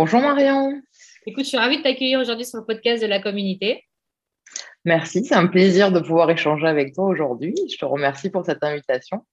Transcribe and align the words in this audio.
Bonjour 0.00 0.20
Marion. 0.20 0.80
Écoute, 1.26 1.42
je 1.42 1.48
suis 1.48 1.58
ravie 1.58 1.78
de 1.78 1.82
t'accueillir 1.82 2.20
aujourd'hui 2.20 2.46
sur 2.46 2.60
le 2.60 2.64
podcast 2.64 3.02
de 3.02 3.08
la 3.08 3.20
communauté. 3.20 3.84
Merci, 4.84 5.24
c'est 5.24 5.34
un 5.34 5.48
plaisir 5.48 5.90
de 5.90 5.98
pouvoir 5.98 6.30
échanger 6.30 6.68
avec 6.68 6.94
toi 6.94 7.06
aujourd'hui. 7.06 7.52
Je 7.68 7.76
te 7.76 7.84
remercie 7.84 8.30
pour 8.30 8.44
cette 8.46 8.62
invitation. 8.62 9.26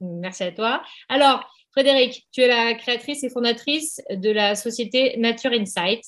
Merci 0.00 0.44
à 0.44 0.52
toi. 0.52 0.82
Alors, 1.10 1.46
Frédéric, 1.72 2.26
tu 2.32 2.40
es 2.40 2.48
la 2.48 2.72
créatrice 2.76 3.24
et 3.24 3.28
fondatrice 3.28 4.00
de 4.10 4.30
la 4.30 4.54
société 4.54 5.18
Nature 5.18 5.52
Insight, 5.52 6.02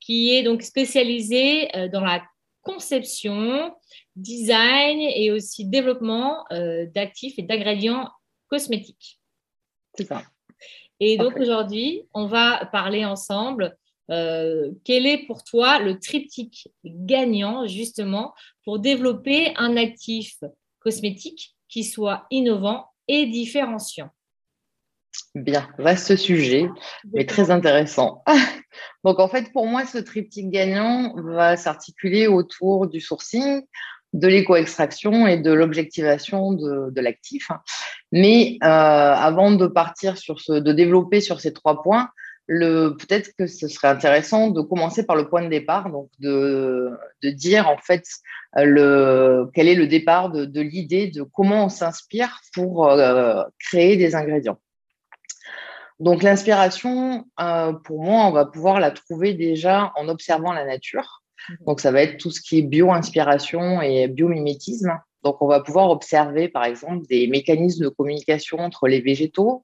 qui 0.00 0.34
est 0.34 0.42
donc 0.42 0.62
spécialisée 0.62 1.76
euh, 1.76 1.88
dans 1.88 2.00
la 2.00 2.22
conception, 2.62 3.70
design 4.16 4.98
et 4.98 5.30
aussi 5.30 5.66
développement 5.66 6.46
euh, 6.52 6.86
d'actifs 6.86 7.38
et 7.38 7.42
d'ingrédients 7.42 8.08
cosmétiques. 8.48 9.20
C'est 9.94 10.06
ça. 10.06 10.22
Et 11.00 11.16
donc 11.16 11.36
aujourd'hui, 11.38 12.02
on 12.14 12.26
va 12.26 12.68
parler 12.72 13.04
ensemble. 13.04 13.76
Euh, 14.10 14.70
quel 14.84 15.06
est 15.06 15.26
pour 15.26 15.44
toi 15.44 15.78
le 15.78 15.98
triptyque 15.98 16.68
gagnant 16.84 17.66
justement 17.66 18.34
pour 18.64 18.78
développer 18.78 19.54
un 19.56 19.76
actif 19.76 20.36
cosmétique 20.80 21.56
qui 21.68 21.84
soit 21.84 22.26
innovant 22.30 22.86
et 23.08 23.26
différenciant? 23.26 24.10
Bien, 25.34 25.68
vaste 25.78 26.16
sujet, 26.16 26.68
mais 27.12 27.24
très 27.24 27.50
intéressant. 27.50 28.22
Donc 29.04 29.18
en 29.20 29.28
fait, 29.28 29.52
pour 29.52 29.66
moi, 29.66 29.86
ce 29.86 29.98
triptyque 29.98 30.50
gagnant 30.50 31.14
va 31.16 31.56
s'articuler 31.56 32.26
autour 32.26 32.88
du 32.88 33.00
sourcing, 33.00 33.62
de 34.12 34.28
l'éco-extraction 34.28 35.26
et 35.26 35.36
de 35.36 35.52
l'objectivation 35.52 36.52
de, 36.52 37.00
l'actif. 37.00 37.48
Mais 38.12 38.58
euh, 38.62 38.66
avant 38.66 39.52
de 39.52 39.66
partir 39.66 40.18
sur 40.18 40.40
ce, 40.40 40.52
de 40.52 40.72
développer 40.72 41.20
sur 41.20 41.40
ces 41.40 41.52
trois 41.52 41.82
points, 41.82 42.08
peut-être 42.48 43.30
que 43.38 43.46
ce 43.46 43.68
serait 43.68 43.88
intéressant 43.88 44.48
de 44.48 44.60
commencer 44.60 45.06
par 45.06 45.14
le 45.14 45.28
point 45.28 45.42
de 45.42 45.48
départ, 45.48 45.90
donc 45.90 46.10
de, 46.18 46.90
de 47.22 47.30
dire 47.30 47.68
en 47.68 47.78
fait 47.78 48.04
le, 48.56 49.48
quel 49.54 49.68
est 49.68 49.74
le 49.74 49.86
départ 49.86 50.30
de, 50.30 50.60
l'idée 50.60 51.06
de 51.06 51.22
comment 51.22 51.66
on 51.66 51.68
s'inspire 51.68 52.40
pour 52.52 52.88
euh, 52.88 53.42
créer 53.58 53.96
des 53.96 54.14
ingrédients. 54.14 54.58
Donc 56.00 56.22
l'inspiration, 56.22 57.26
euh, 57.40 57.72
pour 57.72 58.02
moi, 58.02 58.24
on 58.24 58.32
va 58.32 58.46
pouvoir 58.46 58.80
la 58.80 58.90
trouver 58.90 59.34
déjà 59.34 59.92
en 59.96 60.08
observant 60.08 60.52
la 60.52 60.64
nature. 60.64 61.22
Mhm. 61.48 61.56
Donc, 61.66 61.80
ça 61.80 61.90
va 61.90 62.02
être 62.02 62.18
tout 62.18 62.30
ce 62.30 62.40
qui 62.40 62.58
est 62.58 62.62
bio-inspiration 62.62 63.82
et 63.82 64.08
biomimétisme. 64.08 64.92
Donc, 65.22 65.42
on 65.42 65.46
va 65.46 65.60
pouvoir 65.60 65.90
observer, 65.90 66.48
par 66.48 66.64
exemple, 66.64 67.06
des 67.08 67.26
mécanismes 67.26 67.84
de 67.84 67.88
communication 67.88 68.58
entre 68.58 68.88
les 68.88 69.00
végétaux 69.00 69.62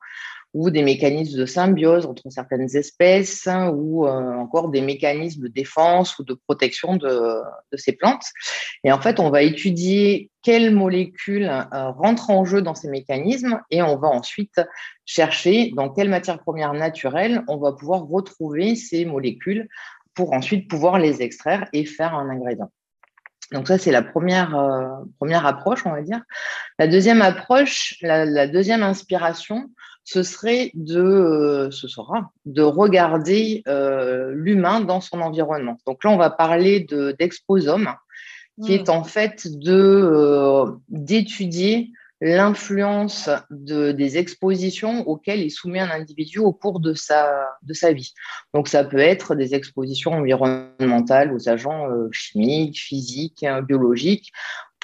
ou 0.56 0.70
des 0.70 0.82
mécanismes 0.82 1.38
de 1.38 1.44
symbiose 1.44 2.06
entre 2.06 2.30
certaines 2.30 2.74
espèces 2.76 3.46
ou 3.74 4.06
euh, 4.06 4.10
encore 4.10 4.70
des 4.70 4.80
mécanismes 4.80 5.42
de 5.42 5.48
défense 5.48 6.18
ou 6.18 6.24
de 6.24 6.32
protection 6.32 6.96
de, 6.96 7.42
ces 7.74 7.92
plantes. 7.92 8.24
Et 8.82 8.90
en 8.90 8.98
fait, 8.98 9.20
on 9.20 9.28
va 9.28 9.42
étudier 9.42 10.30
quelles 10.42 10.74
molécules 10.74 11.44
euh, 11.44 11.90
rentrent 11.90 12.30
en 12.30 12.46
jeu 12.46 12.62
dans 12.62 12.74
ces 12.74 12.88
mécanismes 12.88 13.60
et 13.70 13.82
on 13.82 13.98
va 13.98 14.08
ensuite 14.08 14.58
chercher 15.04 15.72
dans 15.76 15.90
quelle 15.90 16.08
matière 16.08 16.38
première 16.38 16.72
naturelle 16.72 17.42
on 17.48 17.58
va 17.58 17.72
pouvoir 17.72 18.06
retrouver 18.06 18.76
ces 18.76 19.04
molécules 19.04 19.68
pour 20.16 20.32
ensuite 20.32 20.68
pouvoir 20.68 20.98
les 20.98 21.22
extraire 21.22 21.68
et 21.72 21.84
faire 21.84 22.14
un 22.14 22.28
ingrédient. 22.28 22.70
Donc 23.52 23.68
ça, 23.68 23.78
c'est 23.78 23.92
la 23.92 24.02
première, 24.02 24.56
euh, 24.56 24.88
première 25.18 25.46
approche, 25.46 25.86
on 25.86 25.92
va 25.92 26.02
dire. 26.02 26.20
La 26.80 26.88
deuxième 26.88 27.22
approche, 27.22 27.96
la, 28.02 28.48
deuxième 28.48 28.82
inspiration, 28.82 29.70
ce 30.02 30.22
serait 30.24 30.72
de, 30.74 31.00
euh, 31.00 31.70
ce 31.70 31.86
sera 31.86 32.32
de 32.44 32.62
regarder 32.62 33.62
euh, 33.68 34.32
l'humain 34.34 34.80
dans 34.80 35.00
son 35.00 35.20
environnement. 35.20 35.78
Donc 35.86 36.02
là, 36.02 36.10
on 36.10 36.16
va 36.16 36.30
parler 36.30 36.86
d'exposome, 37.18 37.92
qui 38.64 38.74
est 38.74 38.88
mmh. 38.88 38.92
en 38.92 39.04
fait 39.04 39.46
de 39.46 40.64
d'étudier 40.88 41.92
l'influence 42.20 43.28
de, 43.50 43.92
des 43.92 44.16
expositions 44.16 45.06
auxquelles 45.06 45.42
est 45.42 45.50
soumis 45.50 45.80
un 45.80 45.90
individu 45.90 46.38
au 46.38 46.52
cours 46.52 46.80
de 46.80 46.94
sa, 46.94 47.46
de 47.62 47.74
sa 47.74 47.92
vie. 47.92 48.12
Donc, 48.54 48.68
ça 48.68 48.84
peut 48.84 48.98
être 48.98 49.34
des 49.34 49.54
expositions 49.54 50.12
environnementales 50.12 51.32
aux 51.32 51.48
agents 51.48 51.90
euh, 51.90 52.08
chimiques, 52.12 52.78
physiques, 52.78 53.42
hein, 53.42 53.60
biologiques, 53.60 54.32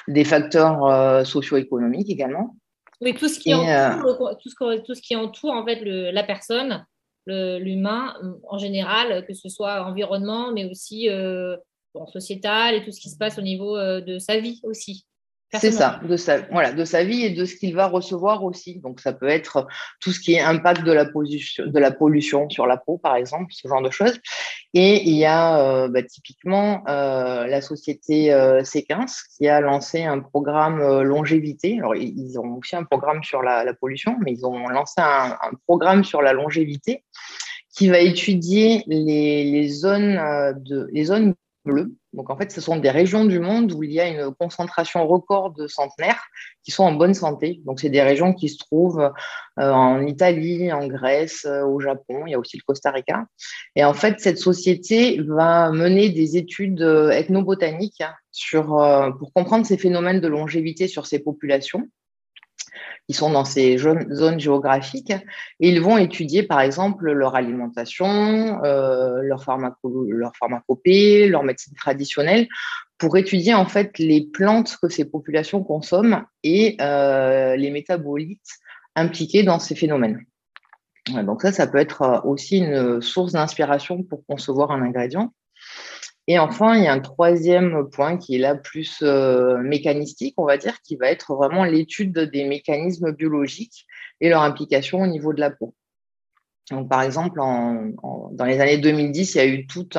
des 0.07 0.23
facteurs 0.23 0.85
euh, 0.85 1.23
socio-économiques 1.23 2.09
également. 2.09 2.55
Oui, 3.01 3.15
tout 3.15 3.27
ce 3.27 3.39
qui, 3.39 3.53
entoure, 3.53 4.27
euh, 4.27 4.33
tout 4.41 4.49
ce, 4.49 4.81
tout 4.81 4.93
ce 4.93 5.01
qui 5.01 5.15
entoure 5.15 5.53
en 5.53 5.65
fait 5.65 5.81
le, 5.81 6.11
la 6.11 6.23
personne, 6.23 6.85
l'humain 7.25 8.13
en 8.49 8.57
général, 8.57 9.25
que 9.25 9.33
ce 9.33 9.47
soit 9.49 9.85
environnement, 9.85 10.51
mais 10.51 10.65
aussi 10.65 11.07
sociétal 12.11 12.75
et 12.75 12.83
tout 12.83 12.91
ce 12.91 12.99
qui 12.99 13.09
se 13.09 13.17
passe 13.17 13.39
au 13.39 13.41
niveau 13.41 13.77
de 13.77 14.19
sa 14.19 14.39
vie 14.39 14.59
aussi. 14.63 15.05
C'est 15.59 15.71
ça, 15.71 15.99
de 16.03 16.17
sa, 16.17 16.39
voilà, 16.51 16.71
de 16.71 16.83
sa 16.83 17.03
vie 17.03 17.23
et 17.23 17.29
de 17.29 17.45
ce 17.45 17.55
qu'il 17.55 17.75
va 17.75 17.87
recevoir 17.87 18.43
aussi. 18.43 18.79
Donc, 18.79 18.99
ça 18.99 19.13
peut 19.13 19.27
être 19.27 19.67
tout 19.99 20.11
ce 20.11 20.19
qui 20.19 20.33
est 20.33 20.39
impact 20.39 20.83
de 20.83 20.91
la, 20.91 21.05
pollution, 21.05 21.65
de 21.67 21.79
la 21.79 21.91
pollution 21.91 22.49
sur 22.49 22.65
la 22.65 22.77
peau, 22.77 22.97
par 22.97 23.15
exemple, 23.15 23.47
ce 23.51 23.67
genre 23.67 23.81
de 23.81 23.91
choses. 23.91 24.19
Et 24.73 25.03
il 25.07 25.15
y 25.15 25.25
a 25.25 25.59
euh, 25.59 25.87
bah, 25.87 26.01
typiquement 26.01 26.83
euh, 26.87 27.45
la 27.45 27.61
société 27.61 28.33
euh, 28.33 28.63
Séquence 28.63 29.23
qui 29.37 29.47
a 29.47 29.61
lancé 29.61 30.03
un 30.03 30.19
programme 30.19 30.81
euh, 30.81 31.03
longévité. 31.03 31.77
Alors, 31.77 31.95
ils 31.95 32.39
ont 32.39 32.57
aussi 32.57 32.75
un 32.75 32.83
programme 32.83 33.23
sur 33.23 33.43
la, 33.43 33.63
la 33.63 33.73
pollution, 33.75 34.17
mais 34.25 34.31
ils 34.31 34.45
ont 34.45 34.67
lancé 34.69 34.99
un, 34.99 35.37
un, 35.39 35.51
programme 35.67 36.03
sur 36.03 36.23
la 36.23 36.33
longévité 36.33 37.03
qui 37.75 37.89
va 37.89 37.99
étudier 37.99 38.83
les, 38.87 39.43
les 39.51 39.69
zones 39.69 40.15
de 40.63 40.87
les 40.91 41.05
zones 41.05 41.33
bleues 41.65 41.91
donc 42.13 42.29
en 42.29 42.37
fait, 42.37 42.51
ce 42.51 42.61
sont 42.61 42.77
des 42.77 42.91
régions 42.91 43.25
du 43.25 43.39
monde 43.39 43.71
où 43.71 43.83
il 43.83 43.91
y 43.91 43.99
a 43.99 44.07
une 44.07 44.33
concentration 44.35 45.07
record 45.07 45.51
de 45.51 45.67
centenaires 45.67 46.23
qui 46.63 46.71
sont 46.71 46.83
en 46.83 46.93
bonne 46.93 47.13
santé. 47.13 47.61
Donc 47.65 47.79
c'est 47.79 47.89
des 47.89 48.03
régions 48.03 48.33
qui 48.33 48.49
se 48.49 48.57
trouvent 48.57 49.11
euh, 49.59 49.71
en 49.71 50.05
Italie, 50.05 50.71
en 50.71 50.87
Grèce, 50.87 51.45
euh, 51.45 51.63
au 51.63 51.79
Japon, 51.79 52.23
il 52.27 52.31
y 52.31 52.33
a 52.35 52.39
aussi 52.39 52.57
le 52.57 52.63
Costa 52.65 52.91
Rica. 52.91 53.25
Et 53.75 53.83
en 53.83 53.93
fait, 53.93 54.19
cette 54.19 54.37
société 54.37 55.21
va 55.21 55.71
mener 55.71 56.09
des 56.09 56.37
études 56.37 56.81
euh, 56.81 57.09
ethnobotaniques 57.09 58.03
pour 58.53 59.33
comprendre 59.33 59.65
ces 59.65 59.77
phénomènes 59.77 60.19
de 60.19 60.27
longévité 60.27 60.87
sur 60.87 61.05
ces 61.05 61.19
populations 61.19 61.87
qui 63.07 63.13
sont 63.13 63.31
dans 63.31 63.45
ces 63.45 63.77
zones 63.77 64.39
géographiques 64.39 65.11
et 65.59 65.69
ils 65.69 65.81
vont 65.81 65.97
étudier 65.97 66.43
par 66.43 66.61
exemple 66.61 67.11
leur 67.11 67.35
alimentation, 67.35 68.63
euh, 68.63 69.21
leur, 69.23 69.45
leur 70.07 70.35
pharmacopée, 70.37 71.27
leur 71.27 71.43
médecine 71.43 71.73
traditionnelle 71.75 72.47
pour 72.97 73.17
étudier 73.17 73.53
en 73.53 73.65
fait 73.65 73.97
les 73.99 74.21
plantes 74.21 74.77
que 74.81 74.87
ces 74.87 75.05
populations 75.05 75.63
consomment 75.63 76.23
et 76.43 76.77
euh, 76.79 77.55
les 77.57 77.71
métabolites 77.71 78.47
impliqués 78.95 79.43
dans 79.43 79.59
ces 79.59 79.75
phénomènes. 79.75 80.23
Donc 81.25 81.41
ça, 81.41 81.51
ça 81.51 81.67
peut 81.67 81.79
être 81.79 82.21
aussi 82.25 82.59
une 82.59 83.01
source 83.01 83.33
d'inspiration 83.33 84.03
pour 84.03 84.25
concevoir 84.25 84.71
un 84.71 84.81
ingrédient. 84.81 85.33
Et 86.27 86.39
enfin, 86.39 86.77
il 86.77 86.83
y 86.83 86.87
a 86.87 86.93
un 86.93 86.99
troisième 86.99 87.89
point 87.89 88.17
qui 88.17 88.35
est 88.35 88.39
là 88.39 88.55
plus 88.55 88.99
euh, 89.01 89.57
mécanistique, 89.57 90.35
on 90.37 90.45
va 90.45 90.57
dire, 90.57 90.81
qui 90.81 90.95
va 90.95 91.07
être 91.07 91.35
vraiment 91.35 91.65
l'étude 91.65 92.17
des 92.17 92.45
mécanismes 92.45 93.11
biologiques 93.11 93.85
et 94.21 94.29
leur 94.29 94.41
implication 94.41 95.01
au 95.01 95.07
niveau 95.07 95.33
de 95.33 95.41
la 95.41 95.51
peau. 95.51 95.75
Donc, 96.71 96.89
par 96.89 97.01
exemple, 97.01 97.37
dans 97.37 98.45
les 98.45 98.61
années 98.61 98.77
2010, 98.77 99.35
il 99.35 99.37
y 99.37 99.41
a 99.41 99.45
eu 99.45 99.67
toute 99.67 99.97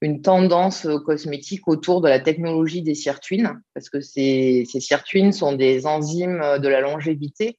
une 0.00 0.22
tendance 0.22 0.88
cosmétique 1.06 1.68
autour 1.68 2.00
de 2.00 2.08
la 2.08 2.18
technologie 2.18 2.82
des 2.82 2.96
sirtuines, 2.96 3.62
parce 3.74 3.88
que 3.88 4.00
ces, 4.00 4.64
ces 4.68 4.80
sirtuines 4.80 5.30
sont 5.30 5.52
des 5.52 5.86
enzymes 5.86 6.58
de 6.60 6.68
la 6.68 6.80
longévité 6.80 7.58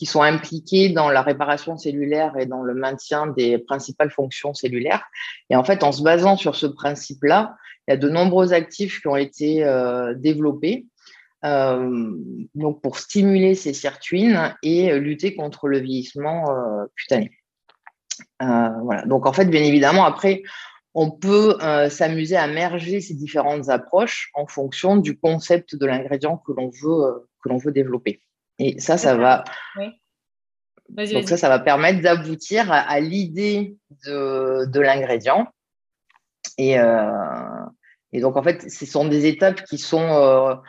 qui 0.00 0.06
sont 0.06 0.22
impliqués 0.22 0.88
dans 0.88 1.10
la 1.10 1.20
réparation 1.20 1.76
cellulaire 1.76 2.38
et 2.38 2.46
dans 2.46 2.62
le 2.62 2.72
maintien 2.72 3.26
des 3.26 3.58
principales 3.58 4.10
fonctions 4.10 4.54
cellulaires. 4.54 5.04
Et 5.50 5.56
en 5.56 5.62
fait, 5.62 5.84
en 5.84 5.92
se 5.92 6.02
basant 6.02 6.38
sur 6.38 6.56
ce 6.56 6.64
principe-là, 6.64 7.54
il 7.86 7.90
y 7.90 7.94
a 7.94 7.96
de 7.98 8.08
nombreux 8.08 8.54
actifs 8.54 9.02
qui 9.02 9.08
ont 9.08 9.16
été 9.16 9.62
euh, 9.62 10.14
développés 10.14 10.86
euh, 11.44 12.14
donc 12.54 12.80
pour 12.80 12.96
stimuler 12.96 13.54
ces 13.54 13.74
sirtuines 13.74 14.56
et 14.62 14.98
lutter 14.98 15.34
contre 15.34 15.68
le 15.68 15.80
vieillissement 15.80 16.50
euh, 16.50 16.86
cutané. 16.96 17.30
voilà. 18.40 19.04
Donc 19.04 19.26
en 19.26 19.34
fait, 19.34 19.44
bien 19.44 19.62
évidemment, 19.62 20.06
après, 20.06 20.42
on 20.94 21.10
peut 21.10 21.58
s'amuser 21.90 22.36
à 22.36 22.46
merger 22.46 23.02
ces 23.02 23.12
différentes 23.12 23.68
approches 23.68 24.30
en 24.32 24.46
fonction 24.46 24.96
du 24.96 25.18
concept 25.18 25.76
de 25.76 25.84
l'ingrédient 25.84 26.38
que 26.38 26.52
l'on 26.52 26.70
veut, 26.70 27.28
que 27.44 27.50
l'on 27.50 27.58
veut 27.58 27.70
développer. 27.70 28.22
Et 28.60 28.78
ça, 28.78 28.96
ça 28.96 29.16
va. 29.16 29.42
Donc 30.88 31.28
ça, 31.28 31.36
ça 31.36 31.48
va 31.48 31.58
permettre 31.58 32.00
d'aboutir 32.00 32.70
à, 32.70 33.00
l'idée 33.00 33.76
de, 34.06 34.80
l'ingrédient. 34.80 35.48
Et, 36.58 36.76
et, 38.12 38.20
donc, 38.20 38.36
en 38.36 38.42
fait, 38.42 38.70
ce 38.70 38.86
sont 38.86 39.08
des 39.08 39.26
étapes 39.26 39.64
qui 39.64 39.78
sont 39.78 40.60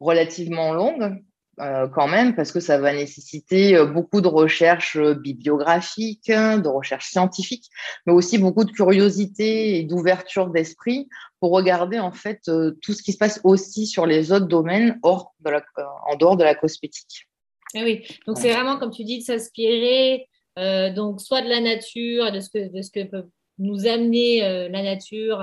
relativement 0.00 0.72
longues 0.72 1.22
euh, 1.60 1.88
quand 1.88 2.06
même, 2.06 2.36
parce 2.36 2.52
que 2.52 2.60
ça 2.60 2.78
va 2.78 2.92
nécessiter 2.92 3.74
euh, 3.74 3.84
beaucoup 3.84 4.20
de 4.20 4.28
recherches 4.28 4.96
euh, 4.96 5.14
bibliographiques, 5.14 6.30
de 6.30 6.68
recherches 6.68 7.10
scientifiques, 7.10 7.68
mais 8.06 8.12
aussi 8.12 8.38
beaucoup 8.38 8.64
de 8.64 8.70
curiosité 8.70 9.76
et 9.76 9.82
d'ouverture 9.82 10.50
d'esprit 10.50 11.08
pour 11.40 11.50
regarder 11.50 11.98
en 11.98 12.12
fait 12.12 12.42
tout 12.82 12.92
ce 12.92 13.02
qui 13.02 13.12
se 13.12 13.18
passe 13.18 13.40
aussi 13.44 13.86
sur 13.86 14.06
les 14.06 14.30
autres 14.30 14.46
domaines 14.46 14.98
hors 15.02 15.34
de 15.40 15.50
la, 15.50 15.62
en 16.06 16.16
dehors 16.16 16.36
de 16.36 16.44
la 16.44 16.54
cosmétique. 16.54 17.27
Ah 17.74 17.80
oui, 17.82 18.04
donc 18.26 18.38
c'est 18.38 18.52
vraiment 18.52 18.78
comme 18.78 18.90
tu 18.90 19.04
dis 19.04 19.18
de 19.18 19.24
s'inspirer 19.24 20.26
donc 20.56 21.20
soit 21.20 21.42
de 21.42 21.48
la 21.48 21.60
nature, 21.60 22.32
de 22.32 22.40
ce 22.40 22.50
que, 22.50 22.74
de 22.74 22.82
ce 22.82 22.90
que 22.90 23.04
peut 23.04 23.24
nous 23.58 23.86
amener 23.86 24.40
la 24.40 24.82
nature 24.82 25.40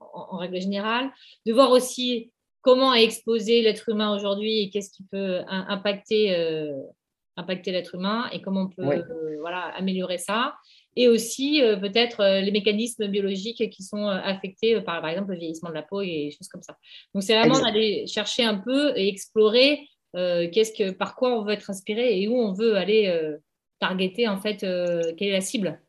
en, 0.00 0.36
règle 0.38 0.60
générale, 0.60 1.10
de 1.46 1.52
voir 1.52 1.70
aussi 1.70 2.32
comment 2.60 2.94
est 2.94 3.04
exposé 3.04 3.60
l'être 3.62 3.88
humain 3.88 4.14
aujourd'hui 4.14 4.60
et 4.60 4.70
qu'est-ce 4.70 4.90
qui 4.90 5.04
peut 5.04 5.40
impacter, 5.48 6.34
euh, 6.36 6.72
impacter 7.36 7.72
l'être 7.72 7.96
humain 7.96 8.28
et 8.32 8.40
comment 8.40 8.62
on 8.62 8.68
peut 8.68 8.82
euh, 8.82 9.36
voilà, 9.40 9.72
améliorer 9.76 10.18
ça. 10.18 10.54
Et 10.94 11.08
aussi 11.08 11.62
euh, 11.62 11.76
peut-être 11.76 12.22
les 12.40 12.50
mécanismes 12.50 13.08
biologiques 13.08 13.70
qui 13.70 13.82
sont 13.82 14.06
affectés 14.06 14.80
par, 14.80 15.00
par 15.00 15.10
exemple, 15.10 15.32
le 15.32 15.38
vieillissement 15.38 15.70
de 15.70 15.74
la 15.74 15.82
peau 15.82 16.02
et 16.02 16.06
des 16.06 16.30
choses 16.30 16.48
comme 16.48 16.62
ça. 16.62 16.76
Donc 17.14 17.22
c'est 17.22 17.36
vraiment 17.36 17.60
d'aller 17.60 18.06
chercher 18.06 18.44
un 18.44 18.58
peu 18.58 18.96
et 18.96 19.08
explorer 19.08 19.88
qu'est-ce 20.14 20.72
que, 20.72 20.90
par 20.90 21.16
quoi 21.16 21.38
on 21.38 21.44
veut 21.44 21.52
être 21.52 21.70
inspiré 21.70 22.20
et 22.20 22.28
où 22.28 22.36
on 22.36 22.52
veut 22.52 22.76
aller 22.76 23.12
targeter 23.80 24.28
en 24.28 24.38
fait 24.38 24.58
quelle 24.60 25.28
est 25.28 25.32
la 25.32 25.40
cible? 25.40 25.80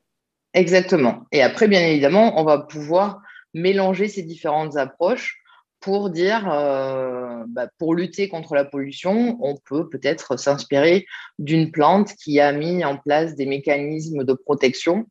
Exactement. 0.53 1.25
Et 1.31 1.41
après, 1.41 1.67
bien 1.67 1.81
évidemment, 1.81 2.39
on 2.39 2.43
va 2.43 2.59
pouvoir 2.59 3.21
mélanger 3.53 4.07
ces 4.07 4.23
différentes 4.23 4.77
approches 4.77 5.39
pour 5.83 6.09
dire, 6.09 6.49
euh, 6.49 7.43
bah, 7.49 7.67
pour 7.77 7.93
lutter 7.93 8.29
contre 8.29 8.55
la 8.55 8.63
pollution, 8.63 9.37
on 9.41 9.57
peut 9.57 9.89
peut-être 9.89 10.39
s'inspirer 10.39 11.05
d'une 11.39 11.71
plante 11.71 12.13
qui 12.15 12.39
a 12.39 12.53
mis 12.53 12.85
en 12.85 12.97
place 12.97 13.35
des 13.35 13.45
mécanismes 13.45 14.23
de 14.23 14.33
protection 14.33 15.07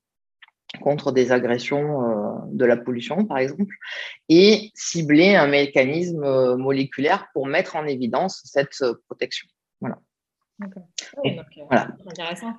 contre 0.81 1.13
des 1.13 1.33
agressions 1.33 2.03
euh, 2.03 2.33
de 2.53 2.65
la 2.65 2.77
pollution, 2.77 3.25
par 3.25 3.39
exemple, 3.39 3.75
et 4.29 4.71
cibler 4.75 5.35
un 5.35 5.47
mécanisme 5.47 6.25
euh, 6.25 6.57
moléculaire 6.57 7.29
pour 7.35 7.47
mettre 7.47 7.77
en 7.77 7.87
évidence 7.87 8.41
cette 8.45 8.83
protection. 9.07 9.49
Voilà. 9.81 9.99
voilà. 11.69 11.89
Intéressant. 12.07 12.55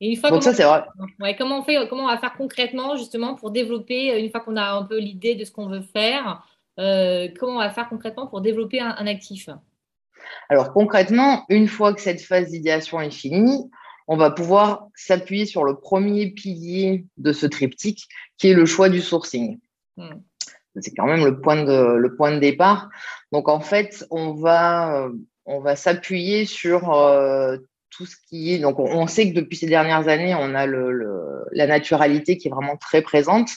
Et 0.00 0.10
une 0.10 0.16
fois 0.16 0.30
Donc 0.30 0.42
ça, 0.42 0.54
c'est 0.54 0.64
vrai. 0.64 0.84
comment 1.36 1.60
on 1.60 1.62
fait, 1.62 1.76
comment 1.88 2.04
on 2.04 2.08
va 2.08 2.18
faire 2.18 2.34
concrètement 2.34 2.96
justement 2.96 3.34
pour 3.34 3.50
développer, 3.50 4.18
une 4.18 4.30
fois 4.30 4.40
qu'on 4.40 4.56
a 4.56 4.72
un 4.72 4.84
peu 4.84 4.98
l'idée 4.98 5.34
de 5.34 5.44
ce 5.44 5.52
qu'on 5.52 5.68
veut 5.68 5.82
faire, 5.82 6.42
euh, 6.78 7.28
comment 7.38 7.56
on 7.56 7.58
va 7.58 7.70
faire 7.70 7.88
concrètement 7.88 8.26
pour 8.26 8.40
développer 8.40 8.80
un, 8.80 9.06
actif? 9.06 9.50
Alors 10.48 10.72
concrètement, 10.72 11.44
une 11.48 11.68
fois 11.68 11.92
que 11.92 12.00
cette 12.00 12.22
phase 12.22 12.50
d'idéation 12.50 13.00
est 13.00 13.10
finie, 13.10 13.70
on 14.10 14.16
va 14.16 14.32
pouvoir 14.32 14.88
s'appuyer 14.96 15.46
sur 15.46 15.62
le 15.62 15.76
premier 15.76 16.30
pilier 16.30 17.06
de 17.16 17.32
ce 17.32 17.46
triptyque, 17.46 18.08
qui 18.38 18.48
est 18.48 18.54
le 18.54 18.66
choix 18.66 18.88
du 18.88 19.00
sourcing. 19.00 19.60
Hmm. 19.96 20.16
C'est 20.80 20.92
quand 20.96 21.06
même 21.06 21.24
le 21.24 21.40
point, 21.40 21.62
de, 21.62 21.94
le 21.94 22.16
point 22.16 22.32
de 22.32 22.40
départ. 22.40 22.90
Donc 23.30 23.48
en 23.48 23.60
fait, 23.60 24.04
on 24.10 24.32
va, 24.32 25.08
on 25.46 25.60
va 25.60 25.76
s'appuyer 25.76 26.44
sur 26.44 26.92
euh, 26.92 27.58
tout 27.90 28.04
ce 28.04 28.16
qui 28.28 28.52
est. 28.52 28.58
Donc, 28.58 28.80
on, 28.80 29.06
sait 29.06 29.30
que 29.30 29.36
depuis 29.36 29.56
ces 29.56 29.68
dernières 29.68 30.08
années, 30.08 30.34
on 30.34 30.56
a 30.56 30.66
le, 30.66 31.44
la 31.52 31.68
naturalité 31.68 32.36
qui 32.36 32.48
est 32.48 32.50
vraiment 32.50 32.76
très 32.76 33.02
présente. 33.02 33.50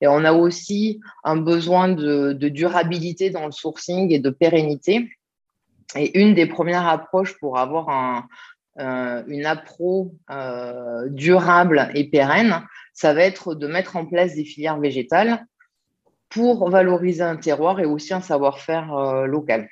Et 0.00 0.08
on 0.08 0.24
a 0.24 0.32
aussi 0.32 1.00
un 1.22 1.36
besoin 1.36 1.88
de, 1.88 2.32
durabilité 2.32 3.30
dans 3.30 3.46
le 3.46 3.52
sourcing 3.52 4.10
et 4.10 4.18
de 4.18 4.30
pérennité. 4.30 5.08
Et 5.94 6.18
une 6.20 6.34
des 6.34 6.46
premières 6.46 6.88
approches 6.88 7.38
pour 7.38 7.58
avoir 7.58 7.90
un, 7.90 8.28
une 8.80 9.46
appro 9.46 10.14
euh, 10.30 11.08
durable 11.08 11.90
et 11.94 12.08
pérenne, 12.08 12.62
ça 12.92 13.14
va 13.14 13.22
être 13.22 13.54
de 13.54 13.66
mettre 13.66 13.96
en 13.96 14.06
place 14.06 14.34
des 14.34 14.44
filières 14.44 14.78
végétales 14.78 15.44
pour 16.28 16.68
valoriser 16.70 17.22
un 17.22 17.36
terroir 17.36 17.80
et 17.80 17.84
aussi 17.84 18.14
un 18.14 18.20
savoir-faire 18.20 18.94
euh, 18.94 19.26
local. 19.26 19.68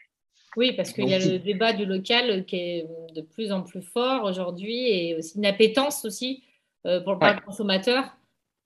Oui, 0.56 0.72
parce 0.72 0.93
qu'il 0.93 1.08
y 1.08 1.14
a 1.14 1.19
le 1.19 1.38
débat 1.38 1.72
du 1.72 1.87
local 1.87 2.44
qui 2.44 2.56
est 2.56 2.87
de 3.14 3.20
plus 3.20 3.52
en 3.52 3.62
plus 3.62 3.82
fort 3.82 4.25
aujourd'hui 4.25 4.88
et 4.88 5.14
aussi 5.16 5.38
une 5.38 5.46
appétence 5.46 6.04
aussi 6.04 6.43
euh, 6.87 7.00
pour 7.00 7.14
le 7.14 7.44
consommateur 7.44 8.04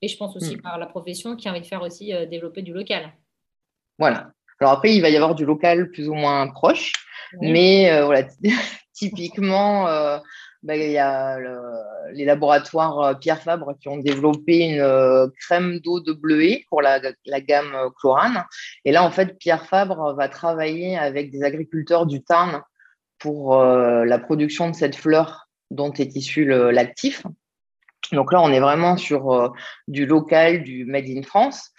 et 0.03 0.07
je 0.07 0.17
pense 0.17 0.35
aussi 0.35 0.57
hmm. 0.57 0.61
par 0.61 0.77
la 0.77 0.85
profession 0.85 1.35
qui 1.35 1.47
a 1.47 1.51
envie 1.51 1.61
de 1.61 1.65
faire 1.65 1.81
aussi 1.81 2.13
euh, 2.13 2.25
développer 2.25 2.61
du 2.61 2.73
local. 2.73 3.13
Voilà. 3.97 4.31
Alors 4.59 4.73
après, 4.73 4.93
il 4.93 5.01
va 5.01 5.09
y 5.09 5.15
avoir 5.15 5.33
du 5.33 5.45
local 5.45 5.91
plus 5.91 6.09
ou 6.09 6.13
moins 6.13 6.47
proche, 6.47 6.91
mais 7.41 7.91
euh, 7.91 8.05
voilà, 8.05 8.27
typiquement, 8.93 9.85
bah, 10.63 10.77
il 10.77 10.91
y 10.91 10.97
a 10.97 11.37
les 12.13 12.25
laboratoires 12.25 12.99
euh, 12.99 13.13
Pierre 13.13 13.41
Fabre 13.41 13.75
qui 13.79 13.89
ont 13.89 13.97
développé 13.97 14.59
une 14.59 14.79
euh, 14.79 15.27
crème 15.39 15.79
d'eau 15.79 15.99
de 15.99 16.13
bleuet 16.13 16.65
pour 16.69 16.81
la, 16.81 16.99
gamme 17.41 17.73
euh, 17.75 17.89
Chlorane. 17.99 18.45
Et 18.85 18.91
là, 18.91 19.03
en 19.03 19.11
fait, 19.11 19.37
Pierre 19.37 19.65
Fabre 19.65 20.13
va 20.15 20.29
travailler 20.29 20.97
avec 20.97 21.31
des 21.31 21.43
agriculteurs 21.43 22.05
du 22.05 22.23
Tarn 22.23 22.61
pour 23.19 23.55
la 23.55 24.19
production 24.19 24.69
de 24.69 24.75
cette 24.75 24.97
fleur 24.97 25.47
dont 25.71 25.93
est 25.93 26.13
issu 26.17 26.43
l'actif. 26.43 27.23
Donc 28.11 28.33
là, 28.33 28.41
on 28.41 28.51
est 28.51 28.59
vraiment 28.59 28.97
sur 28.97 29.53
du 29.87 30.05
local, 30.05 30.63
du 30.63 30.85
Made 30.85 31.07
in 31.07 31.23
France. 31.23 31.71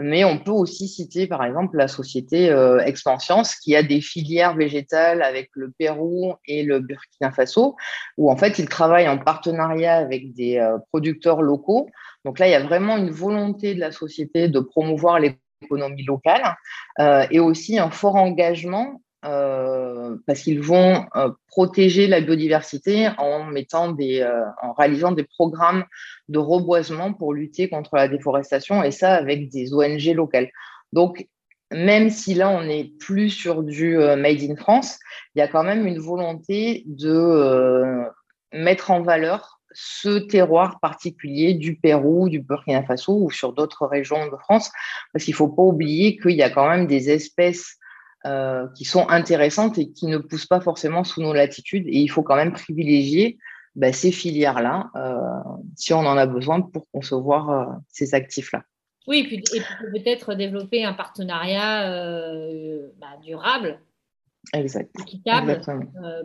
Mais 0.00 0.24
on 0.24 0.38
peut 0.38 0.50
aussi 0.50 0.88
citer, 0.88 1.26
par 1.26 1.44
exemple, 1.44 1.76
la 1.76 1.88
société 1.88 2.50
euh, 2.50 2.78
Expansience 2.80 3.54
qui 3.54 3.74
a 3.74 3.82
des 3.82 4.00
filières 4.00 4.54
végétales 4.54 5.22
avec 5.22 5.50
le 5.54 5.70
Pérou 5.70 6.34
et 6.46 6.62
le 6.62 6.80
Burkina 6.80 7.32
Faso, 7.32 7.76
où 8.18 8.30
en 8.30 8.36
fait, 8.36 8.58
ils 8.58 8.68
travaillent 8.68 9.08
en 9.08 9.18
partenariat 9.18 9.96
avec 9.96 10.34
des 10.34 10.58
euh, 10.58 10.78
producteurs 10.90 11.40
locaux. 11.42 11.88
Donc 12.24 12.38
là, 12.38 12.48
il 12.48 12.50
y 12.50 12.54
a 12.54 12.62
vraiment 12.62 12.96
une 12.96 13.10
volonté 13.10 13.74
de 13.74 13.80
la 13.80 13.92
société 13.92 14.48
de 14.48 14.60
promouvoir 14.60 15.18
l'économie 15.18 16.04
locale 16.04 16.56
euh, 16.98 17.26
et 17.30 17.40
aussi 17.40 17.78
un 17.78 17.90
fort 17.90 18.16
engagement 18.16 18.94
euh, 18.94 19.05
parce 20.26 20.40
qu'ils 20.40 20.60
vont 20.60 21.04
euh, 21.16 21.30
protéger 21.48 22.06
la 22.06 22.20
biodiversité 22.20 23.08
en 23.18 23.44
mettant 23.44 23.92
des, 23.92 24.20
euh, 24.20 24.44
en 24.62 24.72
réalisant 24.72 25.12
des 25.12 25.24
programmes 25.24 25.84
de 26.28 26.38
reboisement 26.38 27.12
pour 27.12 27.34
lutter 27.34 27.68
contre 27.68 27.96
la 27.96 28.08
déforestation 28.08 28.82
et 28.82 28.90
ça 28.90 29.14
avec 29.14 29.48
des 29.48 29.72
ONG 29.72 30.14
locales. 30.14 30.50
Donc, 30.92 31.26
même 31.72 32.10
si 32.10 32.34
là 32.34 32.50
on 32.50 32.62
n'est 32.62 32.92
plus 33.00 33.30
sur 33.30 33.62
du 33.62 33.96
made 33.96 34.42
in 34.42 34.54
France, 34.54 34.98
il 35.34 35.40
y 35.40 35.42
a 35.42 35.48
quand 35.48 35.64
même 35.64 35.86
une 35.86 35.98
volonté 35.98 36.84
de 36.86 38.04
mettre 38.52 38.92
en 38.92 39.02
valeur 39.02 39.56
ce 39.72 40.18
terroir 40.18 40.80
particulier 40.80 41.54
du 41.54 41.76
Pérou, 41.76 42.28
du 42.28 42.40
Burkina 42.40 42.82
Faso 42.84 43.18
ou 43.20 43.30
sur 43.30 43.52
d'autres 43.52 43.86
régions 43.86 44.26
de 44.26 44.36
France, 44.36 44.70
parce 45.12 45.24
qu'il 45.24 45.32
ne 45.32 45.36
faut 45.36 45.48
pas 45.48 45.62
oublier 45.62 46.16
qu'il 46.16 46.32
y 46.36 46.42
a 46.42 46.50
quand 46.50 46.68
même 46.68 46.86
des 46.86 47.10
espèces 47.10 47.76
euh, 48.26 48.66
qui 48.74 48.84
sont 48.84 49.08
intéressantes 49.08 49.78
et 49.78 49.92
qui 49.92 50.06
ne 50.06 50.18
poussent 50.18 50.46
pas 50.46 50.60
forcément 50.60 51.04
sous 51.04 51.22
nos 51.22 51.32
latitudes. 51.32 51.86
Et 51.86 51.98
il 51.98 52.08
faut 52.08 52.22
quand 52.22 52.34
même 52.34 52.52
privilégier 52.52 53.38
bah, 53.76 53.92
ces 53.92 54.10
filières-là 54.10 54.90
euh, 54.96 55.14
si 55.76 55.94
on 55.94 56.00
en 56.00 56.16
a 56.16 56.26
besoin 56.26 56.60
pour 56.60 56.90
concevoir 56.90 57.50
euh, 57.50 57.64
ces 57.88 58.14
actifs-là. 58.14 58.62
Oui, 59.06 59.20
et 59.20 59.24
puis, 59.24 59.42
peut-être 59.92 60.34
développer 60.34 60.84
un 60.84 60.92
partenariat 60.92 61.88
bah, 62.98 63.16
durable, 63.22 63.78
exact. 64.52 64.90
équitable 65.00 65.60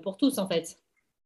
pour 0.01 0.17
tous 0.17 0.39
en 0.39 0.47
fait. 0.47 0.77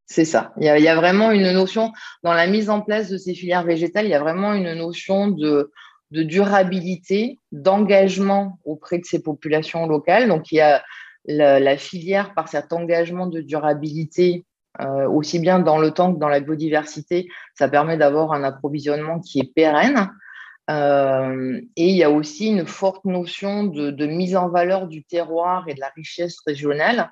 C'est 0.07 0.25
ça. 0.25 0.53
Il 0.57 0.65
y, 0.65 0.69
a, 0.69 0.77
il 0.77 0.83
y, 0.83 0.89
a, 0.89 0.95
vraiment 0.95 1.31
une 1.31 1.51
notion, 1.53 1.93
dans 2.23 2.33
la 2.33 2.47
mise 2.47 2.69
en 2.69 2.81
place 2.81 3.09
de 3.09 3.17
ces 3.17 3.33
filières 3.33 3.63
végétales, 3.63 4.05
il 4.05 4.11
y 4.11 4.15
a 4.15 4.19
vraiment 4.19 4.53
une 4.53 4.73
notion 4.73 5.29
de, 5.29 5.71
de 6.11 6.23
durabilité, 6.23 7.39
d'engagement 7.51 8.59
auprès 8.63 8.99
de 8.99 9.05
ces 9.05 9.21
populations 9.21 9.87
locales. 9.87 10.27
Donc, 10.27 10.51
il 10.51 10.55
y 10.55 10.61
a 10.61 10.83
la, 11.27 11.77
filière 11.77 12.33
par 12.33 12.47
cet 12.47 12.73
engagement 12.73 13.27
de 13.27 13.41
durabilité, 13.41 14.45
euh, 14.81 15.07
aussi 15.07 15.39
bien 15.39 15.59
dans 15.59 15.77
le 15.77 15.91
temps 15.91 16.13
que 16.13 16.19
dans 16.19 16.29
la 16.29 16.39
biodiversité, 16.39 17.27
ça 17.53 17.67
permet 17.67 17.97
d'avoir 17.97 18.33
un 18.33 18.43
approvisionnement 18.43 19.19
qui 19.19 19.39
est 19.39 19.53
pérenne. 19.53 20.09
Euh, 20.69 21.61
et 21.75 21.89
il 21.89 21.95
y 21.95 22.03
a 22.03 22.09
aussi 22.09 22.47
une 22.47 22.65
forte 22.65 23.05
notion 23.05 23.63
de, 23.65 24.05
mise 24.05 24.35
en 24.35 24.49
valeur 24.49 24.87
du 24.87 25.03
terroir 25.03 25.67
et 25.67 25.75
de 25.75 25.79
la 25.79 25.89
richesse 25.95 26.37
régionale, 26.45 27.11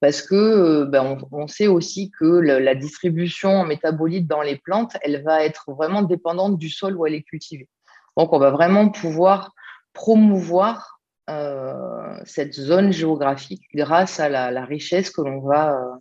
parce 0.00 0.22
que 0.22 0.84
ben, 0.84 1.18
on, 1.32 1.46
sait 1.46 1.66
aussi 1.66 2.10
que 2.18 2.24
la 2.24 2.74
distribution 2.74 3.50
en 3.50 3.64
métabolites 3.64 4.26
dans 4.26 4.42
les 4.42 4.56
plantes, 4.56 4.96
elle 5.02 5.22
va 5.22 5.44
être 5.44 5.72
vraiment 5.72 6.02
dépendante 6.02 6.58
du 6.58 6.68
sol 6.68 6.96
où 6.96 7.06
elle 7.06 7.14
est 7.14 7.22
cultivée. 7.22 7.68
Donc, 8.16 8.32
on 8.32 8.38
va 8.38 8.50
vraiment 8.50 8.88
pouvoir 8.88 9.52
promouvoir 9.92 11.00
euh, 11.30 12.18
cette 12.26 12.52
zone 12.52 12.92
géographique 12.92 13.62
grâce 13.74 14.20
à 14.20 14.28
la, 14.28 14.64
richesse 14.64 15.10
que 15.10 15.22
l'on 15.22 15.40
va 15.40 15.98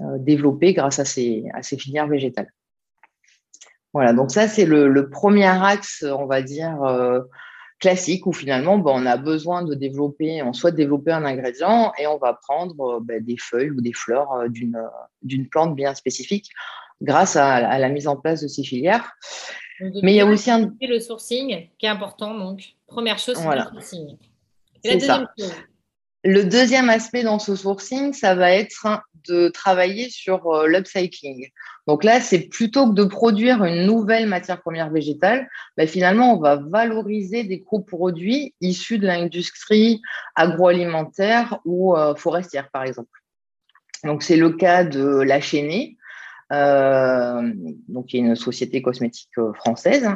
euh, 0.00 0.18
développer 0.18 0.74
grâce 0.74 0.98
à 0.98 1.06
ces, 1.06 1.44
filières 1.78 2.08
végétales. 2.08 2.50
Voilà, 3.94 4.12
donc 4.12 4.30
ça, 4.30 4.48
c'est 4.48 4.66
le, 4.66 5.08
premier 5.08 5.46
axe, 5.46 6.04
on 6.06 6.26
va 6.26 6.42
dire, 6.42 6.82
euh, 6.82 7.20
classique, 7.78 8.26
où 8.26 8.32
finalement, 8.32 8.76
ben, 8.76 8.92
on 8.94 9.06
a 9.06 9.16
besoin 9.16 9.62
de 9.62 9.74
développer, 9.74 10.42
on 10.42 10.52
souhaite 10.52 10.74
développer 10.74 11.12
un 11.12 11.24
ingrédient 11.24 11.92
et 11.98 12.06
on 12.06 12.18
va 12.18 12.34
prendre 12.34 13.00
ben, 13.00 13.24
des 13.24 13.38
feuilles 13.38 13.70
ou 13.70 13.80
des 13.80 13.94
fleurs 13.94 14.44
d'une 14.50 15.48
plante 15.48 15.74
bien 15.74 15.94
spécifique 15.94 16.50
grâce 17.00 17.36
à, 17.36 17.78
la 17.78 17.88
mise 17.88 18.06
en 18.06 18.16
place 18.16 18.42
de 18.42 18.48
ces 18.48 18.62
filières. 18.62 19.16
Mais 20.02 20.12
il 20.12 20.16
y 20.16 20.20
a 20.20 20.26
aussi 20.26 20.50
un... 20.50 20.72
Le 20.80 20.98
sourcing 21.00 21.68
qui 21.78 21.86
est 21.86 21.88
important, 21.88 22.36
donc 22.36 22.74
première 22.86 23.18
chose, 23.18 23.36
c'est 23.36 23.56
le 23.56 23.62
sourcing. 23.62 24.16
Ça. 25.00 25.30
Le 26.22 26.44
deuxième 26.44 26.90
aspect 26.90 27.22
dans 27.22 27.38
ce 27.38 27.56
sourcing, 27.56 28.12
ça 28.12 28.34
va 28.34 28.52
être 28.52 29.02
de 29.28 29.48
travailler 29.48 30.10
sur 30.10 30.46
euh, 30.48 30.66
l'upcycling. 30.66 31.48
Donc 31.86 32.04
là, 32.04 32.20
c'est 32.20 32.48
plutôt 32.48 32.88
que 32.88 32.94
de 32.94 33.04
produire 33.04 33.64
une 33.64 33.86
nouvelle 33.86 34.26
matière 34.26 34.60
première 34.60 34.90
végétale, 34.90 35.48
ben, 35.76 35.88
finalement, 35.88 36.34
on 36.34 36.40
va 36.40 36.56
valoriser 36.56 37.44
des 37.44 37.62
coproduits 37.62 38.54
issus 38.60 38.98
de 38.98 39.06
l'industrie 39.06 40.00
agroalimentaire 40.36 41.58
ou 41.64 41.96
euh, 41.96 42.14
forestière, 42.14 42.70
par 42.70 42.84
exemple. 42.84 43.10
Donc 44.04 44.22
c'est 44.22 44.36
le 44.36 44.50
cas 44.50 44.84
de 44.84 45.20
la 45.20 45.40
chaînée, 45.40 45.96
euh, 46.52 47.52
donc 47.88 48.06
qui 48.06 48.16
est 48.16 48.20
une 48.20 48.36
société 48.36 48.82
cosmétique 48.82 49.30
française, 49.54 50.08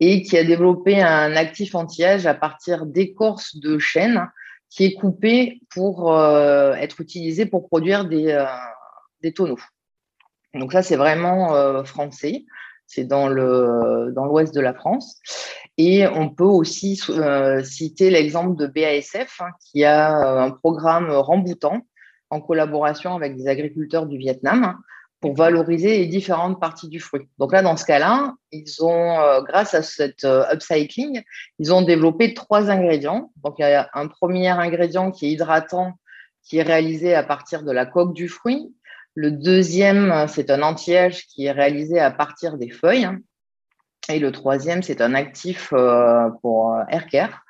et 0.00 0.22
qui 0.22 0.36
a 0.38 0.44
développé 0.44 1.02
un 1.02 1.36
actif 1.36 1.74
anti-âge 1.74 2.26
à 2.26 2.34
partir 2.34 2.86
d'écorce 2.86 3.56
de 3.56 3.78
chêne 3.78 4.28
qui 4.70 4.84
est 4.84 4.94
coupé 4.94 5.60
pour 5.70 6.12
euh, 6.12 6.72
être 6.74 7.00
utilisé 7.00 7.44
pour 7.44 7.68
produire 7.68 8.04
des, 8.04 8.28
euh, 8.28 9.30
tonneaux. 9.34 9.58
Donc 10.54 10.72
ça, 10.72 10.82
c'est 10.82 10.96
vraiment 10.96 11.54
euh, 11.54 11.84
français. 11.84 12.44
C'est 12.86 13.04
dans 13.04 13.28
le 13.28 14.12
dans 14.14 14.24
l'ouest 14.24 14.52
de 14.54 14.60
la 14.60 14.74
France. 14.74 15.20
Et 15.76 16.06
on 16.08 16.28
peut 16.28 16.42
aussi 16.42 17.00
citer 17.62 18.10
l'exemple 18.10 18.56
de 18.56 18.66
BASF, 18.66 19.40
hein, 19.40 19.50
qui 19.60 19.84
a 19.84 20.42
un 20.42 20.50
programme 20.50 21.10
remboutant 21.10 21.82
en 22.30 22.40
collaboration 22.40 23.14
avec 23.14 23.36
des 23.36 23.46
agriculteurs 23.46 24.06
du 24.06 24.18
Vietnam 24.18 24.76
pour 25.20 25.34
valoriser 25.34 25.98
les 25.98 26.06
différentes 26.06 26.58
parties 26.58 26.88
du 26.88 26.98
fruit. 26.98 27.28
Donc 27.38 27.52
là, 27.52 27.62
dans 27.62 27.76
ce 27.76 27.84
cas-là, 27.84 28.34
ils 28.52 28.82
ont, 28.82 29.20
euh, 29.20 29.42
grâce 29.42 29.74
à 29.74 29.82
cette 29.82 30.24
euh, 30.24 30.44
upcycling, 30.52 31.22
ils 31.58 31.74
ont 31.74 31.82
développé 31.82 32.32
trois 32.32 32.70
ingrédients. 32.70 33.30
Donc 33.44 33.56
il 33.58 33.62
y 33.62 33.64
a 33.64 33.90
un 33.92 34.08
premier 34.08 34.48
ingrédient 34.48 35.10
qui 35.10 35.26
est 35.26 35.30
hydratant, 35.30 35.92
qui 36.42 36.58
est 36.58 36.62
réalisé 36.62 37.14
à 37.14 37.22
partir 37.22 37.62
de 37.62 37.70
la 37.70 37.84
coque 37.84 38.14
du 38.14 38.28
fruit. 38.28 38.74
Le 39.14 39.30
deuxième, 39.30 40.26
c'est 40.28 40.50
un 40.50 40.62
anti-âge 40.62 41.26
qui 41.26 41.44
est 41.44 41.52
réalisé 41.52 42.00
à 42.00 42.10
partir 42.10 42.56
des 42.56 42.70
feuilles. 42.70 43.08
Et 44.08 44.18
le 44.18 44.32
troisième, 44.32 44.82
c'est 44.82 45.02
un 45.02 45.14
actif 45.14 45.72
euh, 45.74 46.30
pour 46.40 46.76
air 46.88 47.06
care 47.06 47.42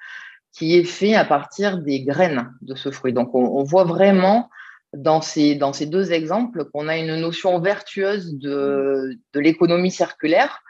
qui 0.52 0.76
est 0.76 0.84
fait 0.84 1.14
à 1.14 1.24
partir 1.24 1.78
des 1.78 2.02
graines 2.02 2.52
de 2.62 2.74
ce 2.74 2.90
fruit. 2.90 3.12
Donc 3.12 3.34
on, 3.36 3.44
on 3.44 3.62
voit 3.62 3.84
vraiment 3.84 4.50
dans 4.94 5.22
ces, 5.22 5.56
deux 5.86 6.12
exemples 6.12 6.64
qu'on 6.72 6.88
a 6.88 6.96
une 6.96 7.16
notion 7.16 7.60
vertueuse 7.60 8.34
de, 8.34 9.16
l'économie 9.34 9.90
circulaire. 9.90 10.62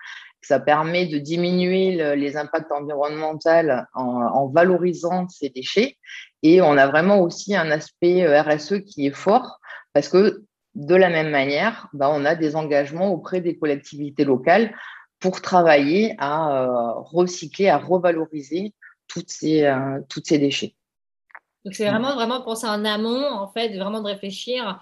Ça 0.42 0.58
permet 0.58 1.06
de 1.06 1.18
diminuer 1.18 2.16
les 2.16 2.36
impacts 2.36 2.72
environnementaux 2.72 3.50
en, 3.94 4.48
valorisant 4.48 5.28
ces 5.28 5.50
déchets. 5.50 5.96
Et 6.42 6.62
on 6.62 6.76
a 6.76 6.86
vraiment 6.86 7.20
aussi 7.20 7.54
un 7.54 7.70
aspect 7.70 8.24
euh, 8.24 8.40
RSE 8.40 8.80
qui 8.86 9.06
est 9.06 9.14
fort 9.14 9.60
parce 9.92 10.08
que 10.08 10.44
de 10.74 10.94
la 10.94 11.10
même 11.10 11.30
manière, 11.30 11.88
bah, 11.92 12.10
on 12.10 12.24
a 12.24 12.34
des 12.34 12.56
engagements 12.56 13.12
auprès 13.12 13.40
des 13.40 13.58
collectivités 13.58 14.24
locales 14.24 14.74
pour 15.18 15.42
travailler 15.42 16.14
à 16.18 16.62
euh, 16.62 16.92
recycler, 16.94 17.68
à 17.68 17.76
revaloriser 17.76 18.72
toutes 19.06 19.30
ces, 19.30 19.64
euh, 19.64 20.00
déchets. 20.30 20.74
Donc, 21.64 21.74
c'est 21.74 21.88
vraiment, 21.88 22.14
vraiment 22.14 22.40
penser 22.40 22.66
en 22.66 22.84
amont, 22.84 23.24
en 23.24 23.48
fait, 23.48 23.76
vraiment 23.76 24.00
de 24.00 24.06
réfléchir 24.06 24.80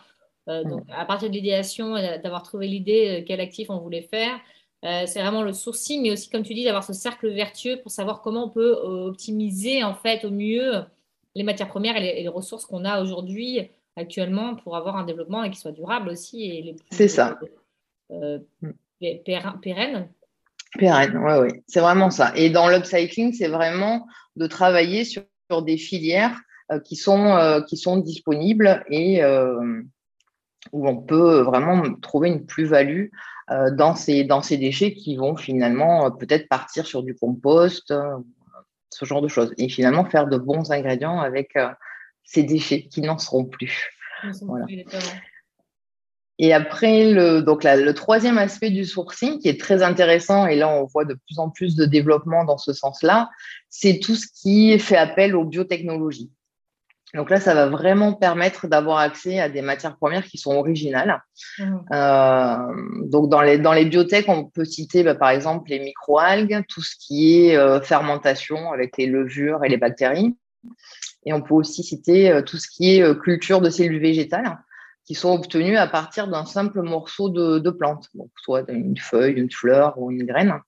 euh, 0.49 0.65
donc, 0.65 0.85
à 0.91 1.05
partir 1.05 1.29
de 1.29 1.35
l'idéation, 1.35 1.95
d'avoir 2.23 2.43
trouvé 2.43 2.67
l'idée, 2.69 3.21
euh, 3.21 3.25
quel 3.27 3.41
actif 3.41 3.69
on 3.71 3.79
voulait 3.79 4.03
faire. 4.03 4.39
Euh, 4.85 5.05
c'est 5.07 5.21
vraiment 5.21 5.43
le 5.43 5.53
sourcing, 5.53 6.03
mais 6.03 6.13
aussi, 6.13 6.31
comme 6.31 6.43
tu 6.43 6.55
dis, 6.55 6.65
d'avoir 6.65 6.85
ce 6.85 6.93
cercle 6.93 7.29
vertueux 7.29 7.79
pour 7.83 7.91
savoir 7.91 8.23
comment 8.23 8.47
on 8.47 8.51
peut 8.51 8.73
optimiser, 8.73 9.83
en 9.83 9.95
fait, 9.95 10.25
au 10.25 10.31
mieux 10.31 10.85
les 11.35 11.43
matières 11.43 11.69
premières 11.69 11.97
et 11.97 12.23
les, 12.23 12.29
ressources 12.29 12.65
qu'on 12.65 12.85
a 12.85 13.03
aujourd'hui, 13.03 13.69
actuellement, 13.97 14.55
pour 14.57 14.77
avoir 14.77 14.97
un 14.97 15.05
développement 15.05 15.43
et 15.43 15.51
qui 15.51 15.59
soit 15.59 15.73
durable 15.73 16.09
aussi. 16.09 16.45
et 16.45 16.63
les 16.63 16.77
C'est 16.91 17.09
ça. 17.09 17.39
Euh, 18.13 18.39
pérenne. 19.01 20.09
Pérenne, 20.79 21.17
oui, 21.19 21.33
oui. 21.43 21.63
C'est 21.67 21.81
vraiment 21.81 22.11
ça. 22.11 22.33
Et 22.37 22.49
dans 22.51 22.69
l'upcycling, 22.69 23.33
c'est 23.33 23.49
vraiment 23.49 24.07
de 24.37 24.47
travailler 24.47 25.05
sur 25.05 25.25
des 25.63 25.77
filières 25.77 26.39
qui, 26.85 26.97
sont, 26.97 27.37
euh, 27.37 27.61
qui 27.61 27.77
sont 27.77 27.97
disponibles 27.97 28.85
et 28.89 29.23
euh, 29.23 29.83
où 30.73 30.89
on 30.89 30.97
peut 30.97 31.41
vraiment 31.41 31.83
trouver 31.95 32.29
une 32.29 32.47
plus-value 32.47 33.07
dans, 33.73 33.95
ces, 33.95 34.25
dans 34.25 34.43
ces 34.43 34.59
déchets 34.59 34.93
qui 34.93 35.17
vont 35.17 35.35
finalement 35.35 36.11
peut-être 36.11 36.49
partir 36.49 36.87
sur 36.87 37.03
du 37.03 37.15
compost, 37.15 37.95
ce 38.91 39.05
genre 39.07 39.23
de 39.23 39.29
choses. 39.29 39.55
Et 39.57 39.71
finalement 39.71 40.05
faire 40.05 40.27
de 40.27 40.37
bons 40.37 40.71
ingrédients 40.71 41.19
avec 41.19 41.55
ces 42.25 42.43
déchets 42.43 42.83
qui 42.89 43.01
n'en 43.01 43.17
seront 43.17 43.47
plus. 43.47 43.89
Et 46.39 46.53
après, 46.53 47.13
le, 47.13 47.41
donc 47.41 47.65
le 47.65 47.93
troisième 47.93 48.39
aspect 48.39 48.71
du 48.71 48.85
sourcing 48.85 49.41
qui 49.41 49.49
est 49.49 49.61
très 49.61 49.83
intéressant, 49.83 50.47
et 50.47 50.55
là 50.55 50.69
on 50.69 50.85
voit 50.85 51.05
de 51.05 51.15
plus 51.15 51.39
en 51.39 51.51
plus 51.51 51.75
de 51.75 51.85
développement 51.85 52.45
dans 52.45 52.59
ce 52.59 52.73
sens-là, 52.73 53.29
c'est 53.71 53.99
tout 53.99 54.15
ce 54.15 54.27
qui 54.33 54.79
fait 54.79 54.97
appel 54.97 55.35
aux 55.35 55.45
biotechnologies. 55.45 56.31
Donc 57.15 57.31
là, 57.31 57.41
ça 57.41 57.55
va 57.55 57.69
vraiment 57.69 58.13
permettre 58.13 58.67
d'avoir 58.67 58.99
accès 58.99 59.41
à 59.41 59.49
des 59.49 59.63
matières 59.63 59.97
premières 59.97 60.25
qui 60.25 60.37
sont 60.37 60.55
originales. 60.55 61.23
Mmh. 61.59 61.77
Euh, 61.93 62.57
donc 63.07 63.31
dans 63.31 63.41
les, 63.41 63.59
dans 63.59 63.73
les 63.73 63.87
biotech, 63.87 64.29
on 64.29 64.45
peut 64.45 64.65
citer 64.65 65.03
bah, 65.03 65.15
par 65.15 65.31
exemple 65.31 65.71
les 65.71 65.81
microalgues, 65.81 66.65
tout 66.69 66.83
ce 66.83 66.95
qui 66.99 67.47
est 67.47 67.57
euh, 67.57 67.81
fermentation 67.81 68.73
avec 68.73 68.97
les 68.99 69.07
levures 69.07 69.65
et 69.65 69.69
les 69.69 69.79
bactéries. 69.79 70.37
Et 71.25 71.33
on 71.33 71.41
peut 71.41 71.55
aussi 71.55 71.83
citer 71.83 72.31
euh, 72.31 72.43
tout 72.43 72.59
ce 72.59 72.69
qui 72.69 72.97
est 72.97 73.21
culture 73.21 73.61
de 73.61 73.71
cellules 73.71 74.01
végétales 74.01 74.59
qui 75.05 75.15
sont 75.15 75.33
obtenues 75.33 75.79
à 75.79 75.87
partir 75.87 76.29
d'un 76.29 76.45
simple 76.45 76.83
morceau 76.83 77.31
de, 77.31 77.59
de 77.59 77.71
plante, 77.71 78.09
donc 78.13 78.29
soit 78.37 78.71
une 78.71 78.99
feuille, 78.99 79.33
une 79.33 79.51
fleur 79.51 79.95
ou 79.97 80.11
une 80.11 80.27
graine 80.27 80.61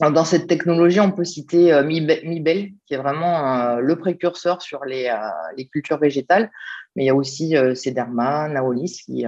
dans 0.00 0.24
cette 0.24 0.46
technologie, 0.46 1.00
on 1.00 1.12
peut 1.12 1.24
citer 1.24 1.72
euh, 1.72 1.84
Mibel, 1.84 2.70
qui 2.86 2.94
est 2.94 2.96
vraiment 2.96 3.46
euh, 3.46 3.80
le 3.80 3.96
précurseur 3.96 4.62
sur 4.62 4.84
les, 4.84 5.06
euh, 5.06 5.64
cultures 5.70 5.98
végétales. 5.98 6.50
Mais 6.96 7.04
il 7.04 7.06
y 7.06 7.10
a 7.10 7.14
aussi 7.14 7.54
Cederma, 7.74 8.48
Naolis, 8.48 9.02
qui, 9.04 9.24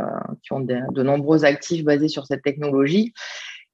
ont 0.50 0.60
de, 0.60 1.02
nombreux 1.02 1.44
actifs 1.44 1.84
basés 1.84 2.08
sur 2.08 2.26
cette 2.26 2.42
technologie. 2.42 3.12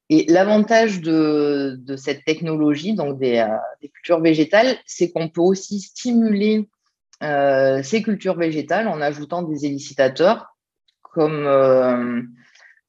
Et 0.09 0.25
l'avantage 0.27 1.01
de, 1.01 1.79
cette 1.97 2.23
technologie, 2.23 2.93
donc 2.93 3.17
des, 3.17 3.43
cultures 3.81 4.19
végétales, 4.19 4.75
c'est 4.85 5.11
qu'on 5.11 5.29
peut 5.29 5.41
aussi 5.41 5.79
stimuler 5.79 6.69
ces 7.19 8.03
cultures 8.03 8.37
végétales 8.37 8.87
en 8.87 9.01
ajoutant 9.01 9.41
des 9.41 9.65
élicitaeurs 9.65 10.55
comme 11.13 11.45
euh, 11.45 12.21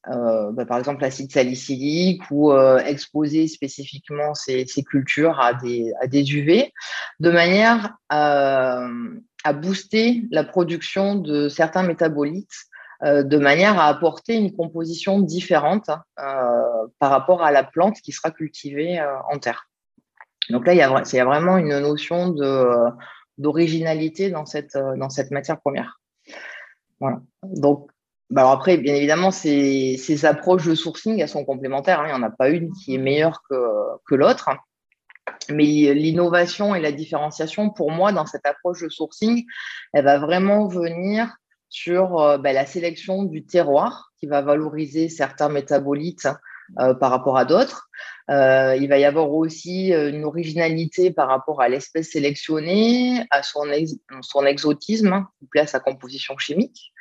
bah, 0.07 0.65
par 0.65 0.79
exemple 0.79 1.03
l'acide 1.03 1.31
salicylique 1.31 2.23
ou 2.31 2.53
euh, 2.53 2.79
exposer 2.79 3.49
spécifiquement 3.49 4.35
ces, 4.35 4.65
cultures 4.89 5.39
à 5.41 5.55
des, 5.55 5.93
à 6.01 6.07
UV, 6.07 6.73
de 7.21 7.31
manière 7.31 7.97
à, 8.09 8.89
booster 9.55 10.23
la 10.31 10.45
production 10.45 11.17
de 11.17 11.49
certains 11.49 11.83
métabolites, 11.83 12.55
euh, 13.03 13.23
de 13.23 13.39
manière 13.39 13.79
à 13.79 13.89
apporter 13.89 14.37
une 14.37 14.55
composition 14.55 15.21
différente 15.21 15.91
par 16.17 17.11
rapport 17.11 17.43
à 17.43 17.51
la 17.51 17.65
plante 17.65 18.01
qui 18.01 18.13
sera 18.13 18.31
cultivée 18.31 19.01
en 19.31 19.39
terre. 19.39 19.67
Donc 20.49 20.67
là, 20.67 20.73
il 20.73 20.79
y, 20.79 20.83
a, 20.83 21.25
vraiment 21.25 21.59
une 21.59 21.79
notion 21.79 22.35
d'originalité 23.39 24.31
dans 24.31 24.47
cette, 24.47 24.77
dans 24.77 25.11
cette 25.11 25.31
matière 25.31 25.61
première. 25.61 26.01
Voilà. 27.01 27.21
Donc, 27.43 27.91
bah, 28.31 28.43
alors 28.43 28.53
après, 28.53 28.77
bien 28.77 28.95
évidemment, 28.95 29.31
ces, 29.31 29.97
ces, 29.97 30.25
approches 30.25 30.67
de 30.67 30.75
sourcing, 30.75 31.21
elles 31.21 31.29
sont 31.29 31.45
complémentaires. 31.45 32.01
Hein. 32.01 32.07
Il 32.07 32.15
n'y 32.15 32.19
en 32.19 32.23
a 32.23 32.31
pas 32.31 32.49
une 32.49 32.73
qui 32.73 32.95
est 32.95 32.99
meilleure 32.99 33.43
que, 33.49 33.57
que 34.07 34.15
l'autre. 34.15 34.51
Mais 35.49 35.95
l'innovation 35.95 36.75
et 36.75 36.81
la 36.81 36.93
différenciation, 36.93 37.71
pour 37.71 37.91
moi, 37.91 38.13
dans 38.13 38.27
cette 38.27 38.47
approche 38.47 38.83
de 38.83 38.89
sourcing, 38.89 39.45
elle 39.93 40.05
va 40.05 40.19
vraiment 40.19 40.69
venir 40.69 41.35
sur 41.69 42.39
bah, 42.39 42.53
la 42.53 42.67
sélection 42.67 43.25
du 43.25 43.45
terroir 43.47 44.11
qui 44.19 44.27
va 44.27 44.43
valoriser 44.43 45.09
certains 45.09 45.49
métabolites 45.49 46.29
par 46.77 47.11
rapport 47.11 47.37
à 47.37 47.45
d'autres. 47.45 47.89
il 48.29 48.87
va 48.89 48.99
y 48.99 49.05
avoir 49.05 49.31
aussi 49.33 49.89
une 49.93 50.25
originalité 50.25 51.11
par 51.11 51.29
rapport 51.29 51.61
à 51.61 51.69
l'espèce 51.69 52.11
sélectionnée, 52.11 53.25
à 53.31 53.43
son, 53.43 53.65
son 54.23 54.45
exotisme, 54.47 55.13
hein, 55.13 55.29
à 55.57 55.67
sa 55.67 55.81
composition 55.81 56.37
chimique 56.39 56.93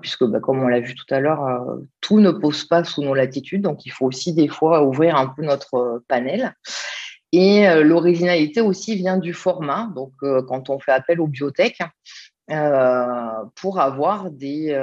puisque 0.00 0.24
bah, 0.24 0.40
comme 0.40 0.62
on 0.62 0.68
l'a 0.68 0.80
vu 0.80 0.94
tout 0.94 1.12
à 1.12 1.20
l'heure, 1.20 1.44
euh, 1.44 1.76
tout 2.00 2.20
ne 2.20 2.30
pose 2.30 2.64
pas 2.64 2.84
sous 2.84 3.02
nos 3.02 3.14
latitudes, 3.14 3.62
donc 3.62 3.84
il 3.86 3.90
faut 3.90 4.06
aussi 4.06 4.32
des 4.32 4.48
fois 4.48 4.84
ouvrir 4.84 5.16
un 5.16 5.26
peu 5.26 5.42
notre 5.42 5.74
euh, 5.74 6.04
panel. 6.08 6.54
Et 7.32 7.68
euh, 7.68 7.82
l'originalité 7.82 8.60
aussi 8.60 8.94
vient 8.94 9.16
du 9.16 9.32
format, 9.32 9.90
donc 9.94 10.12
quand 10.20 10.70
on 10.70 10.78
fait 10.78 10.92
appel 10.92 11.20
aux 11.20 11.26
biotech, 11.26 11.78
pour 13.56 13.80
avoir 13.80 14.30
des, 14.30 14.78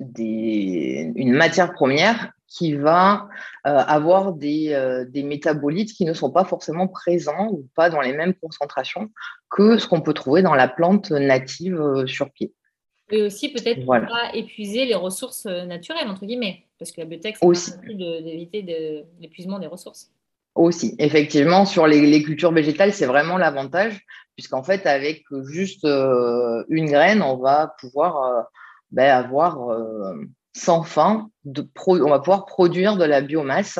des, 0.00 1.12
une 1.14 1.34
matière 1.34 1.72
première 1.72 2.32
qui 2.48 2.74
va 2.74 3.28
avoir 3.64 4.32
des, 4.32 5.04
des, 5.10 5.22
métabolites 5.22 5.92
qui 5.92 6.06
ne 6.06 6.14
sont 6.14 6.30
pas 6.30 6.44
forcément 6.44 6.88
présents 6.88 7.48
ou 7.50 7.68
pas 7.74 7.90
dans 7.90 8.00
les 8.00 8.14
mêmes 8.14 8.34
concentrations 8.34 9.10
que 9.50 9.76
ce 9.76 9.86
qu'on 9.86 10.00
peut 10.00 10.14
trouver 10.14 10.40
dans 10.40 10.54
la 10.54 10.66
plante 10.68 11.10
native 11.10 12.04
sur 12.06 12.30
pied. 12.30 12.54
Et 13.10 13.22
aussi 13.22 13.48
peut-être 13.48 13.84
voilà. 13.84 14.06
pas 14.06 14.34
épuiser 14.34 14.84
les 14.84 14.94
ressources 14.94 15.46
euh, 15.46 15.64
naturelles, 15.64 16.08
entre 16.08 16.26
guillemets, 16.26 16.64
parce 16.78 16.92
que 16.92 17.00
la 17.00 17.06
biotech, 17.06 17.36
c'est 17.54 17.80
d'éviter 17.86 18.62
de, 18.62 19.04
l'épuisement 19.20 19.58
des 19.58 19.66
ressources. 19.66 20.10
Aussi, 20.54 20.94
effectivement, 20.98 21.64
sur 21.64 21.86
les, 21.86 22.22
cultures 22.22 22.52
végétales, 22.52 22.92
c'est 22.92 23.06
vraiment 23.06 23.38
l'avantage, 23.38 24.04
puisqu'en 24.36 24.62
fait, 24.62 24.86
avec 24.86 25.24
juste 25.46 25.84
euh, 25.84 26.64
une 26.68 26.90
graine, 26.90 27.22
on 27.22 27.36
va 27.36 27.74
pouvoir 27.80 28.22
euh, 28.22 28.42
ben, 28.90 29.10
avoir 29.10 29.70
sans 30.54 30.82
fin, 30.82 31.30
on 31.86 32.10
va 32.10 32.18
pouvoir 32.18 32.46
produire 32.46 32.96
de 32.96 33.04
la 33.04 33.20
biomasse 33.20 33.78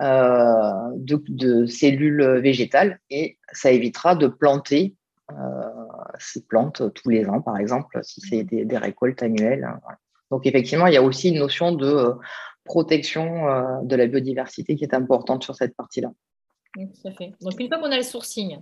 de, 0.00 1.22
de, 1.28 1.66
cellules 1.66 2.40
végétales 2.40 3.00
et 3.10 3.38
ça 3.52 3.70
évitera 3.70 4.14
de 4.14 4.26
planter 4.26 4.94
ces 6.18 6.42
plantes 6.44 6.82
tous 6.94 7.08
les 7.08 7.26
ans, 7.28 7.40
par 7.40 7.58
exemple, 7.58 7.98
si 8.02 8.20
c'est 8.20 8.44
des, 8.44 8.78
récoltes 8.78 9.22
annuelles. 9.22 9.64
Hein, 9.64 9.94
Donc 10.30 10.46
effectivement, 10.46 10.86
il 10.86 10.94
y 10.94 10.96
a 10.96 11.02
aussi 11.02 11.30
une 11.30 11.38
notion 11.38 11.72
de 11.72 11.86
euh, 11.86 12.14
protection 12.64 13.48
euh, 13.48 13.62
de 13.82 13.96
la 13.96 14.06
biodiversité 14.06 14.76
qui 14.76 14.84
est 14.84 14.94
importante 14.94 15.44
sur 15.44 15.54
cette 15.54 15.76
partie-là. 15.76 16.10
Donc 16.76 17.60
une 17.60 17.68
fois 17.68 17.78
qu'on 17.78 17.90
a 17.90 17.96
le 17.96 18.02
sourcing. 18.02 18.58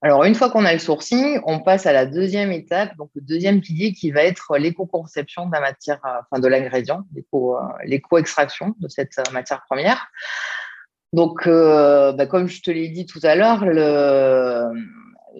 Alors 0.00 0.24
une 0.24 0.34
fois 0.34 0.50
qu'on 0.50 0.64
a 0.64 0.72
le 0.72 0.78
sourcing, 0.78 1.40
on 1.44 1.58
passe 1.60 1.86
à 1.86 1.92
la 1.92 2.06
deuxième 2.06 2.52
étape, 2.52 2.96
donc 2.96 3.10
le 3.16 3.20
deuxième 3.20 3.60
pilier 3.60 3.92
qui 3.92 4.12
va 4.12 4.22
être 4.22 4.56
l'éco-conception 4.56 5.46
de 5.46 5.52
la 5.52 5.60
matière, 5.60 6.00
euh, 6.04 6.20
enfin 6.20 6.40
de 6.40 6.46
l'ingrédient, 6.46 7.04
l'éco-extraction 7.84 8.74
de 8.78 8.88
cette 8.88 9.18
matière 9.32 9.62
première. 9.68 10.06
Donc, 11.12 11.48
bah, 11.48 12.26
comme 12.26 12.48
je 12.48 12.60
te 12.60 12.70
l'ai 12.70 12.90
dit 12.90 13.06
tout 13.06 13.20
à 13.22 13.34
l'heure, 13.34 13.64
le, 13.64 14.70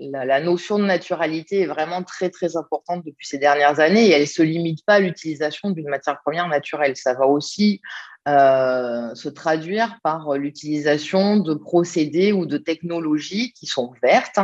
la, 0.00 0.40
notion 0.40 0.78
de 0.78 0.84
naturalité 0.84 1.62
est 1.62 1.66
vraiment 1.66 2.02
très 2.02 2.30
très 2.30 2.56
importante 2.56 3.04
depuis 3.04 3.26
ces 3.26 3.38
dernières 3.38 3.80
années 3.80 4.06
et 4.08 4.12
elle 4.12 4.22
ne 4.22 4.26
se 4.26 4.42
limite 4.42 4.84
pas 4.84 4.94
à 4.94 5.00
l'utilisation 5.00 5.70
d'une 5.70 5.88
matière 5.88 6.20
première 6.22 6.48
naturelle. 6.48 6.96
Ça 6.96 7.14
va 7.14 7.26
aussi 7.26 7.80
euh, 8.28 9.14
se 9.14 9.28
traduire 9.28 9.98
par 10.02 10.34
l'utilisation 10.34 11.38
de 11.38 11.54
procédés 11.54 12.32
ou 12.32 12.46
de 12.46 12.58
technologies 12.58 13.52
qui 13.52 13.66
sont 13.66 13.92
vertes, 14.02 14.40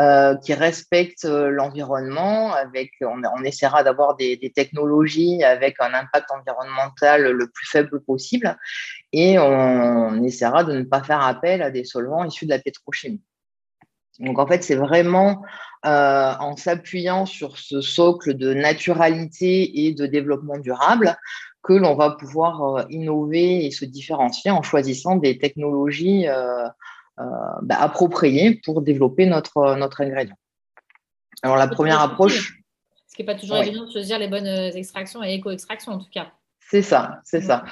euh, 0.00 0.34
qui 0.36 0.54
respectent 0.54 1.26
l'environnement. 1.26 2.54
Avec, 2.54 2.92
on, 3.02 3.42
essaiera 3.44 3.82
d'avoir 3.82 4.16
des, 4.16 4.36
des, 4.36 4.50
technologies 4.50 5.44
avec 5.44 5.76
un 5.80 5.92
impact 5.92 6.30
environnemental 6.30 7.30
le 7.30 7.48
plus 7.48 7.66
faible 7.66 8.00
possible 8.02 8.56
et 9.12 9.38
on 9.38 10.22
essaiera 10.22 10.64
de 10.64 10.72
ne 10.72 10.82
pas 10.82 11.02
faire 11.02 11.22
appel 11.22 11.62
à 11.62 11.70
des 11.70 11.84
solvants 11.84 12.24
issus 12.24 12.46
de 12.46 12.50
la 12.50 12.58
pétrochimie. 12.58 13.22
Donc 14.18 14.38
en 14.38 14.46
fait, 14.46 14.62
c'est 14.64 14.74
vraiment 14.74 15.42
euh, 15.86 16.32
en 16.40 16.56
s'appuyant 16.56 17.24
sur 17.24 17.56
ce 17.56 17.80
socle 17.80 18.34
de 18.34 18.52
naturalité 18.52 19.86
et 19.86 19.92
de 19.92 20.06
développement 20.06 20.58
durable 20.58 21.16
que 21.62 21.72
l'on 21.72 21.94
va 21.94 22.10
pouvoir 22.10 22.62
euh, 22.62 22.82
innover 22.90 23.64
et 23.64 23.70
se 23.70 23.84
différencier 23.84 24.50
en 24.50 24.62
choisissant 24.62 25.16
des 25.16 25.38
technologies 25.38 26.26
euh, 26.26 26.66
bah, 27.16 27.76
appropriées 27.78 28.60
pour 28.64 28.82
développer 28.82 29.26
notre, 29.26 29.76
notre 29.76 30.00
ingrédient. 30.00 30.36
Alors 31.42 31.56
la 31.56 31.68
première 31.68 32.00
approche... 32.00 32.60
Ce 33.06 33.14
qui 33.14 33.22
n'est 33.22 33.26
pas 33.26 33.38
toujours 33.38 33.58
évident 33.58 33.84
de 33.84 33.90
choisir 33.90 34.18
les 34.18 34.28
bonnes 34.28 34.46
extractions 34.46 35.22
et 35.22 35.34
éco-extractions 35.34 35.92
en 35.92 35.98
tout 35.98 36.10
cas. 36.12 36.32
C'est 36.60 36.82
ça, 36.82 37.20
c'est 37.24 37.40
ça. 37.40 37.64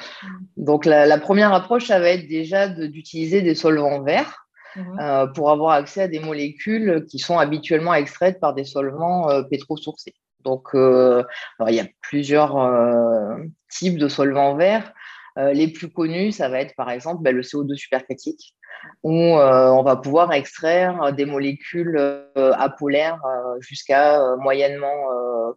Donc 0.56 0.86
la, 0.86 1.06
la, 1.06 1.18
première 1.18 1.52
approche, 1.52 1.86
ça 1.86 2.00
va 2.00 2.08
être 2.08 2.26
déjà 2.28 2.68
d'utiliser 2.68 3.42
des 3.42 3.54
solvants 3.54 4.00
verts. 4.02 4.45
Mhm. 4.76 4.98
Euh, 5.00 5.26
pour 5.28 5.50
avoir 5.50 5.72
accès 5.72 6.02
à 6.02 6.08
des 6.08 6.20
molécules 6.20 7.06
qui 7.08 7.18
sont 7.18 7.38
habituellement 7.38 7.94
extraites 7.94 8.40
par 8.40 8.52
des 8.52 8.64
solvants 8.64 9.30
euh, 9.30 9.42
pétrosourcés. 9.42 10.14
Donc, 10.44 10.68
euh, 10.74 11.24
il 11.66 11.74
y 11.74 11.80
a 11.80 11.86
plusieurs 12.02 12.56
types 13.68 13.98
de 13.98 14.06
solvants 14.06 14.54
verts. 14.54 14.92
les 15.36 15.66
plus 15.66 15.90
connus, 15.90 16.32
ça 16.32 16.48
va 16.48 16.60
être 16.60 16.74
par 16.76 16.88
exemple 16.88 17.22
ben, 17.22 17.34
le 17.34 17.42
CO2 17.42 17.74
supercritique, 17.74 18.54
où 19.02 19.12
on 19.12 19.82
va 19.82 19.96
pouvoir 19.96 20.32
extraire 20.32 21.12
des 21.12 21.24
molécules 21.24 21.98
apolaires 22.36 23.20
jusqu'à 23.58 24.36
moyennement 24.36 24.96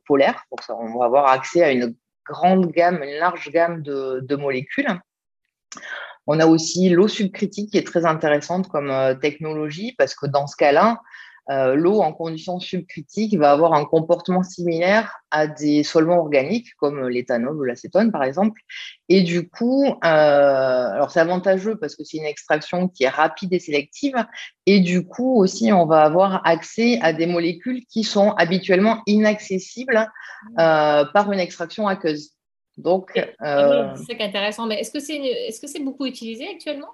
polaires. 0.08 0.43
Donc, 0.49 0.62
on 0.69 0.97
va 0.97 1.05
avoir 1.05 1.27
accès 1.27 1.62
à 1.62 1.71
une 1.71 1.93
grande 2.25 2.71
gamme, 2.71 3.03
une 3.03 3.19
large 3.19 3.51
gamme 3.51 3.84
de 3.84 4.36
molécules. 4.36 4.99
On 6.31 6.39
a 6.39 6.45
aussi 6.45 6.89
l'eau 6.89 7.07
subcritique 7.07 7.71
qui 7.71 7.79
est 7.79 7.87
très 7.87 8.05
intéressante 8.05 8.67
comme 8.67 8.91
euh, 8.91 9.15
technologie 9.15 9.95
parce 9.97 10.13
que 10.13 10.27
dans 10.27 10.45
ce 10.45 10.55
cas-là, 10.57 11.01
euh, 11.49 11.73
l'eau 11.73 12.01
en 12.01 12.13
conditions 12.13 12.59
subcritiques 12.59 13.35
va 13.35 13.51
avoir 13.51 13.73
un 13.73 13.83
comportement 13.83 14.43
similaire 14.43 15.11
à 15.31 15.47
des 15.47 15.81
solvants 15.81 16.19
organiques 16.19 16.75
comme 16.77 17.07
l'éthanol 17.07 17.57
ou 17.57 17.63
l'acétone 17.63 18.11
par 18.11 18.23
exemple. 18.23 18.61
Et 19.07 19.23
du 19.23 19.49
coup, 19.49 19.85
euh, 20.05 21.07
c'est 21.09 21.19
avantageux 21.19 21.77
parce 21.79 21.95
que 21.95 22.03
c'est 22.03 22.17
une 22.17 22.25
extraction 22.25 22.89
qui 22.89 23.05
est 23.05 23.09
rapide 23.09 23.51
et 23.51 23.59
sélective. 23.59 24.23
Et 24.67 24.81
du 24.81 25.07
coup 25.07 25.35
aussi, 25.41 25.73
on 25.73 25.87
va 25.87 26.03
avoir 26.03 26.45
accès 26.45 26.99
à 27.01 27.11
des 27.11 27.25
molécules 27.25 27.85
qui 27.87 28.03
sont 28.03 28.33
habituellement 28.33 29.01
inaccessibles 29.07 30.07
par 30.55 31.31
une 31.31 31.39
extraction 31.39 31.87
aqueuse. 31.87 32.35
Donc, 32.79 33.11
euh, 33.41 33.93
c'est 34.07 34.17
ça 34.17 34.23
intéressant. 34.23 34.65
Mais 34.65 34.79
est-ce 34.79 34.91
que 34.91 34.99
c'est 34.99 35.17
est-ce 35.17 35.59
que 35.59 35.67
c'est 35.67 35.81
beaucoup 35.81 36.05
utilisé 36.05 36.47
actuellement 36.47 36.93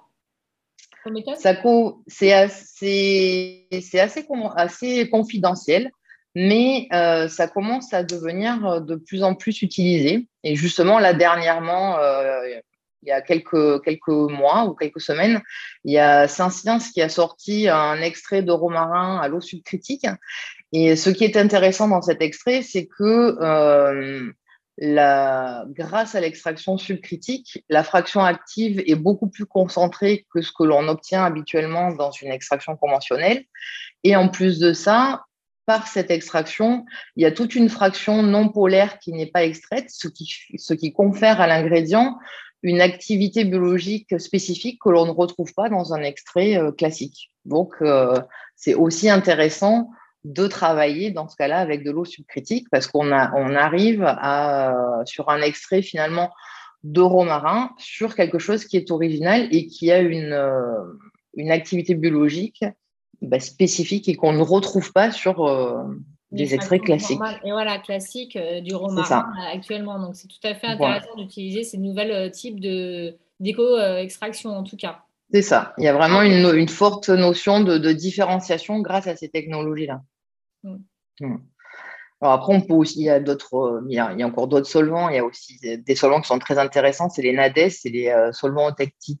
C'est 2.08 2.32
assez, 2.32 3.68
c'est 3.80 4.00
assez, 4.00 4.26
assez 4.56 5.08
confidentiel, 5.08 5.92
mais 6.34 6.88
euh, 6.92 7.28
ça 7.28 7.46
commence 7.46 7.94
à 7.94 8.02
devenir 8.02 8.82
de 8.82 8.96
plus 8.96 9.22
en 9.22 9.36
plus 9.36 9.62
utilisé. 9.62 10.26
Et 10.42 10.56
justement, 10.56 10.98
là 10.98 11.14
dernièrement, 11.14 11.98
euh, 11.98 12.40
il 13.02 13.08
y 13.08 13.12
a 13.12 13.22
quelques, 13.22 13.84
quelques 13.84 14.08
mois 14.08 14.64
ou 14.64 14.74
quelques 14.74 15.00
semaines, 15.00 15.40
il 15.84 15.92
y 15.92 15.98
a 15.98 16.26
Saint-Science 16.26 16.90
qui 16.90 17.00
a 17.00 17.08
sorti 17.08 17.68
un 17.68 18.02
extrait 18.02 18.42
de 18.42 18.50
romarin 18.50 19.20
à 19.20 19.28
l'eau 19.28 19.40
subcritique. 19.40 20.06
Et 20.72 20.96
ce 20.96 21.10
qui 21.10 21.22
est 21.22 21.36
intéressant 21.36 21.86
dans 21.86 22.02
cet 22.02 22.20
extrait, 22.20 22.62
c'est 22.62 22.86
que 22.86 24.34
grâce 24.78 26.14
à 26.14 26.20
l'extraction 26.20 26.76
subcritique, 26.76 27.64
la 27.68 27.82
fraction 27.82 28.22
active 28.22 28.82
est 28.86 28.94
beaucoup 28.94 29.28
plus 29.28 29.46
concentrée 29.46 30.26
que 30.32 30.42
ce 30.42 30.52
que 30.52 30.64
l'on 30.64 30.88
obtient 30.88 31.24
habituellement 31.24 31.92
dans 31.92 32.10
une 32.10 32.30
extraction 32.30 32.76
conventionnelle. 32.76 33.44
Et 34.04 34.16
en 34.16 34.28
plus 34.28 34.58
de 34.58 34.72
ça, 34.72 35.24
par 35.64 35.88
cette 35.88 36.10
extraction, 36.10 36.84
il 37.16 37.22
y 37.22 37.26
a 37.26 37.32
toute 37.32 37.54
une 37.54 37.68
fraction 37.68 38.22
non 38.22 38.48
polaire 38.48 38.98
qui 38.98 39.12
n'est 39.12 39.26
pas 39.26 39.44
extraite, 39.44 39.86
ce 39.88 40.08
qui, 40.08 40.28
ce 40.56 40.74
qui 40.74 40.92
confère 40.92 41.40
à 41.40 41.46
l'ingrédient 41.46 42.18
une 42.62 42.80
activité 42.80 43.44
biologique 43.44 44.18
spécifique 44.20 44.80
que 44.82 44.90
l'on 44.90 45.06
ne 45.06 45.10
retrouve 45.10 45.52
pas 45.54 45.68
dans 45.68 45.92
un 45.92 46.02
extrait 46.02 46.56
euh, 46.56 46.72
classique. 46.72 47.30
Donc, 47.44 47.74
euh, 47.80 48.18
c'est 48.56 48.74
aussi 48.74 49.08
intéressant 49.08 49.90
de 50.26 50.48
travailler 50.48 51.12
dans 51.12 51.28
ce 51.28 51.36
cas-là 51.36 51.58
avec 51.58 51.84
de 51.84 51.92
l'eau 51.92 52.04
subcritique 52.04 52.66
parce 52.72 52.88
qu'on 52.88 53.12
on 53.12 53.54
arrive 53.54 54.02
à, 54.04 55.02
sur 55.04 55.28
un 55.28 55.40
extrait 55.40 55.82
finalement 55.82 56.30
de 56.82 57.00
romarin 57.00 57.70
sur 57.78 58.16
quelque 58.16 58.40
chose 58.40 58.64
qui 58.64 58.76
est 58.76 58.90
original 58.90 59.46
et 59.52 59.66
qui 59.66 59.92
a 59.92 60.00
une, 60.00 60.32
euh, 60.32 60.82
une 61.34 61.52
activité 61.52 61.94
biologique 61.94 62.64
bah, 63.22 63.38
spécifique 63.38 64.08
et 64.08 64.16
qu'on 64.16 64.32
ne 64.32 64.42
retrouve 64.42 64.92
pas 64.92 65.12
sur 65.12 65.46
euh, 65.46 65.84
des 66.32 66.54
extraits 66.54 66.82
classiques. 66.82 67.20
Et 67.44 67.52
voilà, 67.52 67.78
classique 67.78 68.34
euh, 68.34 68.60
du 68.60 68.74
romarin 68.74 69.32
actuellement. 69.52 70.00
Donc 70.00 70.16
c'est 70.16 70.28
tout 70.28 70.42
à 70.42 70.56
fait 70.56 70.66
intéressant 70.66 71.14
d'utiliser 71.16 71.62
ces 71.62 71.78
nouveaux 71.78 72.28
types 72.30 72.58
d'éco-extraction 73.38 74.50
en 74.50 74.64
tout 74.64 74.76
cas. 74.76 75.02
C'est 75.32 75.42
ça. 75.42 75.72
Il 75.78 75.84
y 75.84 75.88
a 75.88 75.92
vraiment 75.92 76.22
une, 76.22 76.68
forte 76.68 77.10
notion 77.10 77.60
de 77.60 77.92
différenciation 77.92 78.80
grâce 78.80 79.06
à 79.06 79.14
ces 79.14 79.28
technologies-là. 79.28 80.02
Mm. 80.66 81.26
Mm. 81.26 81.36
Alors 82.20 82.34
après, 82.34 82.54
on 82.54 82.60
peut 82.60 82.74
aussi, 82.74 83.00
il 83.00 83.04
y 83.04 83.10
a 83.10 83.20
d'autres, 83.20 83.82
il, 83.88 83.94
y 83.94 83.98
a, 83.98 84.26
encore 84.26 84.48
d'autres 84.48 84.68
solvants. 84.68 85.08
Il 85.10 85.16
y 85.16 85.18
a 85.18 85.24
aussi 85.24 85.58
des 85.60 85.94
solvants 85.94 86.20
qui 86.20 86.28
sont 86.28 86.38
très 86.38 86.58
intéressants. 86.58 87.10
C'est 87.10 87.22
les 87.22 87.32
NADES, 87.32 87.70
c'est 87.70 87.90
les 87.90 88.30
solvants 88.32 88.72
tactiques 88.72 89.20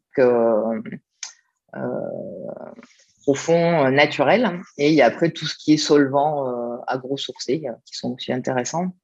profonds 3.22 3.90
naturels. 3.90 4.62
Et 4.78 4.88
il 4.88 4.94
y 4.94 5.02
a 5.02 5.06
après 5.06 5.30
tout 5.30 5.46
ce 5.46 5.56
qui 5.58 5.74
est 5.74 5.76
solvant 5.76 6.80
agro-sourcés 6.86 7.64
qui 7.84 7.96
sont 7.98 8.14
aussi 8.14 8.32
intéressants. 8.32 8.94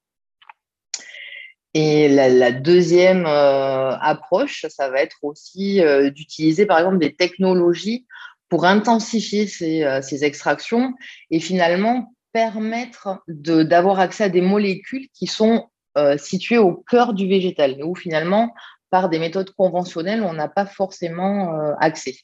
Et 1.75 2.09
la, 2.09 2.53
deuxième 2.53 3.25
euh, 3.27 3.97
approche, 3.97 4.67
ça 4.69 4.91
va 4.91 5.01
être 5.01 5.17
aussi 5.23 5.81
euh, 5.81 6.11
d'utiliser 6.11 6.67
par 6.67 6.79
exemple 6.79 6.99
des 6.99 7.15
technologies 7.15 8.07
pour 8.51 8.67
intensifier 8.67 9.47
ces, 9.47 9.83
euh, 9.83 10.03
ces 10.03 10.25
extractions 10.25 10.93
et 11.31 11.41
finalement 11.41 12.15
permettre 12.33 13.23
d'avoir 13.29 14.01
accès 14.01 14.25
à 14.25 14.29
des 14.29 14.41
molécules 14.41 15.09
qui 15.15 15.27
sont 15.27 15.69
situées 16.17 16.59
au 16.59 16.75
cœur 16.75 17.13
du 17.13 17.29
végétal, 17.29 17.77
où 17.85 17.95
finalement, 17.95 18.55
par 18.89 19.11
des 19.11 19.19
méthodes 19.19 19.51
conventionnelles, 19.51 20.23
on 20.23 20.33
n'a 20.33 20.49
pas 20.49 20.65
forcément 20.65 21.75
accès. 21.79 22.17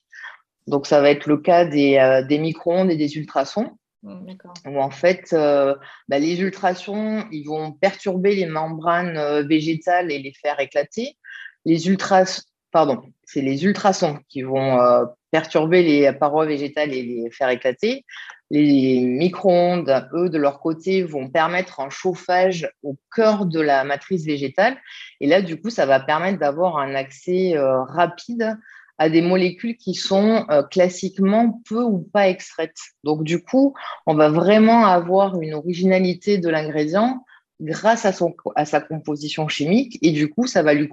Donc 0.67 0.87
ça 0.87 1.03
va 1.03 1.11
être 1.11 1.27
le 1.27 1.37
cas 1.37 1.67
des, 1.67 2.23
des 2.29 2.39
micro-ondes 2.39 2.91
et 2.91 2.97
des 2.97 3.17
ultrasons. 3.17 3.71
Mmh, 4.05 4.35
où 4.67 4.81
en 4.81 4.91
fait, 4.91 5.33
euh, 5.33 5.75
bah, 6.09 6.21
les 6.21 6.41
ultrasons, 6.41 7.25
ils 7.33 7.45
vont 7.45 7.73
perturber 7.73 8.37
les 8.37 8.47
membranes 8.47 9.17
euh, 9.17 9.43
végétales 9.43 10.13
et 10.13 10.21
les 10.21 10.33
faire 10.33 10.61
éclater. 10.61 11.17
Les 11.65 11.89
ultras, 11.89 12.43
pardon, 12.71 13.03
c'est 13.25 13.41
les 13.41 13.65
ultrasons 13.65 14.21
qui 14.29 14.43
vont 14.43 14.81
euh, 14.81 15.05
perturber 15.31 15.83
les 15.83 16.13
parois 16.13 16.47
végétales 16.47 16.93
et 16.93 17.03
les 17.03 17.31
faire 17.31 17.51
éclater. 17.51 18.05
Les 18.51 19.01
micro-ondes, 19.01 20.09
eux, 20.15 20.31
de 20.31 20.39
leur 20.39 20.61
côté, 20.61 21.03
vont 21.03 21.29
permettre 21.29 21.81
un 21.81 21.91
chauffage 21.91 22.71
au 22.83 22.97
cœur 23.15 23.45
de 23.45 23.61
la 23.61 23.85
matrice 23.85 24.25
végétale. 24.25 24.79
Et 25.21 25.27
là, 25.27 25.43
du 25.43 25.61
coup, 25.61 25.69
ça 25.69 25.85
va 25.85 26.01
permettre 26.01 26.39
d'avoir 26.39 26.79
un 26.79 26.95
accès 26.95 27.55
rapide 27.59 28.57
à 28.99 29.09
des 29.09 29.23
molécules 29.23 29.77
qui 29.77 29.95
sont 29.95 30.45
euh, 30.51 30.63
classiquement 30.65 31.63
peu 31.69 31.83
ou 31.83 31.99
pas 31.99 32.29
extraites. 32.29 32.79
Donc, 33.05 33.23
du 33.23 33.43
coup, 33.43 33.75
on 34.07 34.15
va 34.15 34.29
vraiment 34.29 34.87
avoir 34.87 35.41
une 35.41 35.55
originalité 35.55 36.39
de 36.39 36.49
l'ingrédient 36.49 37.25
grâce 37.61 38.07
à, 38.07 38.65
sa 38.65 38.81
composition 38.81 39.49
chimique 39.49 39.99
et 40.03 40.13
du 40.13 40.29
coup, 40.29 40.47
ça 40.47 40.63
va 40.63 40.75
lui, 40.75 40.89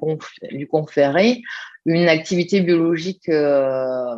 conférer 0.67 1.41
une 1.86 2.08
activité 2.08 2.62
biologique 2.62 3.30
euh, 3.30 4.15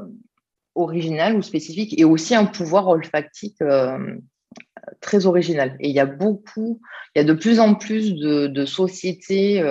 originale 0.75 1.35
ou 1.35 1.41
spécifique 1.41 1.99
et 1.99 2.05
aussi 2.05 2.35
un 2.35 2.45
pouvoir 2.45 2.87
olfactique 2.87 3.61
euh, 3.61 4.15
très 5.01 5.25
original. 5.25 5.75
Et 5.79 5.89
il 5.89 5.95
y 5.95 5.99
a 5.99 6.05
beaucoup, 6.05 6.79
il 7.15 7.19
y 7.19 7.21
a 7.21 7.25
de 7.25 7.33
plus 7.33 7.59
en 7.59 7.75
plus 7.75 8.15
de, 8.15 8.65
sociétés 8.65 9.61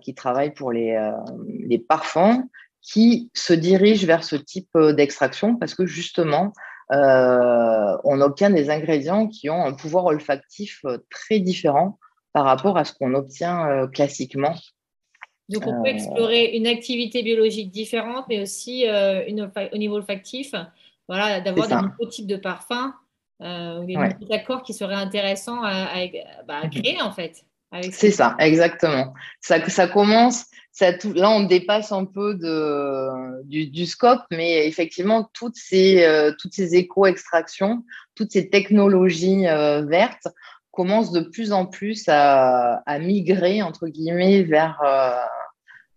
qui 0.00 0.14
travaillent 0.14 0.54
pour 0.54 0.72
les, 0.72 0.96
parfums 1.88 2.44
qui 2.84 3.30
se 3.32 3.54
dirigent 3.54 4.06
vers 4.06 4.22
ce 4.22 4.36
type 4.36 4.68
euh, 4.76 4.92
d'extraction 4.92 5.56
parce 5.56 5.74
que 5.74 5.86
justement, 5.86 6.52
euh, 6.94 7.96
on 8.04 8.20
obtient 8.20 8.50
des 8.50 8.70
ingrédients 8.70 9.26
qui 9.26 9.50
ont 9.50 9.64
un 9.64 9.72
pouvoir 9.72 10.06
olfactif 10.06 10.80
euh, 10.84 10.98
très 11.10 11.40
différent 11.40 11.98
par 12.32 12.44
rapport 12.44 12.76
à 12.76 12.84
ce 12.84 12.92
qu'on 12.92 13.14
obtient 13.14 13.86
classiquement. 13.92 14.54
Donc, 15.48 15.66
on 15.66 15.82
peut 15.82 15.88
explorer 15.88 16.56
une 16.56 16.66
activité 16.66 17.22
biologique 17.22 17.70
différente, 17.70 18.24
mais 18.28 18.40
aussi 18.40 18.86
une, 18.86 19.52
au 19.72 19.76
niveau 19.76 19.96
olfactif, 19.96 20.52
voilà, 21.06 21.40
d'avoir 21.40 21.68
des 21.68 21.76
nouveaux 21.76 22.06
types 22.10 22.26
de 22.26 22.34
parfums 22.34 22.92
ou 23.40 23.84
des 23.84 23.94
nouveaux 23.94 24.32
accords 24.32 24.64
qui 24.64 24.72
seraient 24.74 24.96
intéressants 24.96 25.62
à, 25.62 26.06
bah, 26.48 26.64
mhm. 26.64 26.70
créer, 26.70 27.00
en 27.02 27.12
fait. 27.12 27.44
C'est 27.90 28.10
ça, 28.10 28.36
exactement. 28.38 29.14
Ça, 29.40 29.68
ça 29.68 29.88
commence, 29.88 30.46
là, 30.80 31.30
on 31.30 31.44
dépasse 31.44 31.92
un 31.92 32.04
peu 32.04 32.38
du, 33.44 33.86
scope, 33.86 34.22
mais 34.30 34.66
effectivement, 34.66 35.28
toutes 35.32 35.56
ces, 35.56 36.04
euh, 36.04 36.32
toutes 36.38 36.54
ces 36.54 36.76
éco-extractions, 36.76 37.84
toutes 38.14 38.32
ces 38.32 38.48
technologies 38.48 39.46
euh, 39.46 39.84
vertes 39.84 40.28
commencent 40.70 41.12
de 41.12 41.20
plus 41.20 41.52
en 41.52 41.66
plus 41.66 42.04
à, 42.08 42.82
migrer, 43.00 43.62
entre 43.62 43.88
guillemets, 43.88 44.42
vers, 44.42 44.80
euh, 44.84 45.18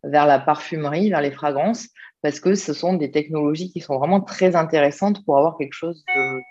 vers 0.03 0.25
la 0.25 0.39
parfumerie, 0.39 1.09
vers 1.09 1.21
les 1.21 1.31
fragrances, 1.31 1.87
parce 2.21 2.39
que 2.39 2.55
ce 2.55 2.73
sont 2.73 2.93
des 2.93 3.11
technologies 3.11 3.71
qui 3.71 3.81
sont 3.81 3.97
vraiment 3.97 4.21
très 4.21 4.55
intéressantes 4.55 5.23
pour 5.25 5.37
avoir 5.37 5.57
quelque 5.57 5.73
chose 5.73 6.03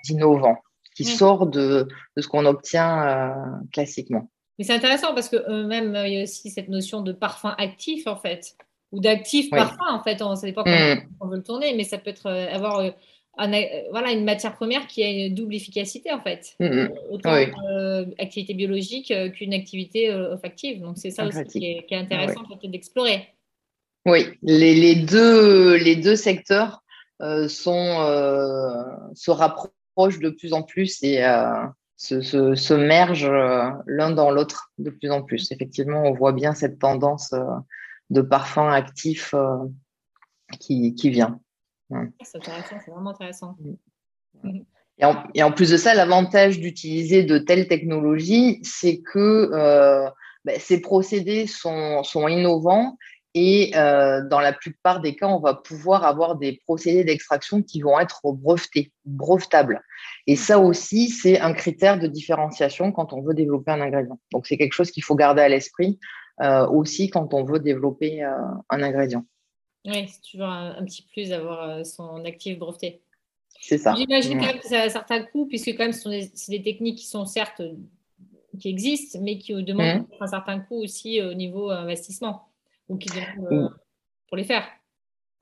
d'innovant, 0.05 0.59
qui 0.95 1.05
sort 1.05 1.47
de, 1.47 1.89
de 2.17 2.23
ce 2.23 2.29
qu'on 2.29 2.47
obtient 2.47 3.33
classiquement. 3.73 4.29
Mais 4.59 4.65
c'est 4.65 4.73
intéressant 4.73 5.15
parce 5.15 5.29
que 5.29 5.37
euh, 5.37 5.67
même 5.67 5.95
euh, 5.95 6.07
il 6.07 6.15
y 6.15 6.21
a 6.21 6.23
aussi 6.23 6.51
cette 6.51 6.69
notion 6.69 7.03
de 7.03 7.13
parfum 7.13 7.55
actif 7.59 8.07
en 8.07 8.17
fait, 8.17 8.57
ou 8.93 9.01
d'actif 9.01 9.51
parfum 9.51 9.87
en 9.89 10.03
fait. 10.03 10.23
On, 10.23 10.35
ça 10.35 10.47
dépend 10.47 10.65
comment 10.65 10.95
mm. 10.95 11.09
on 11.21 11.29
veut 11.29 11.37
le 11.37 11.43
tourner, 11.43 11.75
mais 11.77 11.85
ça 11.85 11.99
peut 11.99 12.11
être 12.11 12.27
euh, 12.27 12.49
avoir 12.53 12.83
voilà, 13.91 14.13
une 14.13 14.25
matière 14.25 14.55
première 14.55 14.87
qui 14.87 15.03
a 15.03 15.11
une 15.11 15.35
double 15.35 15.55
efficacité 15.55 16.11
en 16.11 16.21
fait. 16.21 16.55
Mm, 16.59 16.67
mm. 16.67 16.93
Autant 17.11 17.35
activité 18.19 18.55
biologique 18.55 19.13
qu'une 19.33 19.53
activité 19.53 20.13
olfactive. 20.13 20.81
Donc 20.81 20.97
c'est 20.97 21.11
ça 21.11 21.27
aussi 21.27 21.45
qui 21.45 21.67
est, 21.67 21.93
intéressant 21.93 22.45
peut-être 22.45 22.71
d'explorer. 22.71 23.29
Oui, 24.07 24.25
les, 24.43 24.75
les, 24.75 24.95
deux, 24.95 25.75
les 25.77 25.97
deux 25.97 26.17
secteurs 26.17 26.83
sont, 27.21 27.97
se 29.15 29.31
rapprochent 29.31 30.21
de 30.21 30.31
plus 30.31 30.55
en 30.55 30.63
plus 30.63 31.03
et 31.03 31.23
se, 31.97 32.21
se, 32.21 32.75
mergent 32.75 33.25
euh, 33.25 33.71
l'un 33.87 34.11
dans 34.11 34.31
l'autre 34.31 34.71
de 34.79 34.91
plus 34.91 35.11
en 35.11 35.23
plus. 35.23 35.51
Effectivement, 35.51 36.03
on 36.03 36.13
voit 36.13 36.33
bien 36.33 36.55
cette 36.55 36.79
tendance 36.79 37.33
euh, 37.33 37.45
de 38.11 38.21
parfum 38.21 38.69
actif 38.69 39.35
euh, 39.35 39.57
qui, 40.61 40.95
qui 40.95 41.11
vient. 41.11 41.41
C'est 42.23 42.39
intéressant, 42.39 42.77
c'est 42.85 42.91
vraiment 42.91 43.11
intéressant. 43.11 43.57
Mm. 44.43 44.61
Et 45.35 45.43
en, 45.43 45.53
plus 45.53 45.71
de 45.71 45.77
ça, 45.77 45.95
l'avantage 45.95 46.59
d'utiliser 46.59 47.23
de 47.23 47.39
telles 47.39 47.69
technologies, 47.69 48.61
c'est 48.63 49.03
que 49.03 49.51
ben, 50.45 50.59
ces 50.59 50.81
procédés 50.81 51.47
sont, 51.47 52.03
sont 52.03 52.29
innovants 52.29 52.97
et 53.39 53.77
euh, 53.77 54.27
dans 54.27 54.41
la 54.41 54.55
plupart 54.55 55.03
des 55.03 55.15
cas, 55.15 55.27
on 55.27 55.41
va 55.41 55.53
pouvoir 55.53 56.05
avoir 56.05 56.37
des 56.37 56.59
procédés 56.65 57.05
d'extraction 57.05 57.63
qui 57.63 57.83
vont 57.83 58.01
être 58.01 58.23
brevetés, 58.25 58.93
brevetables. 59.05 59.83
Et 60.27 60.37
ça 60.37 60.59
aussi, 60.59 61.11
c'est 61.11 61.39
un 61.39 61.53
critère 61.53 61.99
de 61.99 62.07
différenciation 62.07 62.93
quand 62.93 63.13
on 63.13 63.21
veut 63.21 63.35
développer 63.35 63.73
un 63.73 63.83
ingrédient. 63.83 64.19
Donc, 64.33 64.47
c'est 64.47 64.57
quelque 64.57 64.73
chose 64.73 64.91
qu'il 64.91 65.05
faut 65.05 65.17
garder 65.17 65.43
à 65.43 65.51
l'esprit 65.51 65.99
euh, 66.41 66.67
aussi 66.69 67.11
quand 67.11 67.35
on 67.35 67.45
veut 67.45 67.59
développer 67.59 68.25
euh, 68.25 68.31
un 68.71 68.83
ingrédient. 68.83 69.27
Oui, 69.85 70.09
c'est 70.09 70.31
toujours 70.31 70.49
un, 70.49 70.83
petit 70.87 71.03
plus 71.03 71.29
d'avoir 71.29 71.85
son 71.85 72.25
actif 72.25 72.59
breveté. 72.59 73.03
C'est 73.61 73.77
ça. 73.77 73.95
J'imagine 73.95 74.39
quand 74.39 74.47
même 74.47 74.61
que 74.61 74.67
ça 74.67 74.81
a 74.81 74.87
un 74.87 74.89
certain 74.89 75.23
coût, 75.25 75.45
puisque 75.47 75.69
quand 75.77 75.85
même, 75.85 75.93
ce 75.93 76.01
sont 76.01 76.11
des, 76.11 76.31
des 76.49 76.63
techniques 76.63 77.01
qui 77.01 77.07
sont 77.07 77.27
certes 77.27 77.61
qui 78.59 78.71
existent, 78.71 79.19
mais 79.21 79.37
qui 79.37 79.53
demandent 79.63 80.07
mmh. 80.09 80.23
un 80.23 80.27
certain 80.27 80.59
coût 80.61 80.83
aussi 80.83 81.21
au 81.21 81.35
niveau 81.35 81.69
investissement 81.69 82.49
ou 82.89 82.97
qui 82.97 83.09
euh, 83.51 83.69
pour 84.29 84.37
les 84.37 84.45
faire. 84.45 84.65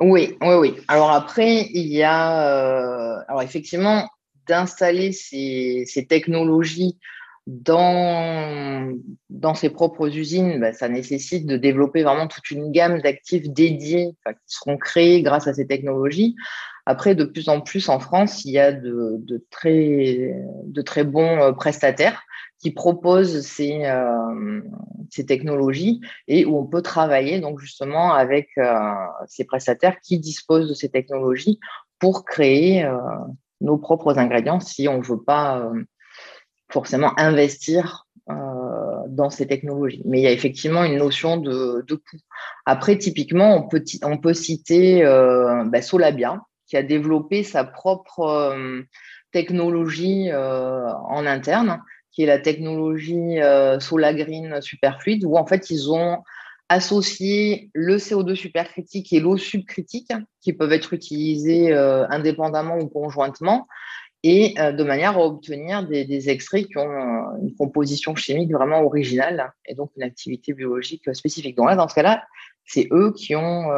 Oui, 0.01 0.37
oui, 0.41 0.55
oui. 0.55 0.75
Alors 0.89 1.11
après, 1.11 1.69
il 1.73 1.87
y 1.87 2.03
a, 2.03 2.49
euh, 2.49 3.25
alors 3.29 3.43
effectivement, 3.43 4.09
d'installer 4.47 5.13
ces, 5.13 5.85
ces, 5.87 6.07
technologies 6.07 6.99
dans, 7.47 8.93
dans 9.31 9.55
ses 9.55 9.71
propres 9.71 10.17
usines, 10.17 10.61
bah, 10.61 10.73
ça 10.73 10.89
nécessite 10.89 11.47
de 11.47 11.57
développer 11.57 12.03
vraiment 12.03 12.27
toute 12.27 12.51
une 12.51 12.73
gamme 12.73 13.01
d'actifs 13.01 13.49
dédiés 13.49 14.15
qui 14.27 14.35
seront 14.47 14.77
créés 14.77 15.23
grâce 15.23 15.47
à 15.47 15.55
ces 15.55 15.67
technologies. 15.67 16.35
Après, 16.87 17.15
de 17.15 17.25
plus 17.25 17.49
en 17.49 17.61
plus 17.61 17.89
en 17.89 17.99
France, 17.99 18.45
il 18.45 18.53
y 18.53 18.59
a 18.59 18.73
de, 18.73 19.17
de 19.19 19.45
très, 19.51 20.35
de 20.65 20.83
très 20.83 21.05
bons 21.05 21.41
euh, 21.41 21.53
prestataires 21.53 22.23
qui 22.59 22.73
proposent 22.73 23.41
ces, 23.41 23.85
euh, 23.85 24.61
ces, 25.11 25.25
technologies 25.25 26.01
et 26.29 26.45
où 26.45 26.59
on 26.59 26.67
peut 26.67 26.83
travailler 26.83 27.41
donc 27.41 27.59
justement 27.59 28.13
avec 28.13 28.49
euh, 28.59 28.81
ces 29.27 29.45
prestataires 29.45 29.99
qui 30.01 30.19
disposent 30.19 30.69
de 30.69 30.75
ces 30.75 30.91
technologies 30.91 31.59
pour 31.99 32.25
créer 32.25 32.87
nos 33.61 33.79
propres 33.79 34.19
ingrédients 34.19 34.61
si 34.61 34.89
on 34.89 34.99
ne 34.99 35.03
veut 35.03 35.23
pas 35.23 35.71
forcément 36.71 37.19
investir 37.19 38.07
dans 38.27 39.31
ces 39.31 39.47
technologies. 39.47 40.03
Mais 40.05 40.21
il 40.21 40.25
y 40.25 40.27
a 40.27 40.33
effectivement 40.33 40.85
une 40.85 40.99
notion 40.99 41.39
de, 41.39 41.83
de 41.87 41.95
coût. 41.95 42.19
Après, 42.67 42.99
typiquement, 42.99 43.57
on 43.57 43.69
peut, 43.69 43.83
on 44.03 44.19
peut 44.19 44.35
citer 44.35 45.03
bah, 45.03 45.81
Solabia, 45.81 46.43
qui 46.67 46.77
a 46.77 46.83
développé 46.83 47.43
sa 47.43 47.65
propre 47.65 48.57
technologie 49.33 50.31
en 50.33 51.27
interne 51.27 51.81
qui 52.15 52.23
est 52.23 52.27
la 52.27 52.39
technologie 52.39 53.41
euh, 53.41 53.81
Solagreen 53.81 54.61
superfluide, 54.63 55.25
où 55.25 55.37
en 55.37 55.47
fait 55.47 55.69
ils 55.71 55.91
ont 55.91 56.19
associé 56.69 57.71
le 57.75 57.97
CO2 57.97 58.37
supercritique 58.37 59.13
et 59.13 59.21
l'eau 59.21 59.37
subcritique, 59.37 60.13
qui 60.41 60.53
peuvent 60.53 60.73
être 60.73 60.95
utilisés 60.95 61.73
euh, 61.73 62.07
indépendamment 62.09 62.79
ou 62.79 62.89
conjointement. 62.89 63.67
et 64.23 64.55
de 64.57 64.85
manière 64.85 65.19
à 65.19 65.27
obtenir 65.27 65.87
des, 65.87 66.31
extraits 66.31 66.67
qui 66.67 66.79
ont 66.79 66.93
une 67.43 67.55
composition 67.59 68.15
chimique 68.17 68.53
vraiment 68.53 68.81
originale 68.83 69.53
et 69.67 69.75
donc 69.75 69.91
une 69.97 70.03
activité 70.03 70.55
biologique 70.55 71.15
spécifique. 71.15 71.57
Donc 71.57 71.69
là, 71.69 71.77
dans 71.77 71.89
ce 71.89 71.95
cas-là, 71.95 72.25
c'est 72.65 72.89
eux 72.93 73.13
qui 73.13 73.35
ont 73.37 73.69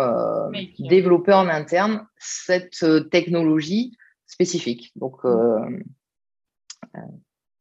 développé 0.78 1.32
en 1.32 1.48
interne 1.48 2.06
cette 2.18 2.84
technologie 3.10 3.96
spécifique. 4.26 4.92
Donc, 4.96 5.22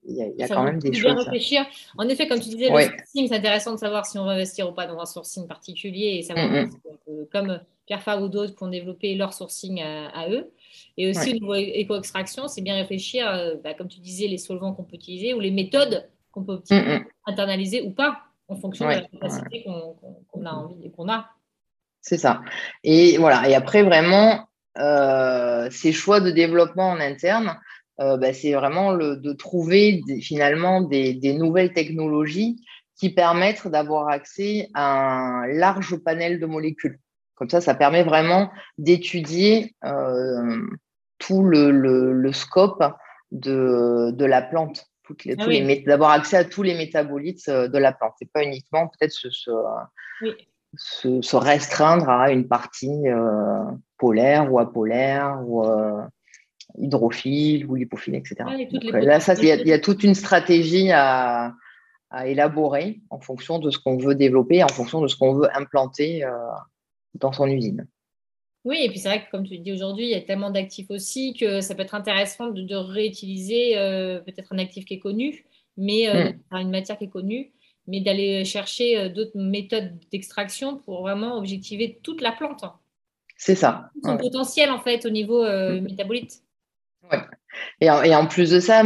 il 0.07 0.33
y 0.37 0.43
a, 0.43 0.47
quand 0.47 0.63
même 0.63 0.79
des 0.79 0.93
choses. 0.93 1.17
réfléchir. 1.17 1.65
En 1.97 2.07
effet, 2.07 2.27
comme 2.27 2.39
tu 2.39 2.49
disais, 2.49 2.69
le 2.69 2.81
sourcing, 2.81 3.27
c'est 3.27 3.35
intéressant 3.35 3.73
de 3.73 3.79
savoir 3.79 4.05
si 4.05 4.17
on 4.19 4.25
va 4.25 4.31
investir 4.31 4.69
ou 4.69 4.73
pas 4.73 4.85
dans 4.85 4.99
un 4.99 5.05
sourcing 5.05 5.47
particulier 5.47 6.17
et 6.17 6.21
savoir 6.21 6.47
mm, 6.47 6.69
mm. 7.07 7.25
comme 7.31 7.59
Pierre 7.85 8.21
ou 8.21 8.27
d'autres 8.27 8.55
qui 8.55 8.63
ont 8.63 8.69
développé 8.69 9.15
leur 9.15 9.33
sourcing 9.33 9.81
à, 9.81 10.29
eux. 10.29 10.51
Et 10.97 11.09
aussi 11.09 11.31
au 11.31 11.33
niveau 11.33 11.55
éco-extraction, 11.55 12.47
c'est 12.47 12.61
bien 12.61 12.75
réfléchir, 12.75 13.27
euh, 13.27 13.55
bah, 13.63 13.73
comme 13.73 13.87
tu 13.87 13.99
disais, 13.99 14.27
les 14.27 14.37
solvants 14.37 14.73
qu'on 14.73 14.83
peut 14.83 14.95
utiliser 14.95 15.33
ou 15.33 15.39
les 15.39 15.51
méthodes 15.51 16.07
qu'on 16.31 16.43
peut 16.43 16.61
mm, 16.69 17.05
internaliser 17.25 17.81
ou 17.81 17.91
pas 17.91 18.19
en 18.47 18.55
fonction 18.55 18.85
de 18.85 18.91
la 18.91 19.01
capacité 19.01 19.63
qu'on 19.63 20.45
a 20.45 20.51
envie 20.51 20.85
et 20.85 20.91
qu'on 20.91 21.09
a. 21.09 21.27
C'est 22.01 22.17
ça. 22.17 22.41
Et 22.83 23.17
voilà. 23.17 23.49
Et 23.49 23.55
après, 23.55 23.81
vraiment, 23.81 24.47
euh, 24.77 25.69
ces 25.71 25.91
choix 25.91 26.19
de 26.19 26.31
développement 26.31 26.89
en 26.89 26.99
interne, 26.99 27.57
euh, 27.99 28.17
bah, 28.17 28.33
c'est 28.33 28.53
vraiment 28.53 28.91
le, 28.91 29.15
de 29.15 29.33
trouver 29.33 30.01
finalement 30.21 30.81
des, 30.81 31.13
des, 31.13 31.33
nouvelles 31.33 31.73
technologies 31.73 32.63
qui 32.97 33.09
permettent 33.09 33.67
d'avoir 33.67 34.09
accès 34.09 34.69
à 34.73 34.97
un 34.97 35.47
large 35.47 35.95
panel 35.97 36.39
de 36.39 36.45
molécules. 36.45 36.99
Comme 37.35 37.49
ça, 37.49 37.61
ça 37.61 37.73
permet 37.73 38.03
vraiment 38.03 38.51
d'étudier 38.77 39.75
euh, 39.83 40.61
tout 41.17 41.43
le, 41.43 41.71
le, 41.71 42.13
le, 42.13 42.33
scope 42.33 42.83
de, 43.31 44.11
de 44.11 44.25
la 44.25 44.41
plante, 44.41 44.87
ah 45.37 45.85
d'avoir 45.85 46.11
accès 46.11 46.37
à 46.37 46.43
tous 46.43 46.63
les 46.63 46.75
métabolites 46.75 47.47
euh, 47.47 47.67
de 47.67 47.77
la 47.77 47.91
plante. 47.91 48.13
C'est 48.19 48.31
pas 48.31 48.43
uniquement 48.43 48.87
peut-être 48.87 49.11
se, 49.11 49.29
se, 49.29 51.21
se, 51.21 51.35
restreindre 51.35 52.09
à 52.09 52.31
une 52.31 52.47
partie 52.47 53.07
euh, 53.07 53.63
polaire 53.97 54.51
ou 54.51 54.59
apolaire 54.59 55.39
ou 55.45 55.63
hydrophile 56.77 57.65
ou 57.65 57.75
lipophile, 57.75 58.15
etc. 58.15 58.35
Euh, 58.41 58.99
là, 59.01 59.19
ça, 59.19 59.33
il 59.35 59.67
y, 59.67 59.73
a 59.73 59.79
toute 59.79 60.03
une 60.03 60.15
stratégie 60.15 60.91
à, 60.91 61.53
élaborer 62.25 63.01
en 63.09 63.19
fonction 63.19 63.59
de 63.59 63.69
ce 63.69 63.77
qu'on 63.77 63.97
veut 63.97 64.15
développer, 64.15 64.63
en 64.63 64.69
fonction 64.69 65.01
de 65.01 65.07
ce 65.07 65.17
qu'on 65.17 65.33
veut 65.33 65.49
implanter 65.53 66.23
euh, 66.23 66.31
dans 67.15 67.33
son 67.33 67.47
usine. 67.47 67.87
Oui, 68.65 68.79
et 68.81 68.89
puis 68.89 68.99
c'est 68.99 69.09
vrai 69.09 69.23
que 69.23 69.31
comme 69.31 69.47
tu 69.47 69.57
dis 69.59 69.71
aujourd'hui, 69.71 70.05
il 70.05 70.11
y 70.11 70.15
a 70.15 70.21
tellement 70.21 70.49
d'actifs 70.49 70.89
aussi 70.89 71.33
que 71.33 71.61
ça 71.61 71.75
peut 71.75 71.83
être 71.83 71.95
intéressant 71.95 72.49
de, 72.49 72.75
réutiliser 72.75 73.77
euh, 73.77 74.19
peut-être 74.19 74.53
un 74.53 74.57
actif 74.57 74.85
qui 74.85 74.95
est 74.95 74.99
connu, 74.99 75.45
mais 75.77 76.07
hmm. 76.51 76.55
une 76.57 76.71
matière 76.71 76.97
qui 76.97 77.05
est 77.05 77.09
connue, 77.09 77.51
mais 77.87 78.01
d'aller 78.01 78.43
chercher 78.43 79.09
d'autres 79.09 79.37
méthodes 79.37 79.93
d'extraction 80.11 80.77
pour 80.77 81.01
vraiment 81.01 81.37
objectiver 81.37 81.99
toute 82.01 82.21
la 82.21 82.31
plante. 82.31 82.65
C'est 83.37 83.55
ça. 83.55 83.91
Son 84.03 84.17
potentiel 84.17 84.71
en 84.71 84.79
fait 84.79 85.05
au 85.05 85.09
niveau 85.09 85.43
hmm. 85.43 85.81
métabolite. 85.81 86.41
Ouais. 87.11 87.19
Et, 87.81 87.89
en, 87.89 88.25
plus 88.25 88.51
de 88.51 88.59
ça, 88.59 88.83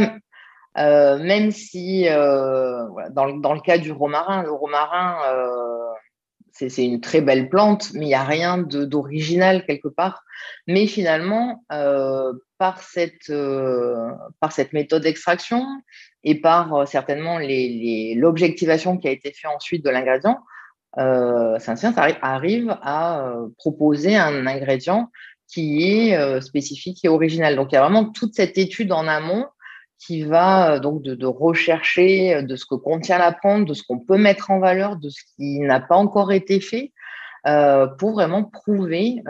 euh, 0.78 1.18
même 1.18 1.50
si 1.50 2.08
euh, 2.08 2.86
dans, 3.10 3.26
le 3.26 3.60
cas 3.60 3.78
du 3.78 3.92
romarin, 3.92 4.42
le 4.42 4.52
romarin, 4.52 5.18
euh, 5.26 5.89
c'est 6.68 6.84
une 6.84 7.00
très 7.00 7.20
belle 7.20 7.48
plante, 7.48 7.92
mais 7.94 8.04
il 8.06 8.08
n'y 8.08 8.14
a 8.14 8.24
rien 8.24 8.58
d'original 8.58 9.64
quelque 9.64 9.88
part. 9.88 10.24
Mais 10.66 10.86
finalement, 10.86 11.64
par, 12.58 12.82
cette, 12.82 13.32
par 14.40 14.52
cette 14.52 14.72
méthode 14.72 15.02
d'extraction 15.02 15.64
et 16.24 16.40
par 16.40 16.86
certainement 16.86 17.38
l'objectivation 17.38 18.96
qui 18.98 19.08
a 19.08 19.10
été 19.10 19.32
faite 19.32 19.50
ensuite 19.54 19.84
de 19.84 19.90
l'ingrédient, 19.90 20.38
Saint-Cyr 20.96 21.92
arrive 22.22 22.76
à 22.82 23.32
proposer 23.58 24.16
un 24.16 24.46
ingrédient 24.46 25.10
qui 25.50 25.82
est 25.90 26.16
euh, 26.16 26.40
spécifique 26.40 27.04
et 27.04 27.08
original. 27.08 27.56
Donc, 27.56 27.72
il 27.72 27.74
y 27.74 27.78
a 27.78 27.82
vraiment 27.82 28.06
toute 28.06 28.34
cette 28.34 28.56
étude 28.56 28.92
en 28.92 29.06
amont 29.06 29.46
qui 30.00 30.22
va 30.22 30.72
euh, 30.72 30.80
donc 30.80 31.02
de, 31.02 31.26
rechercher 31.26 32.34
euh, 32.34 32.42
de 32.42 32.56
ce 32.56 32.64
que 32.64 32.74
contient 32.74 33.18
la 33.18 33.32
plante, 33.32 33.66
de 33.66 33.74
ce 33.74 33.82
qu'on 33.82 34.00
peut 34.00 34.18
mettre 34.18 34.50
en 34.50 34.58
valeur, 34.58 34.96
de 34.96 35.10
ce 35.10 35.22
qui 35.36 35.60
n'a 35.60 35.80
pas 35.80 35.96
encore 35.96 36.32
été 36.32 36.60
fait, 36.60 36.92
pour 37.98 38.12
vraiment 38.12 38.44
prouver, 38.44 39.22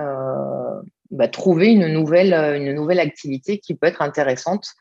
bah, 1.12 1.28
trouver 1.28 1.68
une 1.68 1.86
nouvelle, 1.86 2.34
une 2.34 2.74
nouvelle 2.74 2.98
activité 2.98 3.58
qui 3.58 3.76
peut 3.76 3.86
être 3.86 4.02
intéressante 4.02 4.74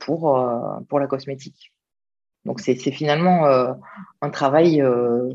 pour, 0.00 0.50
pour 0.88 0.98
la 0.98 1.06
cosmétique. 1.06 1.72
Donc 2.44 2.58
c'est 2.58 2.74
finalement 2.74 3.46
un 4.20 4.30
travail 4.30 4.82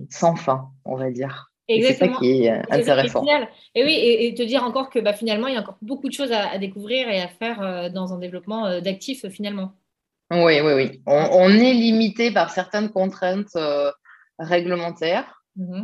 sans 0.09 0.35
fin, 0.35 0.71
on 0.83 0.97
va 0.97 1.09
dire. 1.09 1.52
Exactement. 1.67 2.17
C'est 2.19 2.27
ça 2.27 2.33
qui 2.33 2.45
est 2.45 2.73
intéressant. 2.73 3.25
Et 3.75 3.83
oui, 3.83 3.93
et, 3.93 4.33
te 4.33 4.43
dire 4.43 4.63
encore 4.63 4.89
que 4.89 4.99
bah, 4.99 5.13
finalement, 5.13 5.47
il 5.47 5.53
y 5.53 5.57
a 5.57 5.61
encore 5.61 5.77
beaucoup 5.81 6.07
de 6.09 6.13
choses 6.13 6.31
à, 6.31 6.57
découvrir 6.57 7.07
et 7.09 7.21
à 7.21 7.27
faire 7.27 7.61
euh, 7.61 7.89
dans 7.89 8.13
un 8.13 8.19
développement 8.19 8.65
euh, 8.65 8.81
d'actifs 8.81 9.27
finalement. 9.29 9.73
Oui, 10.31 10.59
oui, 10.61 10.73
oui. 10.73 11.01
On, 11.05 11.49
est 11.49 11.73
limité 11.73 12.31
par 12.31 12.49
certaines 12.49 12.89
contraintes 12.89 13.55
euh, 13.55 13.91
réglementaires, 14.39 15.43
mmh 15.55 15.83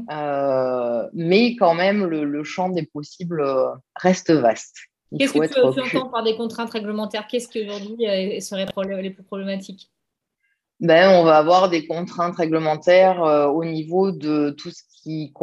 mais 1.13 1.55
quand 1.55 1.75
même, 1.75 2.05
le, 2.05 2.43
champ 2.43 2.69
des 2.69 2.85
possibles 2.85 3.43
reste 3.95 4.31
vaste. 4.31 4.77
Qu'est-ce 5.17 5.33
que 5.33 5.47
tu, 5.47 5.89
tu, 5.89 5.97
entends 5.97 6.09
par 6.09 6.23
des 6.23 6.35
contraintes 6.35 6.71
réglementaires? 6.71 7.27
Qu'est-ce 7.27 7.47
qui 7.47 7.61
aujourd'hui 7.63 8.41
serait 8.41 8.67
les 9.01 9.09
plus 9.11 9.23
problématiques? 9.23 9.91
Ben, 10.79 11.09
on 11.19 11.23
va 11.23 11.37
avoir 11.37 11.69
des 11.69 11.85
contraintes 11.85 12.35
réglementaires 12.35 13.21
au 13.21 13.65
niveau 13.65 14.11
de 14.11 14.51
tout 14.51 14.71
ce 14.71 14.83
qui, 15.01 15.33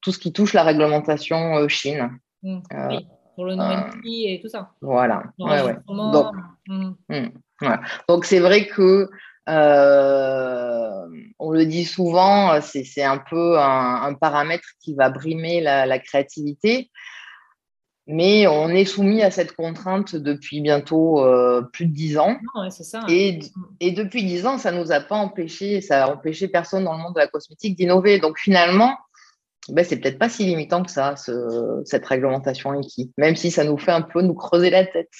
tout 0.00 0.12
ce 0.12 0.18
qui 0.18 0.32
touche 0.32 0.52
la 0.52 0.62
réglementation 0.62 1.56
euh, 1.56 1.68
Chine. 1.68 2.18
Mmh. 2.42 2.58
Euh, 2.72 2.88
oui, 2.88 3.06
pour 3.34 3.44
le 3.44 3.54
non 3.54 3.86
et 4.04 4.40
tout 4.42 4.48
ça. 4.48 4.70
Voilà. 4.80 5.24
Donc, 5.38 6.34
mmh. 6.66 6.90
Mmh. 7.08 7.28
Donc 8.08 8.24
c'est 8.24 8.40
vrai 8.40 8.66
que 8.66 9.08
euh, 9.48 11.06
on 11.38 11.50
le 11.50 11.66
dit 11.66 11.84
souvent, 11.84 12.60
c'est 12.60 13.02
un 13.02 13.18
peu 13.18 13.58
un, 13.58 14.14
paramètre 14.14 14.68
qui 14.82 14.94
va 14.94 15.10
brimer 15.10 15.60
la 15.60 15.98
créativité. 15.98 16.90
Mais 18.08 18.48
on 18.48 18.68
est 18.68 18.84
soumis 18.84 19.22
à 19.22 19.30
cette 19.30 19.52
contrainte 19.52 20.16
depuis 20.16 20.60
bientôt 20.60 21.24
euh, 21.24 21.62
plus 21.72 21.86
de 21.86 21.94
dix 21.94 22.18
ans. 22.18 22.36
Ah 22.56 22.68
ça, 22.70 22.98
hein. 22.98 23.06
et, 23.08 23.38
et, 23.78 23.92
depuis 23.92 24.24
dix 24.24 24.44
ans, 24.44 24.58
ça 24.58 24.72
ne 24.72 24.80
nous 24.80 24.90
a 24.90 25.00
pas 25.00 25.14
empêché, 25.14 25.80
ça 25.80 26.04
a 26.04 26.12
empêché 26.12 26.48
personne 26.48 26.84
dans 26.84 26.96
le 26.96 27.02
monde 27.02 27.14
de 27.14 27.20
la 27.20 27.28
cosmétique 27.28 27.76
d'innover. 27.76 28.18
Donc 28.18 28.38
finalement, 28.38 28.96
ben, 29.68 29.84
c'est 29.84 29.98
peut-être 29.98 30.18
pas 30.18 30.28
si 30.28 30.44
limitant 30.44 30.82
que 30.82 30.90
ça, 30.90 31.14
cette 31.84 32.04
réglementation 32.04 32.80
qui, 32.80 33.12
même 33.16 33.36
si 33.36 33.52
ça 33.52 33.62
nous 33.62 33.78
fait 33.78 33.92
un 33.92 34.02
peu 34.02 34.20
nous 34.20 34.34
creuser 34.34 34.70
la 34.70 34.84
tête. 34.84 35.10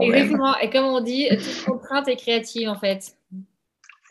Exactement. 0.00 0.58
Et 0.58 0.70
comme 0.70 0.86
on 0.86 1.00
dit, 1.00 1.28
toute 1.30 1.64
contrainte 1.64 2.08
est 2.08 2.16
créative 2.16 2.68
en 2.68 2.74
fait. 2.74 3.14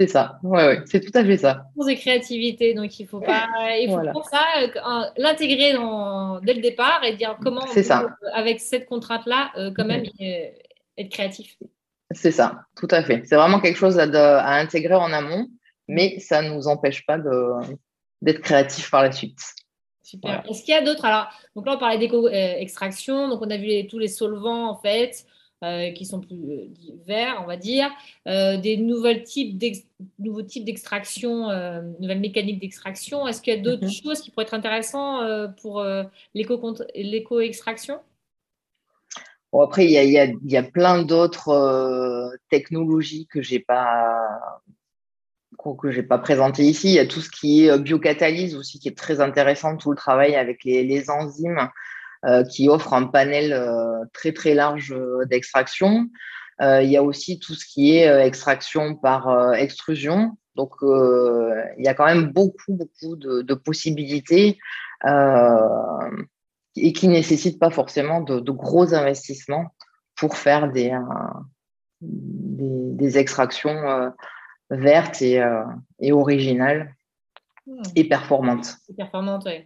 C'est 0.01 0.07
ça, 0.07 0.39
ouais, 0.41 0.65
ouais, 0.65 0.81
c'est 0.85 0.99
tout 0.99 1.15
à 1.15 1.23
fait 1.23 1.37
ça. 1.37 1.67
C'est 1.85 1.95
créativité, 1.95 2.73
donc 2.73 2.99
il 2.99 3.05
faut 3.05 3.19
pas, 3.19 3.47
il 3.79 3.87
faut 3.87 4.11
pour 4.11 4.25
ça 4.25 4.43
euh, 4.59 5.05
l'intégrer 5.15 5.73
dès 6.41 6.53
le 6.55 6.59
départ 6.59 7.03
et 7.03 7.15
dire 7.15 7.37
comment, 7.39 7.67
ça. 7.67 8.07
avec 8.33 8.59
cette 8.59 8.87
contrainte-là, 8.87 9.51
euh, 9.57 9.69
quand 9.77 9.85
même 9.85 10.03
être 10.97 11.09
créatif. 11.11 11.55
C'est 12.09 12.31
ça, 12.31 12.63
tout 12.75 12.87
à 12.89 13.03
fait. 13.03 13.21
C'est 13.25 13.35
vraiment 13.35 13.59
quelque 13.59 13.77
chose 13.77 13.99
à, 13.99 14.55
intégrer 14.55 14.95
en 14.95 15.13
amont, 15.13 15.49
mais 15.87 16.17
ça 16.17 16.41
ne 16.41 16.49
nous 16.49 16.67
empêche 16.67 17.05
pas 17.05 17.19
d'être 18.23 18.41
créatif 18.41 18.89
par 18.89 19.03
la 19.03 19.11
suite. 19.11 19.39
Super. 20.01 20.43
Est-ce 20.49 20.63
qu'il 20.63 20.73
y 20.73 20.77
a 20.77 20.81
d'autres? 20.81 21.05
Alors, 21.05 21.27
donc 21.55 21.67
là, 21.67 21.75
on 21.75 21.77
parlait 21.77 21.99
d'éco-extraction, 21.99 23.29
donc 23.29 23.43
on 23.43 23.51
a 23.51 23.57
vu 23.57 23.85
tous 23.85 23.99
les 23.99 24.07
solvants 24.07 24.67
en 24.67 24.81
fait. 24.81 25.27
Euh, 25.63 25.91
qui 25.91 26.07
sont 26.07 26.19
plus 26.19 26.37
euh, 26.49 26.65
verts, 27.05 27.39
on 27.43 27.45
va 27.45 27.55
dire, 27.55 27.87
euh, 28.27 28.57
des 28.57 28.77
nouvelles 28.77 29.21
types 29.21 29.63
nouveaux 30.17 30.41
types 30.41 30.65
d'extraction, 30.65 31.49
nouvelles 31.99 32.19
mécaniques 32.19 32.59
d'extraction. 32.59 33.27
Est-ce 33.27 33.43
qu'il 33.43 33.53
y 33.53 33.59
a 33.59 33.61
d'autres 33.61 33.85
mhm. 33.85 33.91
choses 33.91 34.21
qui 34.21 34.31
pourraient 34.31 34.45
être 34.45 34.55
intéressantes 34.55 35.55
pour 35.61 35.85
l'éco-extraction? 36.33 37.99
Bon, 39.53 39.61
Après, 39.61 39.85
il 39.85 39.91
y 39.91 39.99
a, 40.17 40.25
y 40.25 40.57
a, 40.57 40.63
plein 40.63 41.03
d'autres 41.03 42.31
technologies 42.49 43.27
que 43.27 43.43
j'ai 43.43 43.59
pas 43.59 44.17
que 45.79 45.91
j'ai 45.91 46.01
pas 46.01 46.17
présenté 46.17 46.63
ici. 46.63 46.87
Il 46.87 46.95
y 46.95 46.99
a 46.99 47.05
tout 47.05 47.21
ce 47.21 47.29
qui 47.29 47.67
est 47.67 47.77
biocatalyse 47.77 48.55
aussi, 48.55 48.79
qui 48.79 48.87
est 48.87 48.97
très 48.97 49.21
intéressant, 49.21 49.77
tout 49.77 49.91
le 49.91 49.95
travail 49.95 50.33
avec 50.33 50.63
les, 50.63 50.83
les 50.83 51.11
enzymes 51.11 51.69
qui 52.49 52.69
offre 52.69 52.93
un 52.93 53.07
panel 53.07 53.53
euh, 53.53 54.05
très 54.13 54.31
très 54.31 54.53
large 54.53 54.93
euh, 54.93 55.25
d'extraction. 55.25 56.09
il 56.59 56.89
y 56.89 56.97
a 56.97 57.03
aussi 57.03 57.39
tout 57.39 57.55
ce 57.55 57.65
qui 57.65 57.95
est 57.95 58.25
extraction 58.25 58.95
par 58.95 59.55
extrusion. 59.55 60.37
Donc, 60.55 60.73
il 60.81 61.83
y 61.83 61.87
a 61.87 61.95
quand 61.95 62.05
même 62.05 62.31
beaucoup, 62.31 62.75
beaucoup 62.75 63.15
de, 63.15 63.53
possibilités 63.55 64.59
et 66.75 66.93
qui 66.93 67.07
ne 67.07 67.13
nécessitent 67.13 67.59
pas 67.59 67.71
forcément 67.71 68.21
de, 68.21 68.51
gros 68.51 68.93
investissements 68.93 69.73
pour 70.15 70.37
faire 70.37 70.71
des, 70.71 70.95
des, 72.01 73.17
extractions 73.17 74.13
vertes 74.71 75.21
et, 75.21 75.41
euh, 75.41 75.63
et 75.99 76.11
originale 76.11 76.95
hmm. 77.65 77.81
et 77.95 78.03
performante. 78.03 78.75
Et 78.89 78.93
performante, 78.93 79.43
oui. 79.45 79.65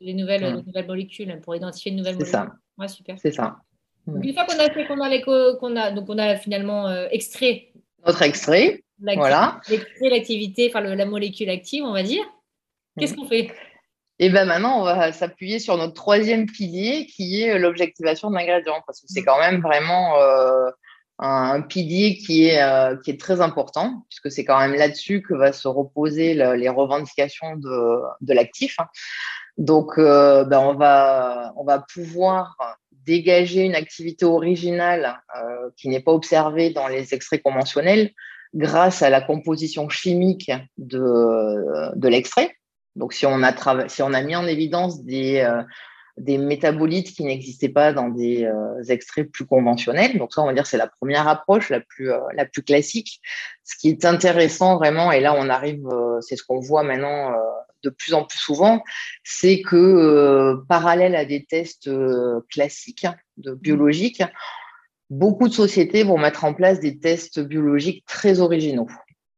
Les, 0.00 0.14
nouvelles, 0.14 0.62
nouvelles 0.66 0.86
molécules, 0.86 1.40
pour 1.42 1.54
identifier 1.56 1.90
de 1.92 1.96
nouvelles 1.96 2.14
molécules. 2.14 2.32
C'est 2.32 2.38
ça. 2.38 2.52
Ouais, 2.78 2.88
super. 2.88 3.16
C'est 3.18 3.32
ça. 3.32 3.56
une 4.06 4.32
fois 4.34 4.44
qu'on 4.44 4.58
a 4.58 4.70
fait, 4.70 4.86
qu'on 4.86 5.00
a, 5.00 5.08
les, 5.08 5.22
qu'on 5.22 5.76
a, 5.76 5.90
donc 5.90 6.06
on 6.08 6.18
a 6.18 6.36
finalement 6.36 6.88
euh, 6.88 7.06
extrait. 7.10 7.72
Notre 8.06 8.22
extrait. 8.22 8.82
Voilà. 9.00 9.60
L'extrait, 9.68 10.08
l'activité, 10.08 10.70
enfin 10.70 10.80
la 10.80 11.04
molécule 11.04 11.50
active, 11.50 11.84
on 11.84 11.92
va 11.92 12.02
dire. 12.02 12.24
Qu'est-ce 12.98 13.14
hmm. 13.14 13.16
qu'on 13.16 13.28
fait? 13.28 13.52
Et 14.18 14.30
bien 14.30 14.46
maintenant, 14.46 14.80
on 14.80 14.84
va 14.84 15.12
s'appuyer 15.12 15.58
sur 15.58 15.76
notre 15.76 15.92
troisième 15.92 16.46
pilier 16.46 17.06
qui 17.06 17.42
est 17.42 17.58
l'objectivation 17.58 18.30
de 18.30 18.36
l'ingrédient, 18.36 18.82
parce 18.86 19.00
que 19.00 19.06
c'est 19.08 19.20
hmm. 19.20 19.26
quand 19.26 19.38
même 19.38 19.60
vraiment 19.60 20.16
euh, 20.18 20.70
un, 21.18 21.62
pilier 21.62 22.16
qui 22.16 22.46
est, 22.46 22.62
euh, 22.62 22.96
qui 22.96 23.10
est 23.10 23.20
très 23.20 23.40
important, 23.40 24.04
puisque 24.08 24.30
c'est 24.30 24.44
quand 24.44 24.58
même 24.58 24.74
là-dessus 24.74 25.22
que 25.22 25.34
va 25.34 25.52
se 25.52 25.68
reposer 25.68 26.34
les 26.34 26.68
revendications 26.68 27.56
de, 27.56 28.02
de 28.20 28.34
l'actif. 28.34 28.76
Donc, 29.56 29.98
euh, 29.98 30.44
ben 30.44 30.58
on, 30.58 30.74
va, 30.74 31.52
on 31.56 31.64
va 31.64 31.84
pouvoir 31.92 32.56
dégager 33.06 33.62
une 33.62 33.74
activité 33.74 34.24
originale 34.24 35.18
euh, 35.36 35.70
qui 35.76 35.88
n'est 35.88 36.00
pas 36.00 36.12
observée 36.12 36.70
dans 36.70 36.88
les 36.88 37.14
extraits 37.14 37.42
conventionnels 37.42 38.10
grâce 38.54 39.02
à 39.02 39.10
la 39.10 39.20
composition 39.20 39.88
chimique 39.88 40.50
de, 40.76 41.94
de 41.94 42.08
l'extrait. 42.08 42.54
Donc, 42.96 43.12
si 43.12 43.26
on, 43.26 43.42
a 43.42 43.88
si 43.88 44.02
on 44.02 44.12
a 44.12 44.22
mis 44.22 44.36
en 44.36 44.46
évidence 44.46 45.02
des, 45.04 45.46
des 46.16 46.38
métabolites 46.38 47.12
qui 47.12 47.24
n'existaient 47.24 47.68
pas 47.68 47.92
dans 47.92 48.08
des 48.08 48.44
euh, 48.44 48.82
extraits 48.88 49.30
plus 49.30 49.44
conventionnels. 49.44 50.16
Donc 50.18 50.32
ça, 50.32 50.42
on 50.42 50.46
va 50.46 50.54
dire, 50.54 50.66
c'est 50.66 50.78
la 50.78 50.86
première 50.86 51.28
approche, 51.28 51.68
la 51.68 51.80
plus, 51.80 52.10
euh, 52.10 52.18
la 52.34 52.46
plus 52.46 52.62
classique. 52.62 53.20
Ce 53.64 53.76
qui 53.76 53.90
est 53.90 54.04
intéressant 54.04 54.76
vraiment, 54.76 55.12
et 55.12 55.20
là 55.20 55.34
on 55.36 55.48
arrive, 55.48 55.86
euh, 55.88 56.20
c'est 56.20 56.36
ce 56.36 56.42
qu'on 56.42 56.60
voit 56.60 56.82
maintenant 56.82 57.32
de 57.82 57.90
plus 57.90 58.14
en 58.14 58.24
plus 58.24 58.38
souvent, 58.38 58.82
c'est 59.22 59.60
que 59.60 60.56
parallèle 60.68 61.14
à 61.14 61.24
des 61.24 61.44
tests 61.44 61.90
classiques 62.50 63.06
de 63.36 63.54
biologiques, 63.54 64.22
beaucoup 65.10 65.46
de 65.46 65.52
sociétés 65.52 66.02
vont 66.02 66.18
mettre 66.18 66.44
en 66.44 66.54
place 66.54 66.80
des 66.80 66.98
tests 66.98 67.38
biologiques 67.38 68.04
très 68.06 68.40
originaux. 68.40 68.88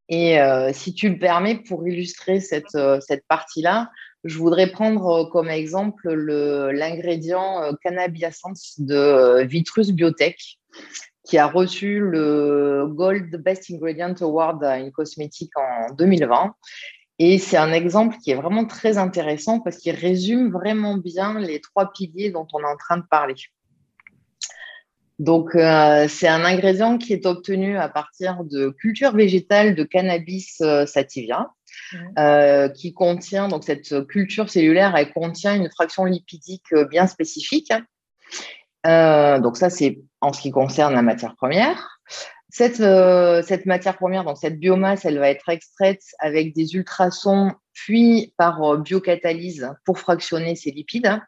Et 0.09 0.39
si 0.73 0.95
tu 0.95 1.11
le 1.11 1.19
permets, 1.19 1.57
pour 1.57 1.87
illustrer 1.87 2.41
cette, 2.41 2.79
cette 3.01 3.27
partie-là, 3.29 3.91
je 4.25 4.39
voudrais 4.39 4.69
prendre 4.69 5.07
euh, 5.07 5.25
comme 5.31 5.49
exemple 5.49 6.13
l'ingrédient 6.13 7.63
euh, 7.63 7.73
cannabiasens 7.83 8.75
de 8.79 8.95
euh, 8.95 9.45
Vitrus 9.45 9.93
Biotech, 9.93 10.59
qui 11.25 11.39
a 11.39 11.47
reçu 11.47 12.01
le 12.01 12.87
Gold 12.89 13.37
Best 13.37 13.71
Ingredient 13.71 14.15
Award 14.21 14.63
une 14.65 14.93
cosmétique 14.93 15.57
en 15.57 15.95
2020. 15.95 16.55
Et 17.21 17.39
c'est 17.39 17.57
un 17.57 17.73
exemple 17.73 18.17
qui 18.23 18.31
est 18.31 18.37
vraiment 18.37 18.65
très 18.65 18.97
intéressant 18.97 19.61
parce 19.61 19.79
qu'il 19.79 19.95
résume 19.95 20.53
vraiment 20.53 20.97
bien 20.97 21.39
les 21.39 21.61
trois 21.61 21.93
piliers 21.93 22.31
dont 22.31 22.47
on 22.53 22.61
est 22.61 22.73
en 22.73 22.77
train 22.77 22.97
de 22.97 23.05
parler. 23.11 23.35
Donc, 25.19 25.51
c'est 25.55 26.29
un 26.29 26.45
ingrédient 26.45 26.97
qui 26.97 27.13
est 27.13 27.27
obtenu 27.27 27.77
à 27.77 27.89
partir 27.89 28.45
de 28.45 28.71
culture 28.71 29.11
végétale 29.11 29.75
de 29.75 29.83
cannabis 29.83 30.63
sativia. 30.87 31.51
Euh, 32.19 32.69
qui 32.69 32.93
contient, 32.93 33.49
donc 33.49 33.65
cette 33.65 34.07
culture 34.09 34.51
cellulaire, 34.51 34.95
elle 34.97 35.13
contient 35.13 35.55
une 35.55 35.71
fraction 35.71 36.05
lipidique 36.05 36.73
euh, 36.73 36.85
bien 36.85 37.07
spécifique. 37.07 37.73
Euh, 38.87 39.39
donc 39.39 39.57
ça, 39.57 39.71
c'est 39.71 40.01
en 40.21 40.33
ce 40.33 40.41
qui 40.41 40.51
concerne 40.51 40.95
la 40.95 41.03
matière 41.03 41.35
première. 41.37 41.99
Cette, 42.51 42.77
cette 42.77 43.67
matière 43.67 43.97
première, 43.99 44.25
donc 44.25 44.39
cette 44.39 44.59
biomasse, 44.59 45.05
elle 45.05 45.19
va 45.19 45.29
être 45.29 45.51
extraite 45.51 46.03
avec 46.19 46.55
des 46.55 46.75
ultrasons, 46.75 47.53
puis 47.75 48.33
par 48.39 48.79
biocatalyse 48.79 49.71
pour 49.85 49.99
fractionner 49.99 50.57
ces 50.57 50.71
lipides. 50.71 51.21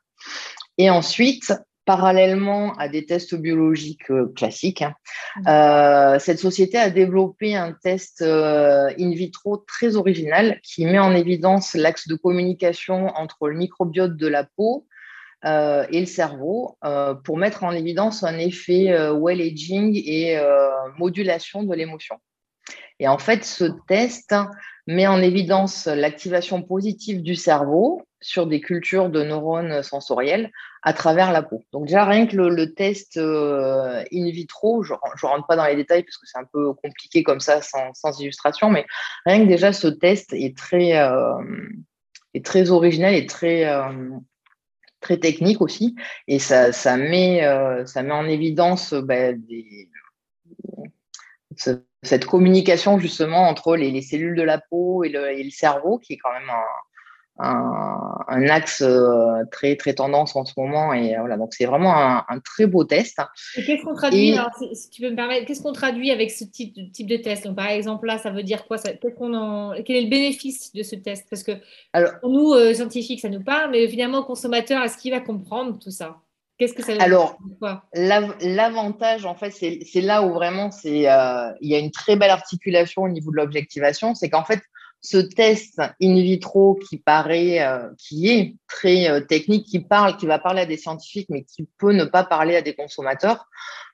Et 0.79 0.89
ensuite, 0.89 1.53
parallèlement 1.91 2.73
à 2.75 2.89
des 2.89 3.05
tests 3.05 3.35
biologiques 3.35 4.13
euh, 4.13 4.33
classiques, 4.37 4.83
hein. 4.83 4.95
mmh. 5.39 5.49
euh, 5.49 6.19
cette 6.21 6.39
société 6.39 6.79
a 6.79 6.89
développé 6.89 7.57
un 7.57 7.73
test 7.73 8.23
euh, 8.23 8.91
in 8.97 9.11
vitro 9.11 9.57
très 9.57 9.97
original 9.97 10.61
qui 10.63 10.87
met 10.87 11.01
en 11.01 11.17
évidence 11.17 11.75
l'axe 11.75 12.07
de 12.07 12.15
communication 12.15 13.09
entre 13.17 13.49
le 13.49 13.57
microbiote 13.57 14.17
de 14.17 14.29
la 14.29 14.45
peau 14.45 14.87
et 15.45 16.01
le 16.01 16.07
cerveau 16.07 16.77
pour 17.25 17.39
mettre 17.39 17.65
en 17.65 17.73
évidence 17.73 18.25
un 18.25 18.39
effet 18.39 18.95
well 19.11 19.41
aging 19.41 19.97
et 19.97 20.39
modulation 20.99 21.63
de 21.63 21.75
l'émotion. 21.75 22.17
Et 23.01 23.09
en 23.09 23.19
fait, 23.19 23.45
ce 23.45 23.65
test 23.89 24.35
met 24.87 25.07
en 25.07 25.23
évidence 25.23 25.87
l'activation 25.87 26.63
positive 26.63 27.23
du 27.23 27.35
cerveau 27.35 28.03
sur 28.21 28.47
des 28.47 28.61
cultures 28.61 29.09
de 29.09 29.23
neurones 29.23 29.83
sensoriels 29.83 30.51
à 30.83 30.93
travers 30.93 31.33
la 31.33 31.43
peau. 31.43 31.65
Donc 31.73 31.87
déjà, 31.87 32.05
rien 32.05 32.27
que 32.27 32.37
le, 32.37 32.75
test 32.75 33.17
euh, 33.17 34.05
in 34.13 34.31
vitro, 34.31 34.83
je 34.83 34.93
ne 34.93 35.27
rentre 35.27 35.47
pas 35.47 35.57
dans 35.57 35.65
les 35.65 35.77
détails 35.77 36.03
parce 36.03 36.19
que 36.19 36.27
c'est 36.27 36.39
un 36.39 36.45
peu 36.53 36.75
compliqué 36.75 37.23
comme 37.23 37.41
ça, 37.41 37.63
sans, 37.63 38.21
illustration, 38.21 38.69
mais 38.69 38.85
rien 39.25 39.43
que 39.43 39.49
déjà 39.49 39.73
ce 39.73 39.89
test 39.89 40.35
est 40.35 40.55
très, 40.55 40.99
euh, 40.99 41.33
original 42.69 43.15
et 43.15 43.25
très, 43.25 43.65
euh, 43.65 44.11
très 45.01 45.17
technique 45.17 45.63
aussi. 45.63 45.95
Et 46.29 46.39
ça, 46.39 46.71
met, 46.99 47.41
ça 47.87 48.03
met 48.03 48.13
en 48.13 48.29
évidence 48.29 48.93
bah, 48.93 49.33
cette 52.03 52.25
communication 52.25 52.99
justement 52.99 53.49
entre 53.49 53.77
les, 53.77 54.01
cellules 54.03 54.37
de 54.37 54.43
la 54.43 54.59
peau 54.59 55.05
et 55.05 55.09
le, 55.09 55.31
et 55.31 55.43
le, 55.43 55.51
cerveau, 55.51 55.99
qui 55.99 56.15
est 56.15 56.19
quand 56.19 56.33
même 56.33 56.49
un, 56.49 56.65
un, 58.29 58.49
axe 58.49 58.83
euh, 58.83 59.45
très 59.51 59.77
très 59.77 59.95
tendance 59.95 60.37
en 60.37 60.45
ce 60.45 60.53
moment. 60.57 60.93
Et 60.93 61.15
euh, 61.17 61.21
voilà. 61.21 61.37
Donc 61.37 61.53
c'est 61.53 61.67
vraiment 61.67 61.95
un, 61.95 62.41
très 62.45 62.67
beau 62.67 62.85
test. 62.85 63.19
Et 63.57 63.65
qu'est-ce 63.65 63.85
qu'on 63.85 63.95
traduit 63.95 64.37
si 64.73 64.91
tu 64.91 65.03
peux 65.03 65.11
me 65.11 65.17
permettre 65.17 65.47
qu'est-ce 65.47 65.63
qu'on 65.63 65.73
traduit 65.73 66.11
avec 66.11 66.31
ce 66.31 66.45
type, 66.45 66.75
type 66.93 67.09
de 67.09 67.17
test? 67.17 67.45
Donc 67.45 67.57
par 67.57 67.69
exemple 67.69 68.07
là 68.07 68.19
ça 68.19 68.31
veut 68.31 68.43
dire 68.43 68.67
quoi? 68.67 68.79
Ça, 68.79 68.91
en, 69.21 69.75
quel 69.85 69.97
est 69.97 70.03
le 70.03 70.11
bénéfice 70.11 70.73
de 70.73 70.83
ce 70.83 70.97
test? 70.97 71.27
Parce 71.29 71.43
que 71.43 71.53
pour 72.21 72.31
nous 72.31 72.53
euh, 72.53 72.75
scientifiques 72.75 73.21
ça 73.21 73.29
nous 73.29 73.43
parle 73.43 73.71
mais 73.73 73.89
finalement 73.89 74.23
consommateur 74.23 74.83
est-ce 74.83 74.97
qu'il 74.97 75.13
va 75.13 75.21
comprendre 75.21 75.79
tout 75.79 75.91
ça? 75.91 76.17
Qu'est-ce 76.61 76.75
que 76.75 76.83
ça 76.83 76.93
veut 76.93 77.01
Alors, 77.01 77.39
l'avantage, 77.95 79.25
en 79.25 79.35
fait, 79.35 79.51
c'est 79.51 80.01
là 80.03 80.23
où 80.23 80.35
vraiment 80.35 80.71
c'est, 80.71 80.91
il 80.91 81.69
y 81.71 81.75
a 81.75 81.79
une 81.79 81.91
très 81.91 82.17
belle 82.17 82.31
articulation 82.31 83.03
au 83.03 83.09
niveau 83.09 83.31
de 83.31 83.37
l'objectivation. 83.37 84.15
C'est 84.15 84.29
qu'en 84.29 84.45
fait, 84.45 84.61
ce 85.01 85.17
test 85.17 85.81
in 86.03 86.15
vitro 86.17 86.75
qui 86.75 86.99
paraît, 86.99 87.63
euh, 87.63 87.89
qui 87.97 88.29
est 88.29 88.57
très 88.69 89.09
euh, 89.09 89.21
technique, 89.21 89.67
qui 89.67 89.81
parle, 89.81 90.19
qui 90.19 90.27
va 90.27 90.39
parler 90.39 90.61
à 90.61 90.67
des 90.67 90.77
scientifiques, 90.77 91.29
mais 91.31 91.45
qui 91.45 91.67
peut 91.79 91.93
ne 91.93 92.05
pas 92.05 92.25
parler 92.25 92.57
à 92.57 92.61
des 92.63 92.75
consommateurs, 92.75 93.47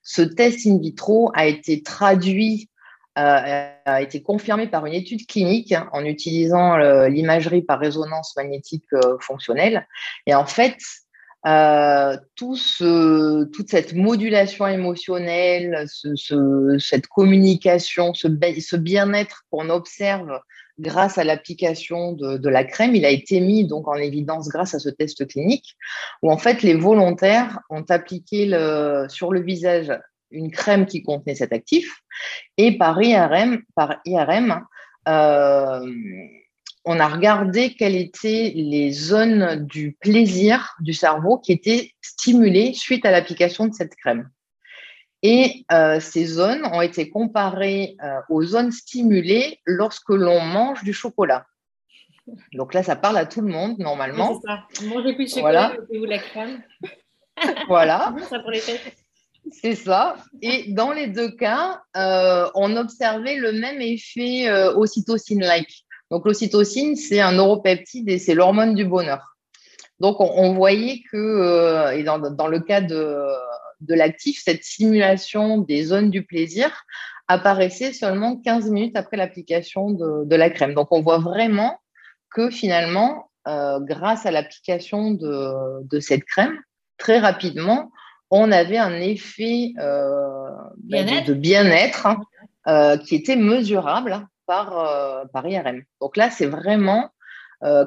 ce 0.02 0.22
test 0.22 0.66
in 0.66 0.78
vitro 0.78 1.30
a 1.34 1.46
été 1.46 1.84
traduit, 1.84 2.68
euh, 3.16 3.70
a 3.84 4.02
été 4.02 4.22
confirmé 4.22 4.66
par 4.66 4.86
une 4.86 4.94
étude 4.94 5.24
clinique 5.28 5.72
en 5.92 6.04
utilisant 6.04 6.76
l'imagerie 7.06 7.62
par 7.62 7.78
résonance 7.78 8.36
magnétique 8.36 8.84
fonctionnelle. 9.20 9.86
Et 10.26 10.34
en 10.34 10.44
fait, 10.44 10.76
tout 12.34 12.56
ce, 12.56 13.44
toute 13.44 13.70
cette 13.70 13.94
modulation 13.94 14.66
émotionnelle, 14.66 15.86
ce, 15.86 16.76
cette 16.78 17.06
communication, 17.06 18.14
ce, 18.14 18.26
ce 18.60 18.76
bien-être 18.76 19.44
qu'on 19.50 19.70
observe 19.70 20.40
grâce 20.78 21.18
à 21.18 21.24
l'application 21.24 22.12
de, 22.12 22.48
la 22.48 22.64
crème, 22.64 22.94
il 22.94 23.04
a 23.04 23.10
été 23.10 23.40
mis 23.40 23.66
donc 23.66 23.88
en 23.88 23.94
évidence 23.94 24.48
grâce 24.48 24.74
à 24.74 24.78
ce 24.78 24.88
test 24.88 25.26
clinique 25.26 25.76
où 26.22 26.30
en 26.30 26.36
fait 26.36 26.62
les 26.62 26.74
volontaires 26.74 27.60
ont 27.70 27.84
appliqué 27.88 28.46
le, 28.46 29.06
sur 29.08 29.32
le 29.32 29.40
visage 29.40 29.92
une 30.30 30.50
crème 30.50 30.86
qui 30.86 31.02
contenait 31.02 31.36
cet 31.36 31.52
actif 31.52 32.00
et 32.56 32.76
par 32.76 33.00
IRM, 33.00 33.62
par 33.74 34.00
IRM 34.04 34.66
euh, 35.08 35.80
on 36.86 37.00
a 37.00 37.08
regardé 37.08 37.74
quelles 37.74 37.96
étaient 37.96 38.52
les 38.54 38.92
zones 38.92 39.66
du 39.66 39.96
plaisir 40.00 40.76
du 40.78 40.92
cerveau 40.92 41.36
qui 41.36 41.50
étaient 41.50 41.90
stimulées 42.00 42.74
suite 42.74 43.04
à 43.04 43.10
l'application 43.10 43.66
de 43.66 43.74
cette 43.74 43.96
crème. 43.96 44.30
Et 45.22 45.64
euh, 45.72 45.98
ces 45.98 46.24
zones 46.26 46.64
ont 46.64 46.80
été 46.80 47.10
comparées 47.10 47.96
euh, 48.04 48.20
aux 48.28 48.44
zones 48.44 48.70
stimulées 48.70 49.58
lorsque 49.66 50.10
l'on 50.10 50.40
mange 50.40 50.84
du 50.84 50.92
chocolat. 50.92 51.44
Donc 52.52 52.72
là, 52.72 52.84
ça 52.84 52.94
parle 52.94 53.18
à 53.18 53.26
tout 53.26 53.40
le 53.40 53.48
monde 53.48 53.78
normalement. 53.80 54.40
c'est 54.40 54.46
ça. 54.46 54.86
Mangez 54.86 55.14
plus 55.14 55.24
de 55.24 55.30
chocolat, 55.30 55.72
voilà. 55.74 55.98
vous 55.98 56.04
la 56.04 56.18
crème. 56.18 56.62
voilà. 57.68 58.14
C'est 59.52 59.76
ça. 59.76 60.16
Et 60.42 60.72
dans 60.72 60.90
les 60.90 61.06
deux 61.06 61.30
cas, 61.30 61.80
euh, 61.96 62.50
on 62.56 62.76
observait 62.76 63.36
le 63.36 63.52
même 63.52 63.80
effet 63.80 64.50
ocytocine-like. 64.74 65.85
Donc 66.10 66.24
l'ocytocine, 66.24 66.96
c'est 66.96 67.20
un 67.20 67.32
neuropeptide 67.32 68.08
et 68.08 68.18
c'est 68.18 68.34
l'hormone 68.34 68.74
du 68.74 68.84
bonheur. 68.84 69.36
Donc 69.98 70.16
on, 70.20 70.52
voyait 70.52 71.00
que, 71.10 71.94
et 71.94 72.02
dans, 72.02 72.18
dans, 72.18 72.48
le 72.48 72.60
cas 72.60 72.82
de, 72.82 73.16
de 73.80 73.94
l'actif, 73.94 74.42
cette 74.44 74.62
simulation 74.62 75.58
des 75.58 75.84
zones 75.84 76.10
du 76.10 76.24
plaisir 76.24 76.84
apparaissait 77.28 77.92
seulement 77.92 78.36
15 78.36 78.70
minutes 78.70 78.96
après 78.96 79.16
l'application 79.16 79.90
de, 79.90 80.36
la 80.36 80.50
crème. 80.50 80.74
Donc, 80.74 80.88
on 80.90 81.02
voit 81.02 81.18
vraiment 81.18 81.78
que 82.30 82.50
finalement, 82.50 83.30
euh, 83.48 83.80
grâce 83.80 84.26
à 84.26 84.30
l'application 84.30 85.12
de, 85.12 86.00
cette 86.00 86.24
crème, 86.24 86.58
très 86.98 87.18
rapidement, 87.18 87.90
on 88.30 88.50
avait 88.52 88.78
un 88.78 88.94
effet 88.94 89.72
euh, 89.78 90.50
bah, 90.78 91.02
de, 91.26 91.32
bien-être 91.32 92.06
hein, 92.06 92.20
euh, 92.66 92.96
qui 92.96 93.14
était 93.14 93.36
mesurable 93.36 94.26
par, 94.46 95.28
par 95.32 95.46
IRM. 95.46 95.82
Donc 96.00 96.16
là, 96.16 96.30
c'est 96.30 96.46
vraiment 96.46 97.10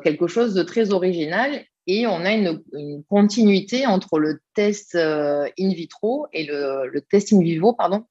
quelque 0.03 0.28
chose 0.28 0.53
de 0.53 0.64
très 0.64 0.91
original 0.91 1.64
et 1.88 2.05
on 2.07 2.26
a 2.26 2.32
une, 2.32 2.62
continuité 3.07 3.88
entre 3.88 4.20
le 4.20 4.41
test 4.53 4.95
in 4.95 5.70
vitro 5.74 6.28
et 6.34 6.45
le, 6.45 6.88
le, 6.88 7.01
test 7.01 7.34
in 7.34 7.39
vivo, 7.39 7.74
pardon, 7.74 8.05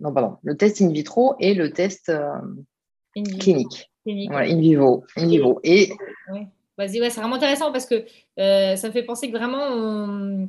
non, 0.00 0.12
pardon, 0.12 0.38
le 0.42 0.56
test 0.56 0.80
in 0.80 0.88
vitro 0.88 1.34
et 1.40 1.54
le 1.54 1.72
test 1.72 2.08
euh, 2.08 2.32
clinique. 3.38 3.90
Voilà, 4.04 4.50
in 4.50 4.58
vivo. 4.58 5.04
In 5.16 5.28
vivo. 5.28 5.60
Et, 5.62 5.90
Vas-y, 6.78 7.00
ouais, 7.00 7.10
c'est 7.10 7.20
vraiment 7.20 7.36
intéressant 7.36 7.70
parce 7.72 7.84
que 7.84 8.06
euh, 8.38 8.76
ça 8.76 8.88
me 8.88 8.92
fait 8.92 9.02
penser 9.02 9.30
que 9.30 9.36
vraiment, 9.36 9.68
on, 9.70 10.48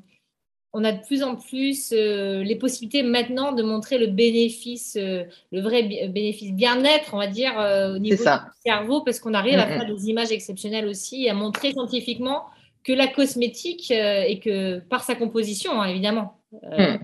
a 0.74 0.92
de 0.92 1.02
plus 1.06 1.24
en 1.24 1.36
plus 1.36 1.92
euh, 1.92 2.44
les 2.44 2.56
possibilités 2.56 3.04
maintenant 3.04 3.52
de 3.52 3.62
montrer 3.62 3.98
le 3.98 4.08
bénéfice, 4.08 4.98
le 4.98 5.62
vrai 5.62 5.84
bénéfice 6.08 6.54
bien-être, 6.54 7.14
on 7.14 7.18
va 7.18 7.28
dire, 7.28 7.54
au 7.94 8.00
niveau 8.00 8.24
du 8.24 8.30
cerveau, 8.66 9.02
parce 9.02 9.20
qu'on 9.20 9.34
arrive 9.34 9.60
à 9.60 9.68
faire 9.68 9.86
des 9.86 10.10
images 10.10 10.32
exceptionnelles 10.32 10.88
aussi, 10.88 11.28
à 11.28 11.34
montrer 11.34 11.72
scientifiquement 11.72 12.46
que 12.84 12.94
la 12.94 13.08
cosmétique, 13.08 13.92
et 13.92 14.40
que 14.40 14.80
par 14.80 15.04
sa 15.04 15.16
composition, 15.16 15.82
hein, 15.82 15.86
évidemment, 15.86 16.40
mm. 16.54 16.98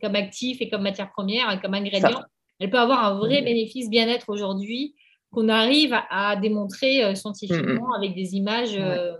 comme 0.00 0.14
actif 0.14 0.60
et 0.60 0.68
comme 0.68 0.82
matière 0.82 1.10
première 1.10 1.50
et 1.52 1.60
comme 1.60 1.74
ingrédient, 1.74 2.22
elle 2.60 2.70
peut 2.70 2.78
avoir 2.78 3.04
un 3.04 3.18
vrai 3.18 3.42
bénéfice 3.42 3.90
bien-être 3.90 4.30
aujourd'hui 4.30 4.94
qu'on 5.34 5.48
arrive 5.48 5.94
à, 6.10 6.36
démontrer 6.36 7.04
euh, 7.04 7.14
scientifiquement 7.14 7.92
avec 7.94 8.14
des 8.14 8.36
images, 8.36 8.76
euh, 8.78 9.12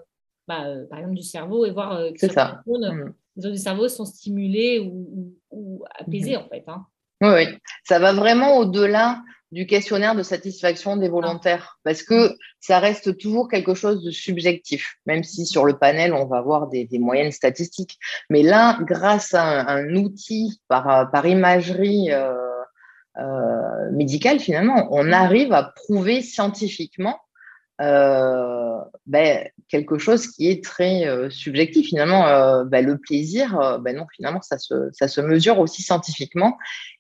bah, 0.47 0.65
euh, 0.67 0.87
par 0.87 1.01
exemple, 1.01 1.17
du 1.17 1.23
cerveau 1.23 1.67
et 1.67 1.73
voir 1.73 2.01
que 2.19 2.29
ça. 2.31 2.63
Les 3.37 3.43
zones 3.43 3.53
du 3.53 3.59
cerveau 3.59 3.89
sont 3.89 4.05
stimulées 4.05 4.81
ou, 5.51 5.85
apaisées, 5.99 6.37
en 6.37 6.49
fait. 6.49 6.65
Hein. 6.67 6.87
Oui, 7.21 7.31
oui, 7.35 7.47
ça 7.85 7.99
va 7.99 8.13
vraiment 8.13 8.59
au-delà 8.59 9.23
du 9.53 9.67
questionnaire 9.67 10.17
de 10.17 10.25
satisfaction 10.25 10.97
des 10.97 11.09
volontaires, 11.09 11.79
parce 11.85 12.03
que 12.03 12.35
ça 12.59 12.81
reste 12.81 13.17
toujours 13.19 13.49
quelque 13.49 13.75
chose 13.75 14.03
de 14.03 14.11
subjectif, 14.11 14.97
même 15.07 15.23
si 15.23 15.47
sur 15.47 15.65
le 15.65 15.79
panel, 15.79 16.13
on 16.13 16.27
va 16.27 16.39
avoir 16.39 16.69
des, 16.69 16.89
moyennes 16.99 17.31
statistiques. 17.31 17.99
Mais 18.31 18.43
là, 18.43 18.79
grâce 18.83 19.33
à 19.33 19.71
un, 19.71 19.95
outil 19.95 20.61
par, 20.67 21.09
par 21.13 21.27
imagerie 21.27 22.11
euh, 22.11 22.35
euh, 23.19 23.91
médicale, 23.93 24.41
finalement, 24.41 24.89
on 24.91 25.13
arrive 25.13 25.53
à 25.53 25.63
prouver 25.63 26.21
scientifiquement 26.21 27.21
euh, 27.81 28.79
ben, 29.07 29.49
quelque 29.69 29.99
chose 29.99 30.29
qui 30.29 30.49
est 30.49 30.63
très 30.63 31.07
euh, 31.07 31.29
subjectif. 31.29 31.89
Finalement, 31.89 32.27
euh, 32.29 32.65
ben, 32.65 32.87
le 32.87 32.99
plaisir, 32.99 33.81
ben 33.81 33.97
non, 33.97 34.07
finalement, 34.15 34.41
ça 34.43 34.59
se, 34.59 34.91
ça 34.93 35.09
se, 35.09 35.21
mesure 35.21 35.59
aussi 35.59 35.83
scientifiquement 35.83 36.57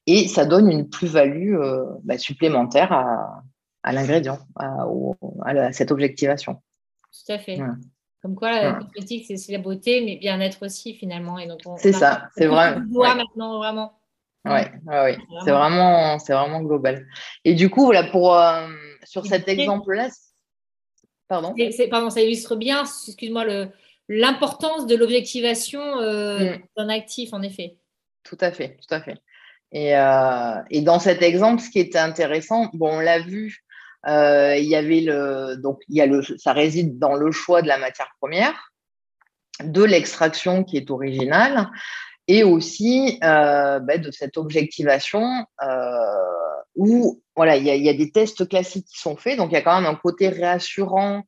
et 0.06 0.26
ça 0.26 0.44
donne 0.44 0.70
une 0.70 0.88
plus-value 0.88 1.56
ben, 2.02 2.18
supplémentaire 2.18 2.92
à, 2.92 3.42
à 3.82 3.92
l'ingrédient, 3.92 4.38
à, 4.56 4.86
à, 5.44 5.72
cette 5.72 5.92
objectivation. 5.92 6.60
Tout 7.12 7.32
à 7.32 7.38
fait. 7.38 7.60
Comme 8.20 8.34
quoi, 8.34 8.50
la 8.50 8.72
cosmétique, 8.74 9.38
c'est 9.38 9.52
la 9.52 9.58
beauté, 9.58 10.02
mais 10.04 10.16
bien-être 10.16 10.64
aussi, 10.64 10.94
finalement. 10.94 11.36
C'est 11.76 11.92
ça, 11.92 12.28
c'est 12.36 12.46
vrai. 12.46 12.78
Ouais. 12.90 13.14
maintenant, 13.14 13.58
vraiment. 13.58 13.92
Ouais, 14.46 14.72
ouais, 14.86 15.18
c'est 15.44 15.52
vraiment, 15.52 16.18
c'est 16.18 16.34
vraiment 16.34 16.60
global. 16.60 17.06
Et 17.44 17.54
du 17.54 17.70
coup, 17.70 17.84
voilà, 17.84 18.04
pour, 18.04 18.36
sur 19.04 19.24
cet 19.24 19.48
exemple-là, 19.48 20.08
Pardon 21.28 21.54
Pardon, 21.90 22.10
ça 22.10 22.20
illustre 22.20 22.56
bien, 22.56 22.82
excuse-moi, 22.82 23.44
l'importance 24.08 24.86
de 24.86 24.94
l'objectivation 24.96 26.00
euh, 26.00 26.56
mm. 26.56 26.62
d'un 26.76 26.88
actif, 26.88 27.32
en 27.32 27.42
effet. 27.42 27.76
Tout 28.22 28.38
à 28.40 28.52
fait, 28.52 28.76
tout 28.76 28.94
à 28.94 29.00
fait. 29.00 29.16
Et, 29.72 29.96
euh, 29.96 30.62
et, 30.70 30.82
dans 30.82 30.98
cet 30.98 31.22
exemple, 31.22 31.62
ce 31.62 31.70
qui 31.70 31.80
était 31.80 31.98
intéressant, 31.98 32.70
bon, 32.74 32.98
on 32.98 33.00
l'a 33.00 33.20
vu, 33.20 33.64
euh, 34.06 34.56
il 34.56 34.66
y 34.66 34.76
avait 34.76 35.00
le, 35.00 35.56
donc 35.56 35.80
il 35.88 35.96
y 35.96 36.00
a 36.00 36.06
le, 36.06 36.22
ça 36.22 36.52
réside 36.52 36.98
dans 36.98 37.14
le 37.14 37.32
choix 37.32 37.62
de 37.62 37.68
la 37.68 37.78
matière 37.78 38.10
première, 38.20 38.72
de 39.62 39.82
l'extraction 39.82 40.62
qui 40.62 40.76
est 40.76 40.90
originale, 40.90 41.70
et 42.28 42.44
aussi 42.44 43.18
ben, 43.20 43.98
de 43.98 44.10
cette 44.10 44.36
objectivation 44.36 45.46
où 46.76 47.22
voilà, 47.36 47.56
il 47.56 47.64
y, 47.64 47.88
a 47.88 47.94
des 47.94 48.10
tests 48.10 48.48
classiques 48.48 48.86
qui 48.86 48.98
sont 48.98 49.16
faits, 49.16 49.38
donc 49.38 49.50
il 49.50 49.54
y 49.54 49.56
a 49.56 49.62
quand 49.62 49.74
même 49.74 49.90
un 49.90 49.96
côté 49.96 50.28
réassurant, 50.28 51.24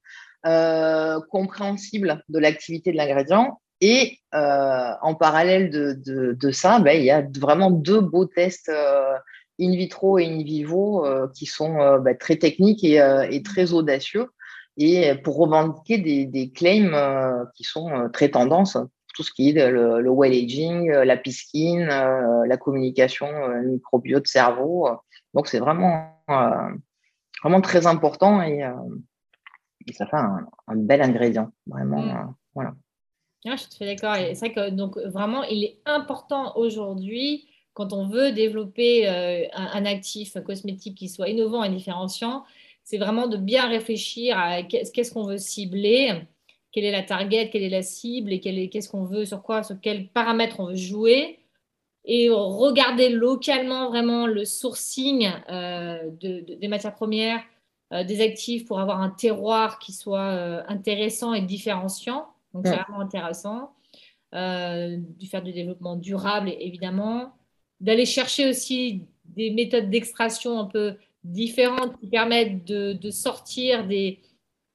euh, 0.47 1.19
compréhensible 1.31 2.23
de 2.29 2.39
l'activité 2.39 2.93
de 2.93 2.97
l'ingrédient. 2.97 3.61
Et 3.81 4.19
euh, 4.35 4.93
en 5.03 5.15
parallèle 5.17 5.71
de, 5.71 6.51
ça, 6.53 6.79
ben, 6.79 6.97
il 6.97 7.05
y 7.05 7.11
a 7.11 7.25
vraiment 7.41 7.71
deux 7.71 8.01
beaux 8.01 8.27
tests 8.27 8.69
euh, 8.69 9.17
in 9.61 9.73
vitro 9.73 10.19
et 10.19 10.27
in 10.27 10.45
vivo 10.45 11.05
qui 11.35 11.47
sont 11.47 11.99
ben, 11.99 12.17
très 12.17 12.37
techniques 12.37 12.85
et, 12.85 13.43
très 13.43 13.73
audacieux, 13.73 14.29
et 14.77 15.15
pour 15.17 15.37
revendiquer 15.39 15.99
des, 15.99 16.53
claims 16.55 17.47
qui 17.57 17.65
sont 17.65 18.09
très 18.13 18.29
tendances 18.31 18.79
tout 19.15 19.23
ce 19.23 19.33
qui 19.33 19.49
est 19.49 19.71
le, 19.71 20.11
well 20.11 20.33
aging, 20.33 20.91
la 20.91 21.17
piscine, 21.17 21.87
la 21.87 22.57
communication 22.59 23.29
microbiote 23.65 24.27
cerveau. 24.27 24.89
Donc, 25.37 25.49
c'est 25.49 25.59
vraiment, 25.59 26.19
euh, 26.31 26.71
vraiment 27.43 27.61
très 27.61 27.87
important 27.87 28.41
et, 28.43 28.65
euh, 28.65 28.73
ça 29.93 30.07
fait 30.07 30.17
un, 30.17 30.77
bel 30.77 31.03
ingrédient. 31.03 31.53
Vraiment, 31.67 32.01
mm. 32.01 32.11
euh, 32.11 32.33
voilà. 32.55 32.75
Ah, 33.45 33.55
je 33.55 33.63
suis 33.71 33.85
d'accord. 33.85 34.17
C'est 34.17 34.39
vrai 34.39 34.53
que 34.55 34.71
donc, 34.71 34.97
vraiment, 34.97 35.45
il 35.45 35.63
est 35.63 35.79
important 35.85 36.57
aujourd'hui, 36.57 37.47
quand 37.75 37.93
on 37.93 38.09
veut 38.09 38.33
développer 38.33 39.07
un, 39.07 39.85
actif 39.85 40.39
cosmétique 40.43 40.97
qui 40.97 41.11
soit 41.11 41.29
innovant 41.29 41.63
et 41.63 41.69
différenciant, 41.69 42.45
c'est 42.83 42.97
vraiment 42.97 43.29
de 43.29 43.37
bien 43.37 43.69
réfléchir 43.69 44.39
à 44.39 44.63
qu'est-ce 44.63 45.13
qu'on 45.13 45.27
veut 45.27 45.37
cibler, 45.37 46.23
quelle 46.73 46.85
est 46.85 46.91
la 46.91 47.03
target, 47.03 47.51
quelle 47.51 47.63
est 47.63 47.69
la 47.69 47.83
cible 47.83 48.33
et 48.33 48.41
qu'est-ce 48.41 48.89
qu'on 48.89 49.05
veut, 49.05 49.27
sur 49.27 49.43
quoi, 49.43 49.63
sur 49.63 49.79
quels 49.79 50.09
paramètres 50.09 50.59
on 50.59 50.69
veut 50.69 50.75
jouer 50.75 51.39
et 52.07 52.31
regarder 52.31 53.09
localement 53.09 53.89
vraiment 53.89 54.29
le 54.29 54.45
sourcing 54.45 55.29
euh, 55.51 56.09
des 56.21 56.69
matières 56.69 56.95
premières, 56.95 57.43
euh, 57.93 58.05
des 58.05 58.21
actifs 58.21 58.65
pour 58.65 58.79
avoir 58.79 59.01
un 59.01 59.11
terroir 59.11 59.81
qui 59.81 59.93
soit 59.93 60.31
euh, 60.31 60.63
intéressant 60.69 61.35
et 61.35 61.43
différenciant. 61.43 62.29
Donc, 62.55 62.67
c'est 62.67 62.77
vraiment 62.77 63.01
intéressant. 63.01 63.73
de 64.33 65.27
faire 65.29 65.43
du 65.43 65.53
développement 65.53 65.97
durable, 65.97 66.53
évidemment. 66.61 67.35
D'aller 67.81 68.07
chercher 68.07 68.49
aussi 68.49 69.03
des 69.25 69.51
méthodes 69.51 69.91
d'extraction 69.91 70.59
un 70.59 70.65
peu 70.65 70.95
différentes 71.25 71.99
qui 71.99 72.07
permettent 72.07 72.65
de, 72.65 73.11
sortir 73.11 73.87
des, 73.87 74.21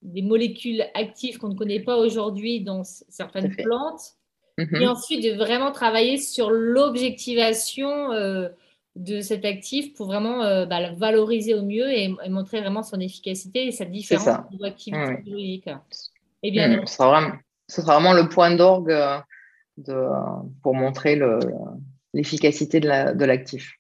des, 0.02 0.22
molécules 0.22 0.84
actives 0.94 1.38
qu'on 1.38 1.48
ne 1.48 1.56
connaît 1.56 1.80
pas 1.80 1.98
aujourd'hui 1.98 2.62
dans 2.62 2.84
certaines 2.84 3.56
plantes 3.56 4.18
et 4.58 4.66
mhm. 4.66 4.89
ensuite, 4.89 5.24
de 5.24 5.38
vraiment 5.38 5.72
travailler 5.72 6.18
sur 6.18 6.49
l'objectivation 6.52 8.12
euh, 8.12 8.49
de 8.95 9.22
cet 9.22 9.45
actif 9.45 9.93
pour 9.93 10.08
vraiment 10.08 10.43
euh, 10.43 10.66
bah, 10.66 10.89
le 10.89 10.95
valoriser 10.95 11.56
au 11.56 11.64
mieux 11.64 11.89
et, 11.89 12.10
montrer 12.30 12.62
vraiment 12.62 12.84
son 12.84 12.99
efficacité 12.99 13.68
et 13.68 13.72
sa 13.72 13.86
différence 13.86 14.49
de 14.52 14.62
l'activité 14.62 15.22
biologique. 15.24 15.70
Et 16.43 16.52
bien, 16.52 16.68
mm, 16.82 16.88
ce, 16.88 16.95
sera 16.95 17.10
vraiment, 17.10 17.36
ce, 17.68 17.82
sera 17.82 17.93
vraiment, 17.95 18.14
le 18.14 18.28
point 18.28 18.54
d'orgue 18.54 18.91
euh, 18.91 20.10
pour 20.62 20.76
montrer 20.76 21.20
l'efficacité 22.14 22.80
de 22.80 23.26
l'actif. 23.26 23.74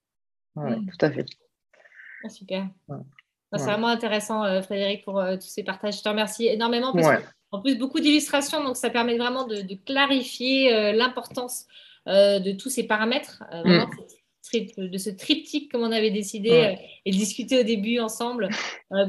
La, 0.55 0.77
mm. 0.77 0.85
Tout 0.85 1.05
à 1.05 1.11
fait. 1.11 1.25
Ah, 2.23 2.29
super. 2.29 2.67
C'est 3.53 3.63
vraiment 3.63 3.87
intéressant, 3.87 4.61
Frédéric, 4.61 5.03
pour 5.03 5.21
tous 5.33 5.47
ces 5.47 5.63
partages. 5.63 5.97
Je 5.97 6.03
te 6.03 6.09
remercie 6.09 6.47
énormément 6.47 6.93
parce 6.93 7.21
que 7.21 7.27
en 7.51 7.59
plus, 7.59 7.77
beaucoup 7.77 7.99
d'illustrations, 7.99 8.63
donc 8.63 8.77
ça 8.77 8.89
permet 8.89 9.17
vraiment 9.17 9.45
de, 9.45 9.75
clarifier 9.85 10.73
euh, 10.73 10.93
l'importance 10.93 11.65
euh, 12.07 12.39
de 12.39 12.53
tous 12.53 12.69
ces 12.69 12.83
paramètres, 12.83 13.43
euh, 13.53 13.85
mm. 13.85 14.89
de 14.89 14.97
ce 14.97 15.09
triptyque 15.09 15.71
comme 15.71 15.81
on 15.81 15.91
avait 15.91 16.11
décidé 16.11 16.77
et 17.05 17.11
discuté 17.11 17.59
au 17.59 17.63
début 17.63 17.99
ensemble 17.99 18.49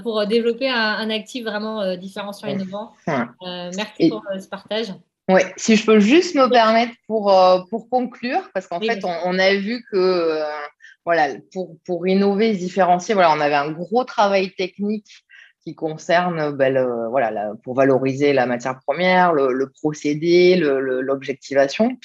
pour 0.03 0.27
développer 0.27 0.69
un, 0.69 1.09
actif 1.11 1.45
vraiment 1.45 1.97
différenciant 1.97 2.49
et 2.49 2.53
innovant. 2.53 2.93
merci 3.41 4.09
pour 4.09 4.23
ce 4.39 4.49
partage. 4.49 4.93
Oui, 5.29 5.41
si 5.57 5.77
je 5.77 5.87
peux 5.87 6.01
juste 6.01 6.35
me 6.35 6.51
permettre 6.51 6.93
pour, 7.07 7.33
pour 7.71 7.89
conclure, 7.89 8.51
parce 8.53 8.67
qu'en 8.67 8.81
fait, 8.81 9.05
on, 9.05 9.39
a 9.39 9.55
vu 9.55 9.85
que 9.91 10.43
voilà, 11.05 11.29
pour, 11.53 11.77
pour 11.87 12.07
innover, 12.07 12.55
se 12.55 12.59
différencier, 12.59 13.15
voilà, 13.15 13.33
on 13.33 13.41
avait 13.41 13.55
un 13.55 13.71
gros 13.71 14.05
travail 14.05 14.53
technique 14.55 15.25
qui 15.63 15.75
concernent 15.75 16.53
ben, 16.53 17.09
voilà, 17.11 17.53
pour 17.63 17.75
valoriser 17.75 18.33
la 18.33 18.47
matière 18.47 18.79
première, 18.81 19.33
le, 19.33 19.71
procédé, 19.71 20.57
l'objectivation. 20.57 21.97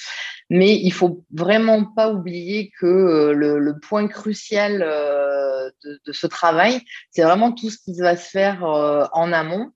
Mais 0.50 0.74
il 0.76 0.92
faut 0.92 1.24
vraiment 1.32 1.84
pas 1.84 2.12
oublier 2.12 2.70
que 2.80 3.32
le, 3.34 3.78
point 3.80 4.08
crucial 4.08 4.80
de, 4.80 6.00
de, 6.06 6.12
ce 6.12 6.26
travail, 6.26 6.80
c'est 7.10 7.22
vraiment 7.22 7.52
tout 7.52 7.70
ce 7.70 7.78
qui 7.78 7.98
va 8.00 8.16
se 8.16 8.30
faire 8.30 8.62
en 8.64 9.32
amont 9.32 9.72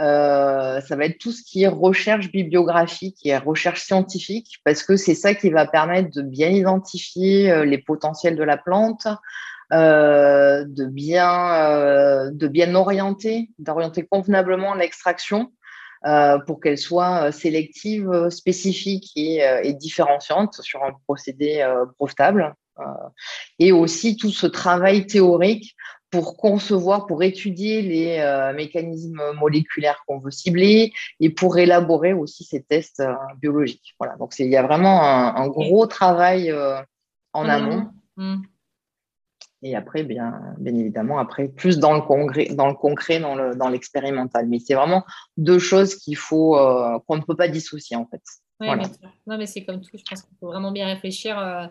euh, 0.00 0.80
ça 0.80 0.96
va 0.96 1.04
être 1.04 1.18
tout 1.18 1.30
ce 1.30 1.42
qui 1.42 1.62
est 1.62 1.68
recherche 1.68 2.30
bibliographique 2.30 3.18
et 3.24 3.36
recherche 3.36 3.82
scientifique, 3.82 4.58
parce 4.64 4.82
que 4.82 4.96
c'est 4.96 5.14
ça 5.14 5.34
qui 5.34 5.50
va 5.50 5.66
permettre 5.66 6.10
de 6.10 6.22
bien 6.22 6.48
identifier 6.48 7.52
euh, 7.52 7.64
les 7.64 7.78
potentiels 7.78 8.34
de 8.34 8.42
la 8.42 8.56
plante, 8.56 9.06
euh, 9.72 10.64
de 10.66 10.86
bien 10.86 12.30
de 12.30 12.48
bien 12.48 12.74
orienter, 12.74 13.50
d'orienter 13.58 14.06
convenablement 14.06 14.74
l'extraction 14.74 15.52
pour 16.46 16.60
qu'elle 16.60 16.76
soit 16.76 17.32
sélective, 17.32 18.28
spécifique 18.28 19.10
et, 19.16 19.40
et, 19.62 19.72
différenciante 19.72 20.60
sur 20.60 20.84
un 20.84 20.92
procédé 21.06 21.66
brevetable. 21.98 22.54
et 23.58 23.72
aussi 23.72 24.16
tout 24.18 24.30
ce 24.30 24.46
travail 24.46 25.06
théorique 25.06 25.74
pour 26.14 26.36
concevoir, 26.36 27.06
pour 27.06 27.24
étudier 27.24 27.82
les 27.82 28.18
euh, 28.20 28.52
mécanismes 28.52 29.20
moléculaires 29.32 30.04
qu'on 30.06 30.20
veut 30.20 30.30
cibler 30.30 30.92
et 31.18 31.28
pour 31.28 31.58
élaborer 31.58 32.12
aussi 32.12 32.44
ces 32.44 32.62
tests 32.62 33.00
euh, 33.00 33.14
biologiques. 33.42 33.96
Voilà, 33.98 34.14
donc 34.16 34.32
il 34.38 34.46
y 34.46 34.56
a 34.56 34.62
vraiment 34.62 35.02
un, 35.02 35.48
gros 35.48 35.88
travail 35.88 36.52
euh, 36.52 36.80
en 37.32 37.48
amont. 37.48 37.88
Mmh. 38.16 38.42
Et 39.64 39.74
après, 39.74 40.04
bien, 40.04 40.40
bien 40.58 40.74
évidemment, 40.74 41.18
après, 41.18 41.48
plus 41.48 41.78
dans 41.78 41.94
le 41.94 42.02
concret, 42.02 42.50
dans 42.52 42.68
le 42.68 42.74
concret, 42.74 43.18
dans 43.18 43.68
l'expérimental. 43.68 44.46
mais 44.46 44.58
c'est 44.58 44.74
vraiment 44.74 45.04
deux 45.36 45.58
choses 45.58 45.96
qu'il 45.96 46.16
faut, 46.16 46.56
qu'on 47.06 47.16
ne 47.16 47.22
peut 47.22 47.34
pas 47.34 47.48
dissocier 47.48 47.96
en 47.96 48.06
fait. 48.06 48.22
non, 48.60 49.38
mais 49.38 49.46
c'est 49.46 49.64
comme 49.64 49.80
tout. 49.80 49.96
Je 49.96 50.02
pense 50.08 50.22
qu'il 50.22 50.36
faut 50.38 50.48
vraiment 50.48 50.70
bien 50.70 50.86
réfléchir 50.86 51.38
à 51.38 51.70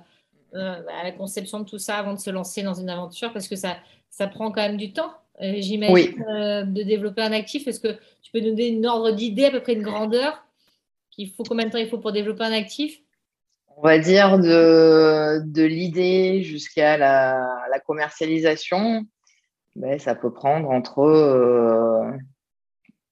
la 0.55 1.11
conception 1.11 1.59
de 1.59 1.65
tout 1.65 1.77
ça 1.77 1.97
avant 1.97 2.13
de 2.13 2.19
se 2.19 2.29
lancer 2.29 2.63
dans 2.63 2.73
une 2.73 2.89
aventure 2.89 3.31
parce 3.31 3.47
que 3.47 3.55
ça, 3.55 3.77
ça 4.13 4.27
prend 4.27 4.51
quand 4.51 4.61
même 4.61 4.77
du 4.77 4.93
temps, 4.93 5.11
euh, 5.41 5.55
j'imagine, 5.57 6.23
euh, 6.29 6.63
de 6.63 6.83
développer 6.83 7.23
un 7.23 7.31
actif. 7.31 7.67
Est-ce 7.67 7.79
que 7.79 7.97
tu 8.21 8.31
peux 8.31 8.39
nous 8.39 8.51
donner 8.51 8.67
une 8.67 8.85
ordre 8.85 9.11
d'idée, 9.11 9.45
à 9.45 9.51
peu 9.51 9.59
près 9.59 9.73
une 9.73 9.81
grandeur 9.81 10.45
Il 11.17 11.31
faut 11.31 11.43
combien 11.43 11.65
de 11.65 11.71
temps 11.71 11.79
il 11.79 11.89
faut 11.89 11.97
pour 11.97 12.11
développer 12.11 12.43
un 12.43 12.51
actif 12.51 13.01
On 13.77 13.81
va 13.81 13.97
dire 13.97 14.39
de, 14.39 15.41
de 15.45 15.63
l'idée 15.63 16.43
jusqu'à 16.43 16.97
la, 16.97 17.79
commercialisation. 17.85 19.03
Ben, 19.75 19.99
ça 19.99 20.15
peut 20.15 20.31
prendre 20.31 20.69
entre 20.69 20.99
euh, 20.99 22.11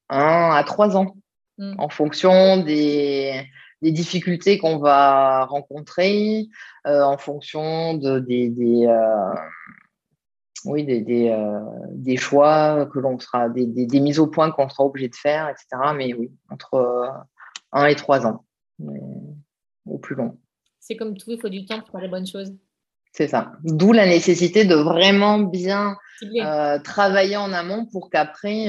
un 0.09 0.51
à 0.51 0.64
trois 0.64 0.95
ans 0.95 1.16
hmm. 1.57 1.74
en 1.78 1.89
fonction 1.89 2.57
des, 2.57 3.47
difficultés 3.82 4.59
qu'on 4.59 4.78
va 4.78 5.45
rencontrer, 5.45 6.47
en 6.86 7.18
fonction 7.18 7.95
de, 7.95 8.20
des, 8.20 8.49
oui, 10.66 10.84
des, 10.84 11.01
des, 11.01 11.30
euh, 11.30 11.59
des, 11.89 12.18
choix 12.18 12.86
que 12.88 12.99
l'on 12.99 13.18
sera, 13.20 13.49
des, 13.49 13.66
des, 13.66 13.99
mises 13.99 14.20
au 14.20 14.28
point 14.28 14.51
qu'on 14.51 14.70
sera 14.70 14.84
obligé 14.84 15.09
de 15.09 15.16
faire, 15.16 15.49
etc. 15.49 15.68
Mais 15.95 16.14
oui, 16.14 16.32
entre 16.49 16.76
euh, 16.76 17.07
un 17.72 17.86
et 17.86 17.95
trois 17.95 18.26
ans, 18.26 18.45
au 19.86 19.97
plus 19.97 20.16
long. 20.16 20.38
C'est 20.82 20.98
comme 20.98 21.16
tout, 21.16 21.32
il 21.32 21.40
faut 21.40 21.48
du 21.48 21.66
temps 21.66 21.80
pour 21.80 21.92
faire 21.92 22.02
les 22.02 22.10
bonnes 22.10 22.28
choses. 22.28 22.54
C'est 23.14 23.30
ça. 23.30 23.54
D'où 23.64 23.94
la 23.94 24.06
nécessité 24.06 24.66
de 24.66 24.76
vraiment 24.76 25.40
bien 25.40 25.96
euh, 26.24 26.80
travailler 26.80 27.38
en 27.38 27.54
amont 27.54 27.86
pour 27.86 28.10
qu'après 28.10 28.68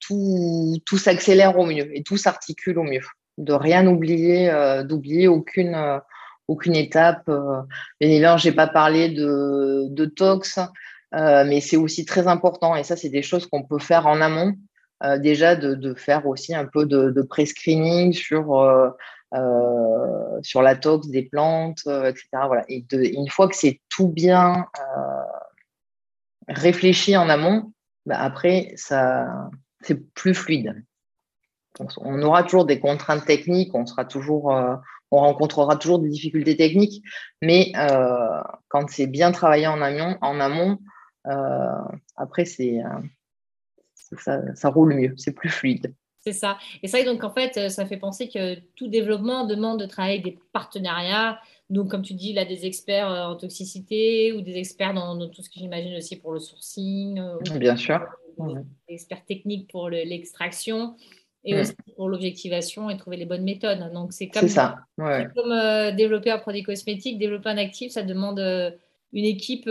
tout, 0.00 0.76
tout 0.86 0.98
s'accélère 0.98 1.58
au 1.58 1.66
mieux 1.66 1.94
et 1.94 2.02
tout 2.02 2.16
s'articule 2.16 2.78
au 2.78 2.84
mieux. 2.84 3.04
De 3.36 3.52
rien 3.52 3.86
oublier, 3.86 4.50
d'oublier 4.84 5.28
aucune 5.28 6.00
aucune 6.46 6.76
étape. 6.76 7.26
Bien 7.26 7.66
évidemment, 8.00 8.38
j'ai 8.38 8.52
pas 8.52 8.66
parlé 8.66 9.10
de, 9.10 9.86
de 9.90 10.04
tox, 10.06 10.58
euh, 11.14 11.44
mais 11.46 11.60
c'est 11.60 11.76
aussi 11.76 12.04
très 12.04 12.26
important, 12.26 12.76
et 12.76 12.84
ça, 12.84 12.96
c'est 12.96 13.08
des 13.08 13.22
choses 13.22 13.46
qu'on 13.46 13.62
peut 13.62 13.78
faire 13.78 14.06
en 14.06 14.20
amont, 14.20 14.54
euh, 15.04 15.18
déjà 15.18 15.56
de, 15.56 15.94
faire 15.94 16.26
aussi 16.26 16.54
un 16.54 16.66
peu 16.66 16.84
de, 16.84 17.10
de 17.10 17.22
pré-screening 17.22 18.12
sur, 18.12 18.62
euh, 19.34 20.38
sur 20.42 20.62
la 20.62 20.76
tox 20.76 21.08
des 21.08 21.22
plantes, 21.22 21.86
etc. 21.86 22.28
Voilà. 22.46 22.64
Et 22.68 22.84
une 22.92 23.28
fois 23.28 23.48
que 23.48 23.56
c'est 23.56 23.80
tout 23.88 24.08
bien 24.08 24.66
réfléchi 26.48 27.16
en 27.16 27.28
amont, 27.28 27.72
bah, 28.06 28.18
après, 28.18 28.74
c'est 28.76 30.14
plus 30.14 30.34
fluide. 30.34 30.82
On 31.98 32.22
aura 32.22 32.42
toujours 32.42 32.64
des 32.64 32.80
contraintes 32.80 33.24
techniques, 33.24 33.74
on 33.74 33.86
sera 33.86 34.04
toujours, 34.04 34.46
on 35.10 35.18
rencontrera 35.18 35.76
toujours 35.76 36.00
des 36.00 36.08
difficultés 36.08 36.56
techniques, 36.56 37.04
mais 37.40 37.72
quand 38.68 38.88
c'est 38.88 39.06
bien 39.06 39.30
travaillé 39.30 39.66
en 39.68 39.80
amont, 39.80 40.78
euh, 41.28 41.98
après, 42.16 42.44
c'est 42.44 42.82
euh, 42.82 44.54
ça, 44.54 44.68
roule 44.68 44.94
mieux, 44.94 45.14
c'est 45.16 45.32
plus 45.32 45.50
fluide. 45.50 45.94
C'est 46.28 46.38
ça. 46.38 46.58
Et 46.82 46.88
ça, 46.88 47.02
donc 47.04 47.24
en 47.24 47.30
fait, 47.30 47.56
euh, 47.56 47.68
ça 47.70 47.86
fait 47.86 47.96
penser 47.96 48.28
que 48.28 48.56
tout 48.76 48.88
développement 48.88 49.46
demande 49.46 49.80
de 49.80 49.86
travailler 49.86 50.18
des 50.18 50.38
partenariats. 50.52 51.40
Donc, 51.70 51.90
comme 51.90 52.02
tu 52.02 52.12
dis, 52.12 52.34
là, 52.34 52.44
des 52.44 52.66
experts 52.66 53.08
en 53.08 53.36
toxicité 53.36 54.32
ou 54.32 54.42
des 54.42 54.56
experts 54.56 54.92
dans, 54.92 55.28
tout 55.28 55.42
ce 55.42 55.48
que 55.48 55.56
j'imagine 55.56 55.96
aussi 55.96 56.16
pour 56.16 56.32
le 56.32 56.38
sourcing. 56.38 57.20
Bien 57.56 57.76
sûr. 57.76 58.00
Des 58.38 58.94
experts 58.94 59.24
techniques 59.24 59.70
pour 59.70 59.88
l'extraction 59.88 60.96
et 61.44 61.54
mm. 61.54 61.60
aussi 61.60 61.74
pour 61.96 62.08
l'objectivation 62.08 62.90
et 62.90 62.96
trouver 62.96 63.16
les 63.16 63.26
bonnes 63.26 63.44
méthodes. 63.44 63.90
Donc, 63.92 64.12
c'est 64.12 64.28
comme, 64.28 64.48
ça. 64.48 64.76
comme 64.96 65.94
développer 65.96 66.30
un 66.30 66.38
produit 66.38 66.62
cosmétique, 66.62 67.18
développer 67.18 67.48
un 67.48 67.58
actif, 67.58 67.92
ça 67.92 68.02
demande 68.02 68.38
une 69.12 69.24
équipe 69.24 69.68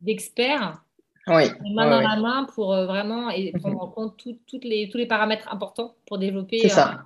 d'experts 0.00 0.82
oui. 1.28 1.74
main 1.74 1.90
dans 1.90 2.00
la 2.00 2.16
main 2.16 2.46
pour 2.54 2.72
euh, 2.72 2.86
vraiment 2.86 3.30
et 3.30 3.52
prendre 3.52 3.82
en 3.82 3.88
compte 3.88 4.16
toutes 4.16 4.64
les, 4.64 4.88
tous 4.88 4.98
les 4.98 5.06
paramètres 5.06 5.52
importants 5.52 5.94
pour 6.06 6.18
développer. 6.18 6.60
C'est 6.60 6.68
ça. 6.68 7.04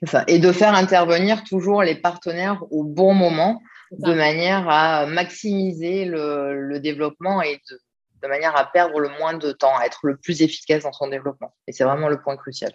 C'est 0.00 0.08
ça. 0.08 0.24
Et 0.26 0.38
de 0.38 0.52
faire 0.52 0.74
intervenir 0.74 1.44
toujours 1.44 1.82
les 1.82 1.94
partenaires 1.94 2.62
au 2.70 2.84
bon 2.84 3.14
moment 3.14 3.60
de 3.92 4.12
manière 4.12 4.68
à 4.68 5.06
maximiser 5.06 6.04
le, 6.04 6.78
développement 6.78 7.42
et 7.42 7.60
de, 7.70 7.80
de, 8.22 8.28
manière 8.28 8.56
à 8.56 8.64
perdre 8.64 8.98
le 8.98 9.08
moins 9.18 9.34
de 9.34 9.52
temps, 9.52 9.76
à 9.78 9.86
être 9.86 10.00
le 10.02 10.16
plus 10.16 10.42
efficace 10.42 10.82
dans 10.82 10.92
son 10.92 11.08
développement. 11.08 11.54
Et 11.66 11.72
c'est 11.72 11.84
vraiment 11.84 12.08
le 12.08 12.20
point 12.20 12.36
crucial. 12.36 12.72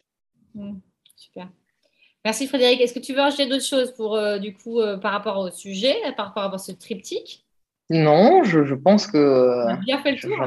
Mmh. 0.55 0.77
super. 1.15 1.49
Merci 2.25 2.47
Frédéric. 2.47 2.81
Est-ce 2.81 2.93
que 2.93 2.99
tu 2.99 3.13
veux 3.13 3.21
rajouter 3.21 3.47
d'autres 3.47 3.65
choses 3.65 3.93
pour, 3.93 4.15
euh, 4.15 4.39
du 4.39 4.53
coup, 4.53 4.79
euh, 4.81 4.97
par 4.97 5.11
rapport 5.11 5.37
au 5.37 5.51
sujet, 5.51 5.95
par 6.17 6.27
rapport 6.27 6.53
à 6.53 6.57
ce 6.57 6.71
triptyque? 6.71 7.45
Non, 7.89 8.43
je, 8.43 8.73
pense 8.75 9.07
que. 9.07 9.65
On 9.65 9.69
a 9.69 9.77
bien 9.77 9.97
fait 9.99 10.11
le 10.11 10.19
tour. 10.19 10.37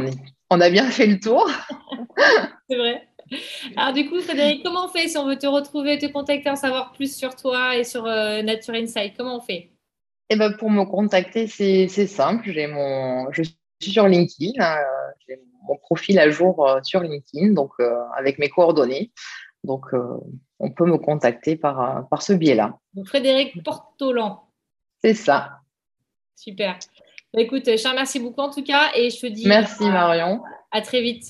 On 0.51 0.61
a 0.61 0.71
bien 0.71 0.85
fait 0.91 1.07
le 1.07 1.19
tour. 1.19 1.51
C'est 2.69 2.77
vrai. 2.77 3.09
Alors, 3.77 3.93
du 3.93 4.09
coup, 4.09 4.21
Frédéric, 4.21 4.63
comment 4.63 4.87
on 4.87 4.89
fait 4.89 5.09
si 5.09 5.17
on 5.17 5.27
veut 5.27 5.39
te 5.39 5.47
retrouver, 5.47 5.99
te 5.99 6.07
contacter, 6.07 6.51
en 6.51 6.57
savoir 6.57 6.93
plus 6.93 7.17
sur 7.17 7.35
toi 7.35 7.77
et 7.77 7.85
sur 7.85 8.07
euh, 8.07 8.43
Nature 8.43 8.75
Insight? 8.75 9.17
Comment 9.17 9.39
on 9.39 9.41
fait? 9.41 9.71
Eh 10.29 10.37
ben, 10.37 10.53
Pour 10.53 10.71
me 10.71 10.85
contacter, 10.85 11.47
c'est 11.47 11.89
simple. 11.89 12.51
J'ai 12.53 12.67
mon... 12.67 13.31
Je 13.33 13.43
suis 13.43 13.93
sur 13.93 14.07
LinkedIn. 14.07 14.53
Hein, 14.63 14.79
j'ai 15.27 15.41
mon 15.67 15.77
profil 15.79 16.19
à 16.19 16.31
jour 16.31 16.69
euh, 16.69 16.81
sur 16.83 17.01
LinkedIn, 17.01 17.53
donc 17.55 17.73
euh, 17.81 17.95
avec 18.17 18.39
mes 18.39 18.49
coordonnées. 18.49 19.11
Donc, 19.65 19.87
on 20.59 20.71
peut 20.73 20.87
me 20.87 20.99
contacter 20.99 21.55
par, 21.55 22.09
par 22.09 22.23
ce 22.23 22.33
biais-là. 22.33 22.79
Frédéric 23.05 23.63
Portolan. 23.63 24.49
C'est 25.05 25.15
ça. 25.15 25.61
Super. 26.35 26.79
Bah, 27.35 27.41
écoute, 27.41 27.63
je 27.67 27.83
te 27.83 27.89
remercie 27.89 28.21
beaucoup 28.21 28.43
en 28.43 28.51
tout 28.51 28.63
cas 28.63 28.91
et 28.95 29.09
je 29.11 29.19
te 29.19 29.27
dis 29.27 29.47
Merci 29.47 29.85
Marion. 29.85 30.43
À 30.71 30.83
très 30.83 31.01
vite. 31.01 31.25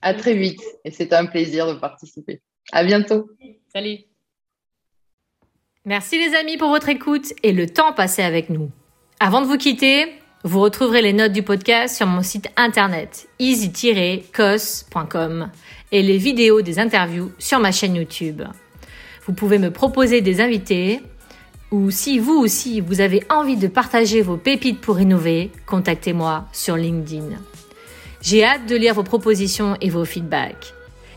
À 0.00 0.14
très 0.14 0.34
vite 0.34 0.60
et 0.84 0.90
c'est 0.90 1.12
un 1.12 1.26
plaisir 1.26 1.72
de 1.72 1.74
participer. 1.78 2.42
À 2.72 2.82
bientôt. 2.84 3.28
Salut. 3.72 3.98
Merci 5.84 6.18
les 6.18 6.34
amis 6.36 6.56
pour 6.56 6.68
votre 6.68 6.88
écoute 6.88 7.32
et 7.42 7.52
le 7.52 7.68
temps 7.68 7.92
passé 7.92 8.22
avec 8.22 8.50
nous. 8.50 8.70
Avant 9.18 9.40
de 9.40 9.46
vous 9.46 9.58
quitter, 9.58 10.12
vous 10.44 10.60
retrouverez 10.60 11.02
les 11.02 11.12
notes 11.12 11.32
du 11.32 11.42
podcast 11.42 11.96
sur 11.96 12.06
mon 12.06 12.22
site 12.22 12.48
internet 12.56 13.28
easy-cos.com 13.38 14.22
et 15.92 16.02
les 16.02 16.18
vidéos 16.18 16.62
des 16.62 16.80
interviews 16.80 17.30
sur 17.38 17.60
ma 17.60 17.70
chaîne 17.70 17.94
YouTube. 17.94 18.42
Vous 19.24 19.32
pouvez 19.34 19.58
me 19.58 19.70
proposer 19.70 20.20
des 20.20 20.40
invités 20.40 21.00
ou 21.72 21.90
si 21.90 22.18
vous 22.18 22.34
aussi 22.34 22.80
vous 22.80 23.00
avez 23.00 23.24
envie 23.30 23.56
de 23.56 23.66
partager 23.66 24.20
vos 24.20 24.36
pépites 24.36 24.80
pour 24.80 25.00
innover, 25.00 25.50
contactez-moi 25.66 26.44
sur 26.52 26.76
LinkedIn. 26.76 27.36
J'ai 28.20 28.44
hâte 28.44 28.66
de 28.68 28.76
lire 28.76 28.94
vos 28.94 29.02
propositions 29.02 29.76
et 29.80 29.90
vos 29.90 30.04
feedbacks. 30.04 30.74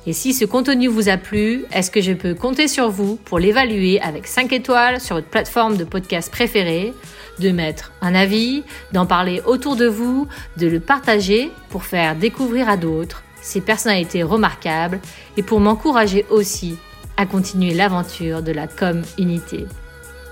Et 0.07 0.13
si 0.13 0.33
ce 0.33 0.45
contenu 0.45 0.87
vous 0.87 1.09
a 1.09 1.17
plu, 1.17 1.65
est-ce 1.73 1.91
que 1.91 2.01
je 2.01 2.13
peux 2.13 2.33
compter 2.33 2.67
sur 2.67 2.89
vous 2.89 3.17
pour 3.17 3.37
l'évaluer 3.37 3.99
avec 4.01 4.27
5 4.27 4.53
étoiles 4.53 5.01
sur 5.01 5.15
votre 5.15 5.27
plateforme 5.27 5.77
de 5.77 5.83
podcast 5.83 6.31
préférée, 6.31 6.93
de 7.39 7.49
mettre 7.49 7.91
un 8.01 8.15
avis, 8.15 8.63
d'en 8.93 9.05
parler 9.05 9.41
autour 9.45 9.75
de 9.75 9.87
vous, 9.87 10.27
de 10.57 10.67
le 10.67 10.79
partager 10.79 11.51
pour 11.69 11.83
faire 11.83 12.15
découvrir 12.15 12.69
à 12.69 12.77
d'autres 12.77 13.23
ces 13.41 13.61
personnalités 13.61 14.23
remarquables 14.23 14.99
et 15.37 15.43
pour 15.43 15.59
m'encourager 15.59 16.25
aussi 16.29 16.77
à 17.17 17.25
continuer 17.25 17.73
l'aventure 17.73 18.41
de 18.41 18.51
la 18.51 18.67
com 18.67 19.01
unité. 19.17 19.65